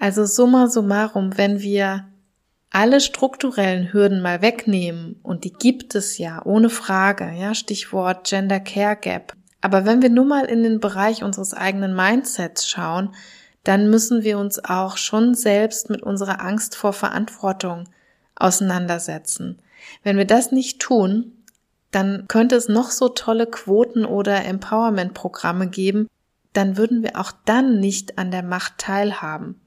Also 0.00 0.24
summa 0.24 0.66
summarum, 0.66 1.38
wenn 1.38 1.60
wir 1.60 2.08
alle 2.70 3.00
strukturellen 3.00 3.92
Hürden 3.92 4.22
mal 4.22 4.42
wegnehmen, 4.42 5.20
und 5.22 5.44
die 5.44 5.52
gibt 5.52 5.94
es 5.94 6.18
ja, 6.18 6.44
ohne 6.44 6.70
Frage, 6.70 7.30
ja, 7.38 7.54
Stichwort 7.54 8.26
Gender 8.26 8.58
Care 8.58 8.96
Gap. 8.96 9.36
Aber 9.62 9.86
wenn 9.86 10.02
wir 10.02 10.10
nur 10.10 10.26
mal 10.26 10.44
in 10.44 10.62
den 10.62 10.80
Bereich 10.80 11.22
unseres 11.22 11.54
eigenen 11.54 11.94
Mindsets 11.94 12.68
schauen, 12.68 13.14
dann 13.64 13.88
müssen 13.88 14.22
wir 14.22 14.38
uns 14.38 14.62
auch 14.62 14.96
schon 14.96 15.34
selbst 15.34 15.88
mit 15.88 16.02
unserer 16.02 16.42
Angst 16.42 16.74
vor 16.76 16.92
Verantwortung 16.92 17.88
auseinandersetzen. 18.34 19.62
Wenn 20.02 20.18
wir 20.18 20.26
das 20.26 20.52
nicht 20.52 20.80
tun, 20.80 21.32
dann 21.92 22.26
könnte 22.26 22.56
es 22.56 22.68
noch 22.68 22.90
so 22.90 23.08
tolle 23.08 23.46
Quoten 23.46 24.04
oder 24.04 24.44
Empowerment-Programme 24.44 25.68
geben, 25.68 26.08
dann 26.52 26.76
würden 26.76 27.02
wir 27.02 27.18
auch 27.18 27.32
dann 27.44 27.80
nicht 27.80 28.18
an 28.18 28.30
der 28.30 28.42
Macht 28.42 28.78
teilhaben. 28.78 29.60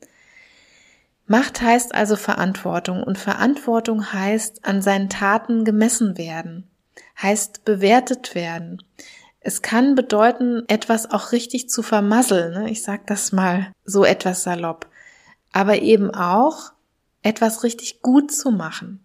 Macht 1.28 1.62
heißt 1.62 1.96
also 1.96 2.16
Verantwortung 2.16 3.02
und 3.02 3.18
Verantwortung 3.18 4.14
heißt 4.14 4.66
an 4.66 4.82
seinen 4.82 5.10
Taten 5.10 5.64
gemessen 5.66 6.18
werden, 6.18 6.68
heißt 7.22 7.66
bewertet 7.66 8.36
werden. 8.36 8.84
Es 9.48 9.62
kann 9.62 9.93
bedeuten, 9.93 10.64
etwas 10.70 11.12
auch 11.12 11.32
richtig 11.32 11.70
zu 11.70 11.84
vermasseln. 11.84 12.64
Ne? 12.64 12.72
Ich 12.72 12.82
sage 12.82 13.04
das 13.06 13.32
mal 13.32 13.72
so 13.86 14.04
etwas 14.04 14.41
salopp. 14.41 14.88
Aber 15.52 15.84
eben 15.84 16.10
auch 16.10 16.72
etwas 17.22 17.62
richtig 17.64 18.02
gut 18.02 18.32
zu 18.32 18.50
machen. 18.50 19.02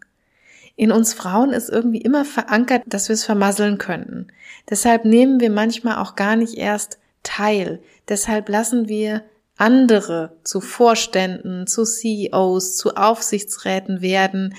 In 0.77 0.93
uns 0.93 1.13
Frauen 1.13 1.51
ist 1.51 1.69
irgendwie 1.69 2.01
immer 2.01 2.25
verankert, 2.25 2.85
dass 2.87 3.11
wir 3.11 3.15
es 3.15 3.25
vermasseln 3.27 3.77
könnten. 3.77 4.29
Deshalb 4.71 5.05
nehmen 5.05 5.41
wir 5.41 5.51
manchmal 5.51 5.99
auch 5.99 6.17
gar 6.17 6.37
nicht 6.37 6.55
erst 6.55 6.99
teil. 7.23 7.83
Deshalb 8.09 8.49
lassen 8.49 8.89
wir 8.89 9.23
andere 9.59 10.39
zu 10.43 10.63
Vorständen, 10.63 11.67
zu 11.67 11.85
CEOs, 11.85 12.77
zu 12.77 12.97
Aufsichtsräten 12.97 14.01
werden, 14.01 14.55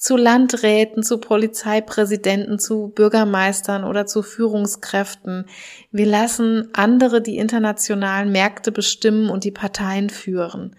zu 0.00 0.16
Landräten, 0.16 1.02
zu 1.02 1.18
Polizeipräsidenten, 1.18 2.58
zu 2.58 2.88
Bürgermeistern 2.88 3.84
oder 3.84 4.06
zu 4.06 4.22
Führungskräften. 4.22 5.44
Wir 5.92 6.06
lassen 6.06 6.70
andere 6.72 7.20
die 7.20 7.36
internationalen 7.36 8.32
Märkte 8.32 8.72
bestimmen 8.72 9.28
und 9.28 9.44
die 9.44 9.50
Parteien 9.50 10.08
führen. 10.08 10.74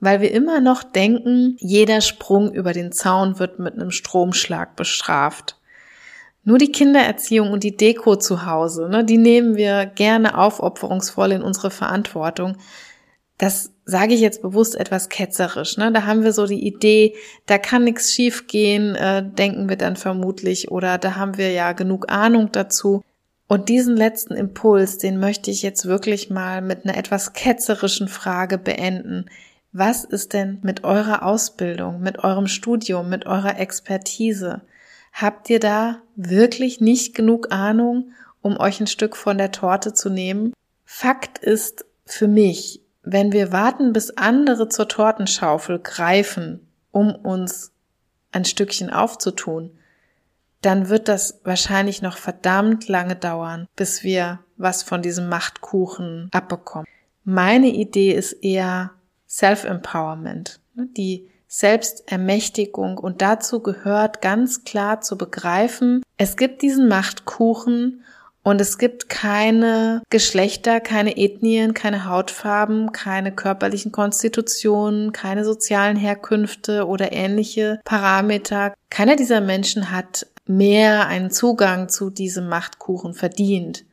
Weil 0.00 0.20
wir 0.20 0.32
immer 0.32 0.60
noch 0.60 0.82
denken, 0.82 1.56
jeder 1.60 2.00
Sprung 2.00 2.52
über 2.52 2.72
den 2.72 2.90
Zaun 2.90 3.38
wird 3.38 3.60
mit 3.60 3.74
einem 3.74 3.92
Stromschlag 3.92 4.74
bestraft. 4.74 5.56
Nur 6.42 6.58
die 6.58 6.72
Kindererziehung 6.72 7.52
und 7.52 7.62
die 7.62 7.76
Deko 7.76 8.16
zu 8.16 8.46
Hause, 8.46 8.88
ne, 8.88 9.04
die 9.04 9.18
nehmen 9.18 9.54
wir 9.54 9.86
gerne 9.86 10.36
aufopferungsvoll 10.36 11.30
in 11.32 11.42
unsere 11.42 11.70
Verantwortung. 11.70 12.56
Das 13.38 13.72
sage 13.90 14.14
ich 14.14 14.20
jetzt 14.20 14.42
bewusst 14.42 14.76
etwas 14.76 15.08
ketzerisch. 15.08 15.76
Ne? 15.76 15.92
Da 15.92 16.06
haben 16.06 16.22
wir 16.22 16.32
so 16.32 16.46
die 16.46 16.66
Idee, 16.66 17.14
da 17.46 17.58
kann 17.58 17.84
nichts 17.84 18.12
schiefgehen, 18.12 18.94
äh, 18.94 19.22
denken 19.24 19.68
wir 19.68 19.76
dann 19.76 19.96
vermutlich, 19.96 20.70
oder 20.70 20.96
da 20.98 21.16
haben 21.16 21.36
wir 21.36 21.50
ja 21.50 21.72
genug 21.72 22.10
Ahnung 22.10 22.52
dazu. 22.52 23.02
Und 23.48 23.68
diesen 23.68 23.96
letzten 23.96 24.34
Impuls, 24.34 24.98
den 24.98 25.18
möchte 25.18 25.50
ich 25.50 25.62
jetzt 25.62 25.86
wirklich 25.86 26.30
mal 26.30 26.62
mit 26.62 26.84
einer 26.84 26.96
etwas 26.96 27.32
ketzerischen 27.32 28.06
Frage 28.06 28.58
beenden. 28.58 29.26
Was 29.72 30.04
ist 30.04 30.32
denn 30.34 30.60
mit 30.62 30.84
eurer 30.84 31.24
Ausbildung, 31.24 32.00
mit 32.00 32.20
eurem 32.20 32.46
Studium, 32.46 33.08
mit 33.08 33.26
eurer 33.26 33.58
Expertise? 33.58 34.62
Habt 35.12 35.50
ihr 35.50 35.58
da 35.58 36.00
wirklich 36.14 36.80
nicht 36.80 37.14
genug 37.14 37.50
Ahnung, 37.50 38.12
um 38.40 38.56
euch 38.56 38.80
ein 38.80 38.86
Stück 38.86 39.16
von 39.16 39.36
der 39.36 39.50
Torte 39.50 39.94
zu 39.94 40.10
nehmen? 40.10 40.52
Fakt 40.84 41.38
ist 41.38 41.84
für 42.06 42.28
mich, 42.28 42.80
wenn 43.12 43.32
wir 43.32 43.52
warten, 43.52 43.92
bis 43.92 44.10
andere 44.10 44.68
zur 44.68 44.88
Tortenschaufel 44.88 45.78
greifen, 45.80 46.66
um 46.92 47.14
uns 47.14 47.72
ein 48.32 48.44
Stückchen 48.44 48.90
aufzutun, 48.90 49.76
dann 50.62 50.88
wird 50.88 51.08
das 51.08 51.40
wahrscheinlich 51.44 52.02
noch 52.02 52.18
verdammt 52.18 52.88
lange 52.88 53.16
dauern, 53.16 53.66
bis 53.76 54.02
wir 54.04 54.40
was 54.56 54.82
von 54.82 55.02
diesem 55.02 55.28
Machtkuchen 55.28 56.28
abbekommen. 56.32 56.86
Meine 57.24 57.68
Idee 57.68 58.12
ist 58.12 58.32
eher 58.32 58.92
Self-Empowerment, 59.28 60.60
ne, 60.74 60.88
die 60.96 61.28
Selbstermächtigung 61.48 62.98
und 62.98 63.22
dazu 63.22 63.60
gehört 63.60 64.22
ganz 64.22 64.62
klar 64.64 65.00
zu 65.00 65.18
begreifen, 65.18 66.02
es 66.16 66.36
gibt 66.36 66.62
diesen 66.62 66.86
Machtkuchen 66.86 68.04
und 68.42 68.60
es 68.60 68.78
gibt 68.78 69.08
keine 69.10 70.02
Geschlechter, 70.08 70.80
keine 70.80 71.18
Ethnien, 71.18 71.74
keine 71.74 72.06
Hautfarben, 72.06 72.92
keine 72.92 73.32
körperlichen 73.32 73.92
Konstitutionen, 73.92 75.12
keine 75.12 75.44
sozialen 75.44 75.96
Herkünfte 75.96 76.86
oder 76.86 77.12
ähnliche 77.12 77.80
Parameter. 77.84 78.74
Keiner 78.88 79.16
dieser 79.16 79.42
Menschen 79.42 79.90
hat 79.90 80.26
mehr 80.46 81.06
einen 81.06 81.30
Zugang 81.30 81.90
zu 81.90 82.08
diesem 82.08 82.48
Machtkuchen 82.48 83.12
verdient. 83.12 83.84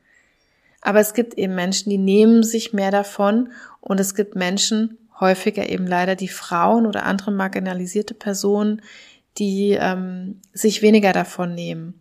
Aber 0.80 1.00
es 1.00 1.12
gibt 1.12 1.34
eben 1.34 1.54
Menschen, 1.54 1.90
die 1.90 1.98
nehmen 1.98 2.42
sich 2.42 2.72
mehr 2.72 2.90
davon 2.90 3.50
und 3.80 4.00
es 4.00 4.14
gibt 4.14 4.34
Menschen, 4.34 4.96
häufiger 5.20 5.68
eben 5.68 5.86
leider 5.86 6.14
die 6.14 6.28
Frauen 6.28 6.86
oder 6.86 7.04
andere 7.04 7.32
marginalisierte 7.32 8.14
Personen, 8.14 8.80
die 9.38 9.76
ähm, 9.78 10.40
sich 10.52 10.80
weniger 10.80 11.12
davon 11.12 11.54
nehmen. 11.54 12.00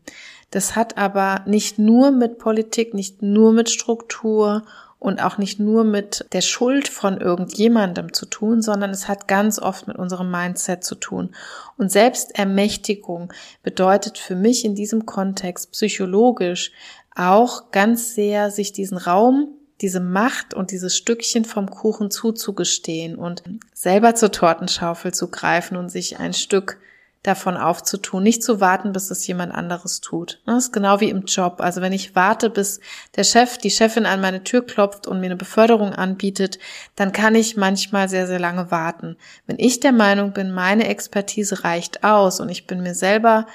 Das 0.52 0.76
hat 0.76 0.98
aber 0.98 1.42
nicht 1.46 1.78
nur 1.78 2.12
mit 2.12 2.38
Politik, 2.38 2.94
nicht 2.94 3.22
nur 3.22 3.52
mit 3.52 3.70
Struktur 3.70 4.64
und 5.00 5.22
auch 5.22 5.38
nicht 5.38 5.60
nur 5.60 5.84
mit 5.84 6.26
der 6.32 6.42
Schuld 6.42 6.88
von 6.88 7.20
irgendjemandem 7.20 8.14
zu 8.14 8.26
tun, 8.26 8.62
sondern 8.62 8.90
es 8.90 9.08
hat 9.08 9.28
ganz 9.28 9.60
oft 9.60 9.88
mit 9.88 9.98
unserem 9.98 10.32
Mindset 10.32 10.84
zu 10.84 10.96
tun. 10.96 11.36
Und 11.78 11.92
Selbstermächtigung 11.92 13.32
bedeutet 13.62 14.18
für 14.18 14.36
mich 14.36 14.66
in 14.66 14.74
diesem 14.74 15.06
Kontext 15.06 15.72
psychologisch 15.74 16.72
auch 17.16 17.72
ganz 17.72 18.16
sehr, 18.16 18.50
sich 18.50 18.74
diesen 18.74 18.98
Raum, 18.98 19.50
diese 19.82 20.00
Macht 20.00 20.56
und 20.56 20.72
dieses 20.72 20.98
Stückchen 20.98 21.46
vom 21.46 21.70
Kuchen 21.70 22.10
zuzugestehen 22.10 23.16
und 23.16 23.44
selber 23.74 24.16
zur 24.16 24.32
Tortenschaufel 24.32 25.14
zu 25.14 25.30
greifen 25.30 25.78
und 25.78 25.90
sich 25.90 26.20
ein 26.20 26.34
Stück 26.34 26.80
davon 27.24 27.58
aufzutun, 27.58 28.24
nicht 28.24 28.44
zu 28.44 28.62
warten, 28.62 28.94
bis 28.94 29.12
es 29.12 29.28
jemand 29.28 29.54
anderes 29.54 30.00
tut. 30.00 30.42
Das 30.46 30.66
ist 30.66 30.74
genau 30.74 31.00
wie 31.00 31.10
im 31.10 31.24
Job. 31.24 31.60
Also 31.60 31.82
wenn 31.82 31.92
ich 31.92 32.16
warte, 32.16 32.50
bis 32.50 32.80
der 33.16 33.24
Chef, 33.24 33.58
die 33.58 33.70
Chefin 33.70 34.06
an 34.06 34.22
meine 34.22 34.44
Tür 34.44 34.66
klopft 34.66 35.08
und 35.08 35.20
mir 35.20 35.26
eine 35.26 35.36
Beförderung 35.36 35.94
anbietet, 35.94 36.58
dann 36.96 37.12
kann 37.12 37.36
ich 37.36 37.58
manchmal 37.58 38.08
sehr, 38.08 38.28
sehr 38.28 38.40
lange 38.40 38.72
warten. 38.72 39.18
Wenn 39.46 39.60
ich 39.60 39.80
der 39.80 39.92
Meinung 39.92 40.32
bin, 40.32 40.54
meine 40.54 40.88
Expertise 40.88 41.64
reicht 41.64 42.04
aus 42.04 42.40
und 42.40 42.50
ich 42.50 42.66
bin 42.66 42.82
mir 42.82 42.96
selber 42.96 43.46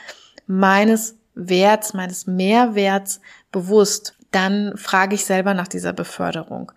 meines 0.47 1.17
Werts, 1.35 1.95
meines 1.95 2.27
Mehrwerts 2.27 3.21
bewusst, 3.53 4.15
dann 4.33 4.77
frage 4.77 5.15
ich 5.15 5.25
selber 5.25 5.55
nach 5.55 5.69
dieser 5.69 5.93
Beförderung. 5.93 6.73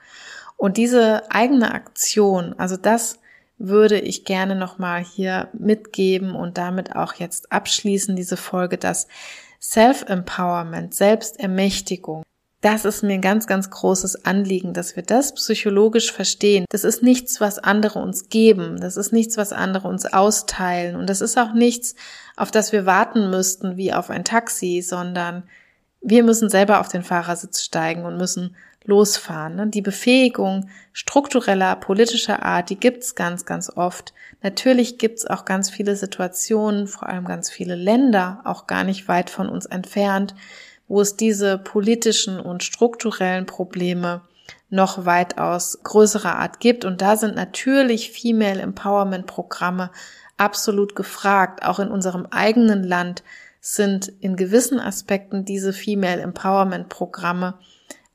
Und 0.58 0.78
diese 0.78 1.30
eigene 1.30 1.74
Aktion, 1.74 2.56
also 2.58 2.78
das, 2.78 3.20
würde 3.58 4.00
ich 4.00 4.26
gerne 4.26 4.56
nochmal 4.56 5.04
hier 5.04 5.50
mitgeben 5.54 6.36
und 6.36 6.58
damit 6.58 6.96
auch 6.96 7.14
jetzt 7.14 7.52
abschließen, 7.52 8.16
diese 8.16 8.38
Folge, 8.38 8.78
dass 8.78 9.08
Self-Empowerment, 9.62 10.94
Selbstermächtigung, 10.94 12.24
das 12.66 12.84
ist 12.84 13.04
mir 13.04 13.14
ein 13.14 13.22
ganz, 13.22 13.46
ganz 13.46 13.70
großes 13.70 14.26
Anliegen, 14.26 14.74
dass 14.74 14.96
wir 14.96 15.04
das 15.04 15.36
psychologisch 15.36 16.12
verstehen. 16.12 16.66
Das 16.70 16.84
ist 16.84 17.04
nichts, 17.04 17.40
was 17.40 17.60
andere 17.60 18.00
uns 18.00 18.30
geben. 18.30 18.80
Das 18.80 18.98
ist 18.98 19.14
nichts, 19.14 19.38
was 19.38 19.54
andere 19.54 19.88
uns 19.88 20.08
austeilen. 20.08 20.96
Und 20.96 21.08
das 21.08 21.22
ist 21.22 21.38
auch 21.38 21.54
nichts, 21.54 21.94
auf 22.36 22.50
das 22.50 22.72
wir 22.72 22.88
warten 22.88 23.30
müssten 23.30 23.78
wie 23.78 23.94
auf 23.94 24.10
ein 24.10 24.24
Taxi, 24.24 24.82
sondern 24.82 25.44
wir 26.02 26.24
müssen 26.24 26.50
selber 26.50 26.80
auf 26.80 26.88
den 26.88 27.04
Fahrersitz 27.04 27.62
steigen 27.62 28.04
und 28.04 28.18
müssen 28.18 28.56
losfahren. 28.88 29.56
Ne? 29.56 29.68
Die 29.68 29.82
Befähigung 29.82 30.70
struktureller, 30.94 31.76
politischer 31.76 32.44
Art, 32.44 32.70
die 32.70 32.80
gibt's 32.80 33.16
ganz, 33.16 33.46
ganz 33.46 33.72
oft. 33.76 34.14
Natürlich 34.42 34.98
gibt's 34.98 35.26
auch 35.26 35.46
ganz 35.46 35.70
viele 35.70 35.96
Situationen, 35.96 36.88
vor 36.88 37.08
allem 37.10 37.26
ganz 37.26 37.50
viele 37.50 37.76
Länder, 37.76 38.42
auch 38.44 38.68
gar 38.68 38.84
nicht 38.84 39.08
weit 39.08 39.30
von 39.30 39.50
uns 39.50 39.66
entfernt, 39.66 40.36
wo 40.88 41.02
es 41.02 41.16
diese 41.16 41.58
politischen 41.58 42.40
und 42.40 42.64
strukturellen 42.64 43.46
Probleme 43.46 44.22
noch 44.70 45.06
weitaus 45.06 45.80
größerer 45.84 46.36
Art 46.38 46.60
gibt. 46.60 46.86
Und 46.86 47.02
da 47.02 47.18
sind 47.18 47.36
natürlich 47.36 48.12
Female 48.12 48.62
Empowerment 48.62 49.26
Programme 49.26 49.92
absolut 50.38 50.96
gefragt. 50.96 51.64
Auch 51.64 51.80
in 51.80 51.90
unserem 51.90 52.28
eigenen 52.30 52.84
Land 52.84 53.24
sind 53.62 54.12
in 54.20 54.36
gewissen 54.36 54.80
Aspekten 54.80 55.44
diese 55.44 55.74
Female 55.74 56.22
Empowerment 56.22 56.90
Programme 56.90 57.56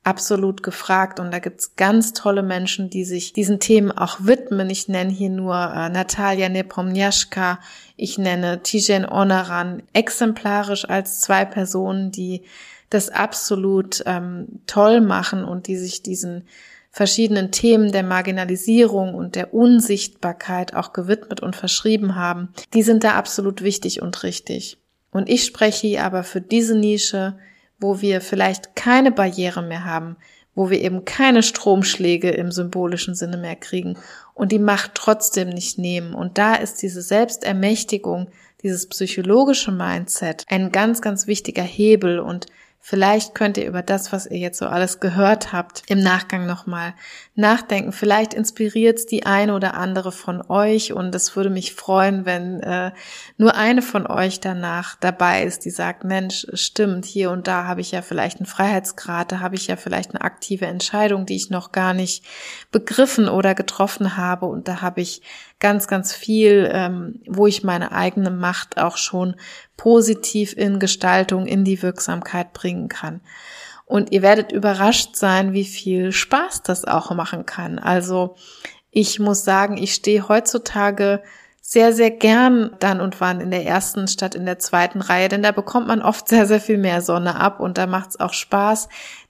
absolut 0.03 0.63
gefragt 0.63 1.19
und 1.19 1.31
da 1.31 1.39
gibt's 1.39 1.75
ganz 1.75 2.13
tolle 2.13 2.41
Menschen, 2.41 2.89
die 2.89 3.05
sich 3.05 3.33
diesen 3.33 3.59
Themen 3.59 3.91
auch 3.91 4.17
widmen. 4.21 4.69
Ich 4.69 4.87
nenne 4.87 5.11
hier 5.11 5.29
nur 5.29 5.55
äh, 5.55 5.89
Natalia 5.89 6.49
Nepomniaschka, 6.49 7.59
ich 7.97 8.17
nenne 8.17 8.63
Tijen 8.63 9.05
Onaran, 9.05 9.83
exemplarisch 9.93 10.89
als 10.89 11.19
zwei 11.19 11.45
Personen, 11.45 12.11
die 12.11 12.43
das 12.89 13.09
absolut 13.09 14.03
ähm, 14.07 14.61
toll 14.65 15.01
machen 15.01 15.45
und 15.45 15.67
die 15.67 15.77
sich 15.77 16.01
diesen 16.01 16.47
verschiedenen 16.89 17.51
Themen 17.51 17.91
der 17.91 18.03
Marginalisierung 18.03 19.13
und 19.13 19.35
der 19.35 19.53
Unsichtbarkeit 19.53 20.75
auch 20.75 20.93
gewidmet 20.93 21.39
und 21.39 21.55
verschrieben 21.55 22.15
haben, 22.15 22.49
die 22.73 22.83
sind 22.83 23.03
da 23.03 23.13
absolut 23.13 23.61
wichtig 23.61 24.01
und 24.01 24.23
richtig. 24.23 24.77
Und 25.11 25.29
ich 25.29 25.45
spreche 25.45 25.87
hier 25.87 26.03
aber 26.03 26.23
für 26.23 26.41
diese 26.41 26.77
Nische, 26.77 27.37
wo 27.81 27.99
wir 27.99 28.21
vielleicht 28.21 28.75
keine 28.75 29.11
Barriere 29.11 29.61
mehr 29.61 29.83
haben, 29.83 30.15
wo 30.55 30.69
wir 30.69 30.81
eben 30.81 31.03
keine 31.03 31.43
Stromschläge 31.43 32.29
im 32.29 32.51
symbolischen 32.51 33.15
Sinne 33.15 33.37
mehr 33.37 33.55
kriegen 33.55 33.97
und 34.33 34.51
die 34.51 34.59
Macht 34.59 34.91
trotzdem 34.95 35.49
nicht 35.49 35.77
nehmen. 35.77 36.13
Und 36.13 36.37
da 36.37 36.55
ist 36.55 36.81
diese 36.81 37.01
Selbstermächtigung, 37.01 38.27
dieses 38.61 38.87
psychologische 38.87 39.71
Mindset 39.71 40.45
ein 40.47 40.71
ganz, 40.71 41.01
ganz 41.01 41.25
wichtiger 41.25 41.63
Hebel 41.63 42.19
und 42.19 42.45
Vielleicht 42.83 43.35
könnt 43.35 43.57
ihr 43.57 43.67
über 43.67 43.83
das, 43.83 44.11
was 44.11 44.25
ihr 44.25 44.39
jetzt 44.39 44.57
so 44.57 44.65
alles 44.65 44.99
gehört 44.99 45.53
habt, 45.53 45.83
im 45.87 45.99
Nachgang 45.99 46.47
nochmal 46.47 46.95
nachdenken. 47.35 47.91
Vielleicht 47.91 48.33
inspiriert 48.33 48.97
es 48.97 49.05
die 49.05 49.23
eine 49.23 49.53
oder 49.53 49.75
andere 49.75 50.11
von 50.11 50.41
euch 50.49 50.91
und 50.91 51.13
es 51.13 51.35
würde 51.35 51.51
mich 51.51 51.75
freuen, 51.75 52.25
wenn 52.25 52.59
äh, 52.61 52.91
nur 53.37 53.53
eine 53.53 53.83
von 53.83 54.07
euch 54.07 54.39
danach 54.39 54.95
dabei 54.99 55.43
ist, 55.43 55.63
die 55.63 55.69
sagt, 55.69 56.03
Mensch, 56.05 56.47
stimmt, 56.53 57.05
hier 57.05 57.29
und 57.29 57.47
da 57.47 57.65
habe 57.65 57.81
ich 57.81 57.91
ja 57.91 58.01
vielleicht 58.01 58.39
einen 58.39 58.47
Freiheitsgrad, 58.47 59.31
da 59.31 59.39
habe 59.41 59.55
ich 59.55 59.67
ja 59.67 59.75
vielleicht 59.75 60.15
eine 60.15 60.21
aktive 60.21 60.65
Entscheidung, 60.65 61.27
die 61.27 61.35
ich 61.35 61.51
noch 61.51 61.71
gar 61.71 61.93
nicht 61.93 62.25
begriffen 62.71 63.29
oder 63.29 63.53
getroffen 63.53 64.17
habe 64.17 64.47
und 64.47 64.67
da 64.67 64.81
habe 64.81 65.01
ich 65.01 65.21
ganz, 65.61 65.87
ganz 65.87 66.13
viel, 66.13 66.69
ähm, 66.73 67.21
wo 67.25 67.47
ich 67.47 67.63
meine 67.63 67.93
eigene 67.93 68.31
Macht 68.31 68.77
auch 68.77 68.97
schon 68.97 69.37
positiv 69.77 70.57
in 70.57 70.79
Gestaltung, 70.79 71.45
in 71.45 71.63
die 71.63 71.81
Wirksamkeit 71.81 72.51
bringen 72.51 72.89
kann. 72.89 73.21
Und 73.85 74.11
ihr 74.11 74.21
werdet 74.21 74.51
überrascht 74.51 75.15
sein, 75.15 75.53
wie 75.53 75.65
viel 75.65 76.11
Spaß 76.11 76.63
das 76.63 76.85
auch 76.85 77.11
machen 77.11 77.45
kann. 77.45 77.79
Also 77.79 78.35
ich 78.89 79.19
muss 79.19 79.43
sagen, 79.43 79.77
ich 79.77 79.93
stehe 79.93 80.27
heutzutage 80.27 81.21
sehr, 81.61 81.93
sehr 81.93 82.11
gern 82.11 82.75
dann 82.79 82.99
und 82.99 83.21
wann 83.21 83.39
in 83.39 83.51
der 83.51 83.65
ersten 83.65 84.07
statt 84.07 84.35
in 84.35 84.45
der 84.45 84.59
zweiten 84.59 84.99
Reihe, 84.99 85.29
denn 85.29 85.43
da 85.43 85.51
bekommt 85.51 85.87
man 85.87 86.01
oft 86.01 86.27
sehr, 86.27 86.45
sehr 86.45 86.59
viel 86.59 86.77
mehr 86.77 87.01
Sonne 87.01 87.35
ab 87.35 87.59
und 87.59 87.77
da 87.77 87.85
macht 87.85 88.09
es 88.09 88.19
auch 88.19 88.33
Spaß, 88.33 88.89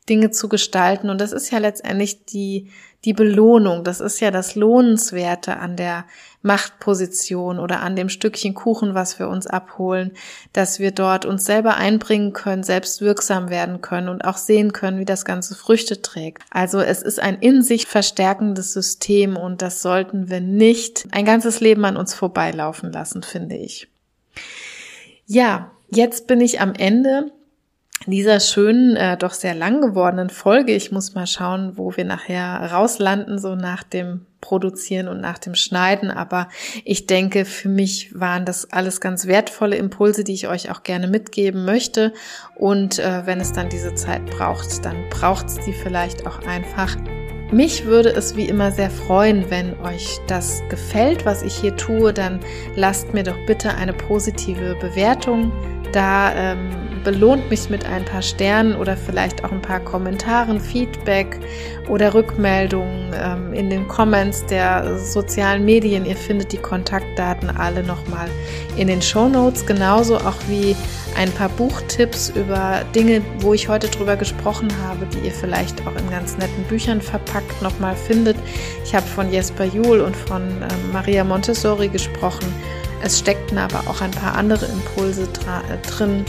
Dinge 0.10 0.32
zu 0.32 0.50
gestalten. 0.50 1.10
Und 1.10 1.22
das 1.22 1.32
ist 1.32 1.52
ja 1.52 1.60
letztendlich 1.60 2.26
die, 2.26 2.72
die 3.06 3.14
Belohnung. 3.14 3.84
Das 3.84 4.00
ist 4.00 4.20
ja 4.20 4.32
das 4.32 4.56
Lohnenswerte 4.56 5.58
an 5.58 5.76
der 5.76 6.06
Machtposition 6.42 7.60
oder 7.60 7.82
an 7.82 7.96
dem 7.96 8.10
Stückchen 8.10 8.56
Kuchen, 8.56 8.96
was 8.96 9.20
wir 9.20 9.28
uns 9.28 9.46
abholen, 9.46 10.12
dass 10.54 10.80
wir 10.80 10.92
dort 10.92 11.26
uns 11.26 11.46
selber 11.46 11.76
einbringen 11.76 12.34
können, 12.34 12.64
selbst 12.64 13.02
wirksam 13.02 13.50
werden 13.50 13.82
können 13.82 14.10
und 14.10 14.26
auch 14.26 14.38
sehen 14.38 14.74
können, 14.74 15.00
wie 15.00 15.06
das 15.06 15.24
Ganze 15.24 15.56
Früchte 15.56 16.02
trägt. 16.02 16.44
Also 16.50 16.80
es 16.80 17.02
ist 17.04 17.20
ein 17.20 17.38
in 17.40 17.62
sich 17.62 17.86
verstärkendes 17.86 18.74
System 18.74 19.38
und 19.38 19.62
das 19.62 19.82
sollten 19.82 20.30
wir 20.30 20.42
nicht 20.42 21.08
ein 21.12 21.26
ganzes 21.26 21.60
Leben 21.60 21.86
an 21.86 21.98
uns 21.98 22.14
vorbeilaufen 22.14 22.92
lassen, 22.92 23.22
finde 23.22 23.56
ich. 23.56 23.88
Ja, 25.28 25.72
jetzt 25.90 26.28
bin 26.28 26.42
ich 26.42 26.60
am 26.60 26.74
Ende 26.74 27.32
dieser 28.08 28.40
schönen, 28.40 28.96
äh, 28.96 29.18
doch 29.18 29.34
sehr 29.34 29.54
lang 29.54 29.82
gewordenen 29.82 30.30
Folge. 30.30 30.74
Ich 30.74 30.92
muss 30.92 31.14
mal 31.14 31.28
schauen, 31.28 31.74
wo 31.78 31.96
wir 31.96 32.06
nachher 32.06 32.72
rauslanden, 32.72 33.38
so 33.40 33.56
nach 33.56 33.84
dem 33.84 34.26
Produzieren 34.42 35.08
und 35.08 35.22
nach 35.22 35.38
dem 35.38 35.54
Schneiden. 35.54 36.10
Aber 36.10 36.50
ich 36.84 37.06
denke, 37.06 37.46
für 37.46 37.70
mich 37.70 38.20
waren 38.20 38.44
das 38.44 38.72
alles 38.72 39.00
ganz 39.00 39.28
wertvolle 39.28 39.76
Impulse, 39.76 40.24
die 40.24 40.34
ich 40.34 40.48
euch 40.48 40.72
auch 40.72 40.82
gerne 40.84 41.08
mitgeben 41.08 41.64
möchte. 41.64 42.12
Und 42.56 42.98
äh, 42.98 43.26
wenn 43.26 43.40
es 43.40 43.54
dann 43.54 43.70
diese 43.70 43.94
Zeit 43.94 44.26
braucht, 44.26 44.84
dann 44.84 45.10
braucht 45.10 45.46
es 45.46 45.60
die 45.60 45.74
vielleicht 45.74 46.26
auch 46.26 46.40
einfach. 46.48 46.98
Mich 47.52 47.86
würde 47.86 48.10
es 48.10 48.36
wie 48.38 48.46
immer 48.46 48.72
sehr 48.72 48.90
freuen, 48.90 49.50
wenn 49.50 49.78
euch 49.82 50.20
das 50.28 50.64
gefällt, 50.70 51.26
was 51.26 51.44
ich 51.44 51.54
hier 51.54 51.76
tue, 51.76 52.14
dann 52.14 52.40
lasst 52.76 53.14
mir 53.14 53.24
doch 53.24 53.36
bitte 53.46 53.76
eine 53.76 53.92
positive 53.94 54.76
Bewertung 54.80 55.52
da. 55.92 56.34
Ähm, 56.36 56.70
belohnt 57.04 57.50
mich 57.50 57.70
mit 57.70 57.86
ein 57.86 58.06
paar 58.06 58.22
Sternen 58.22 58.76
oder 58.76 58.96
vielleicht 58.96 59.44
auch 59.44 59.52
ein 59.52 59.62
paar 59.62 59.80
Kommentaren, 59.80 60.60
Feedback 60.60 61.40
oder 61.90 62.14
Rückmeldungen 62.14 63.14
ähm, 63.14 63.54
in 63.54 63.70
den 63.70 63.88
Comments 63.88 64.46
der 64.46 64.98
sozialen 64.98 65.66
Medien. 65.66 66.06
Ihr 66.06 66.16
findet 66.16 66.52
die 66.52 66.58
Kontaktdaten 66.58 67.50
alle 67.50 67.84
nochmal 67.84 68.30
in 68.78 68.88
den 68.88 69.02
Show 69.02 69.28
Notes, 69.28 69.66
genauso 69.66 70.18
auch 70.18 70.38
wie 70.48 70.76
ein 71.18 71.32
paar 71.32 71.50
Buchtipps 71.50 72.30
über 72.30 72.82
Dinge, 72.96 73.22
wo 73.40 73.54
ich 73.54 73.68
heute 73.68 73.88
drüber 73.90 74.16
gesprochen 74.16 74.70
habe, 74.88 75.06
die 75.08 75.26
ihr 75.26 75.34
vielleicht 75.34 75.86
auch 75.86 75.96
in 75.96 76.10
ganz 76.10 76.38
netten 76.38 76.64
Büchern 76.66 77.02
verpackt 77.02 77.62
nochmal 77.62 77.96
findet. 77.96 78.38
Ich 78.86 78.96
habe 78.96 79.06
von 79.06 79.32
Jesper 79.32 79.66
Juhl 79.66 80.00
und 80.02 80.16
von 80.16 80.44
ähm, 80.44 80.92
Maria 80.94 81.24
Montessori 81.24 81.90
gesprochen. 81.90 82.46
Es 83.04 83.20
steckten 83.20 83.58
aber 83.58 83.80
auch 83.88 84.02
ein 84.02 84.12
paar 84.12 84.36
andere 84.36 84.66
Impulse 84.66 85.24
äh, 85.24 85.88
drin, 85.88 86.26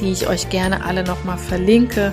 die 0.00 0.12
ich 0.12 0.28
euch 0.28 0.48
gerne 0.50 0.84
alle 0.84 1.02
nochmal 1.04 1.38
verlinke. 1.38 2.12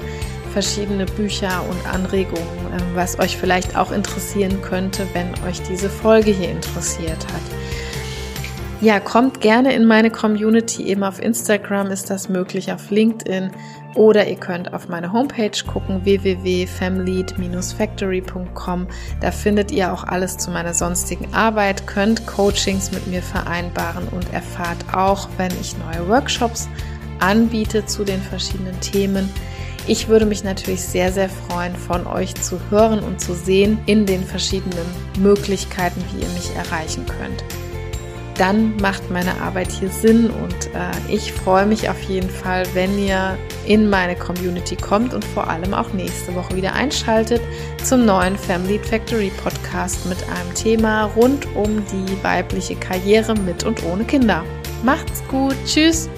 Verschiedene 0.54 1.06
Bücher 1.06 1.64
und 1.70 1.94
Anregungen, 1.94 2.48
ähm, 2.72 2.96
was 2.96 3.20
euch 3.20 3.38
vielleicht 3.38 3.76
auch 3.76 3.92
interessieren 3.92 4.62
könnte, 4.62 5.08
wenn 5.14 5.32
euch 5.48 5.62
diese 5.62 5.90
Folge 5.90 6.32
hier 6.32 6.50
interessiert 6.50 7.26
hat. 7.28 7.42
Ja, 8.82 9.00
kommt 9.00 9.40
gerne 9.40 9.74
in 9.74 9.86
meine 9.86 10.12
Community. 10.12 10.84
Eben 10.84 11.04
auf 11.04 11.22
Instagram 11.22 11.88
ist 11.88 12.10
das 12.10 12.28
möglich, 12.28 12.72
auf 12.72 12.92
LinkedIn 12.92 13.52
oder 13.96 14.28
ihr 14.28 14.36
könnt 14.36 14.74
auf 14.74 14.90
meine 14.90 15.14
Homepage 15.14 15.64
gucken 15.66 16.04
www.family-factory.com. 16.06 18.88
Da 19.22 19.32
findet 19.32 19.72
ihr 19.72 19.94
auch 19.94 20.04
alles 20.04 20.38
zu 20.38 20.52
meiner 20.52 20.74
sonstigen 20.74 21.34
Arbeit, 21.34 21.88
könnt 21.88 22.28
Coachings 22.28 22.92
mit 22.92 23.08
mir 23.08 23.22
vereinbaren 23.22 24.10
und 24.10 24.34
erfahrt 24.34 24.94
auch, 24.94 25.30
wenn 25.38 25.52
ich 25.60 25.76
neue 25.78 26.06
Workshops 26.08 26.68
anbiete 27.20 27.86
zu 27.86 28.04
den 28.04 28.22
verschiedenen 28.22 28.80
Themen. 28.82 29.30
Ich 29.86 30.08
würde 30.08 30.26
mich 30.26 30.44
natürlich 30.44 30.82
sehr, 30.82 31.12
sehr 31.12 31.30
freuen, 31.30 31.76
von 31.76 32.08
euch 32.08 32.34
zu 32.36 32.60
hören 32.70 33.00
und 33.00 33.20
zu 33.20 33.34
sehen 33.34 33.80
in 33.86 34.06
den 34.06 34.24
verschiedenen 34.24 34.86
Möglichkeiten, 35.20 36.02
wie 36.12 36.22
ihr 36.22 36.30
mich 36.30 36.56
erreichen 36.56 37.06
könnt. 37.06 37.44
Dann 38.38 38.76
macht 38.78 39.12
meine 39.12 39.40
Arbeit 39.42 39.72
hier 39.72 39.90
Sinn 39.90 40.32
und 40.32 40.68
äh, 40.74 40.92
ich 41.08 41.32
freue 41.32 41.68
mich 41.68 41.90
auf 41.90 42.02
jeden 42.04 42.30
Fall, 42.30 42.66
wenn 42.74 42.98
ihr 42.98 43.38
in 43.68 43.90
meine 43.90 44.16
Community 44.16 44.76
kommt 44.76 45.14
und 45.14 45.24
vor 45.24 45.48
allem 45.48 45.74
auch 45.74 45.94
nächste 45.94 46.34
Woche 46.34 46.56
wieder 46.56 46.74
einschaltet 46.74 47.42
zum 47.84 48.06
neuen 48.06 48.36
Family 48.36 48.80
Factory 48.80 49.32
Podcast 49.44 50.08
mit 50.08 50.18
einem 50.24 50.54
Thema 50.56 51.06
rund 51.16 51.48
um 51.56 51.84
die 51.92 52.24
weibliche 52.24 52.76
Karriere 52.76 53.36
mit 53.36 53.64
und 53.64 53.84
ohne 53.84 54.04
Kinder. 54.04 54.44
Macht's 54.84 55.24
gut, 55.30 55.56
tschüss! 55.66 56.10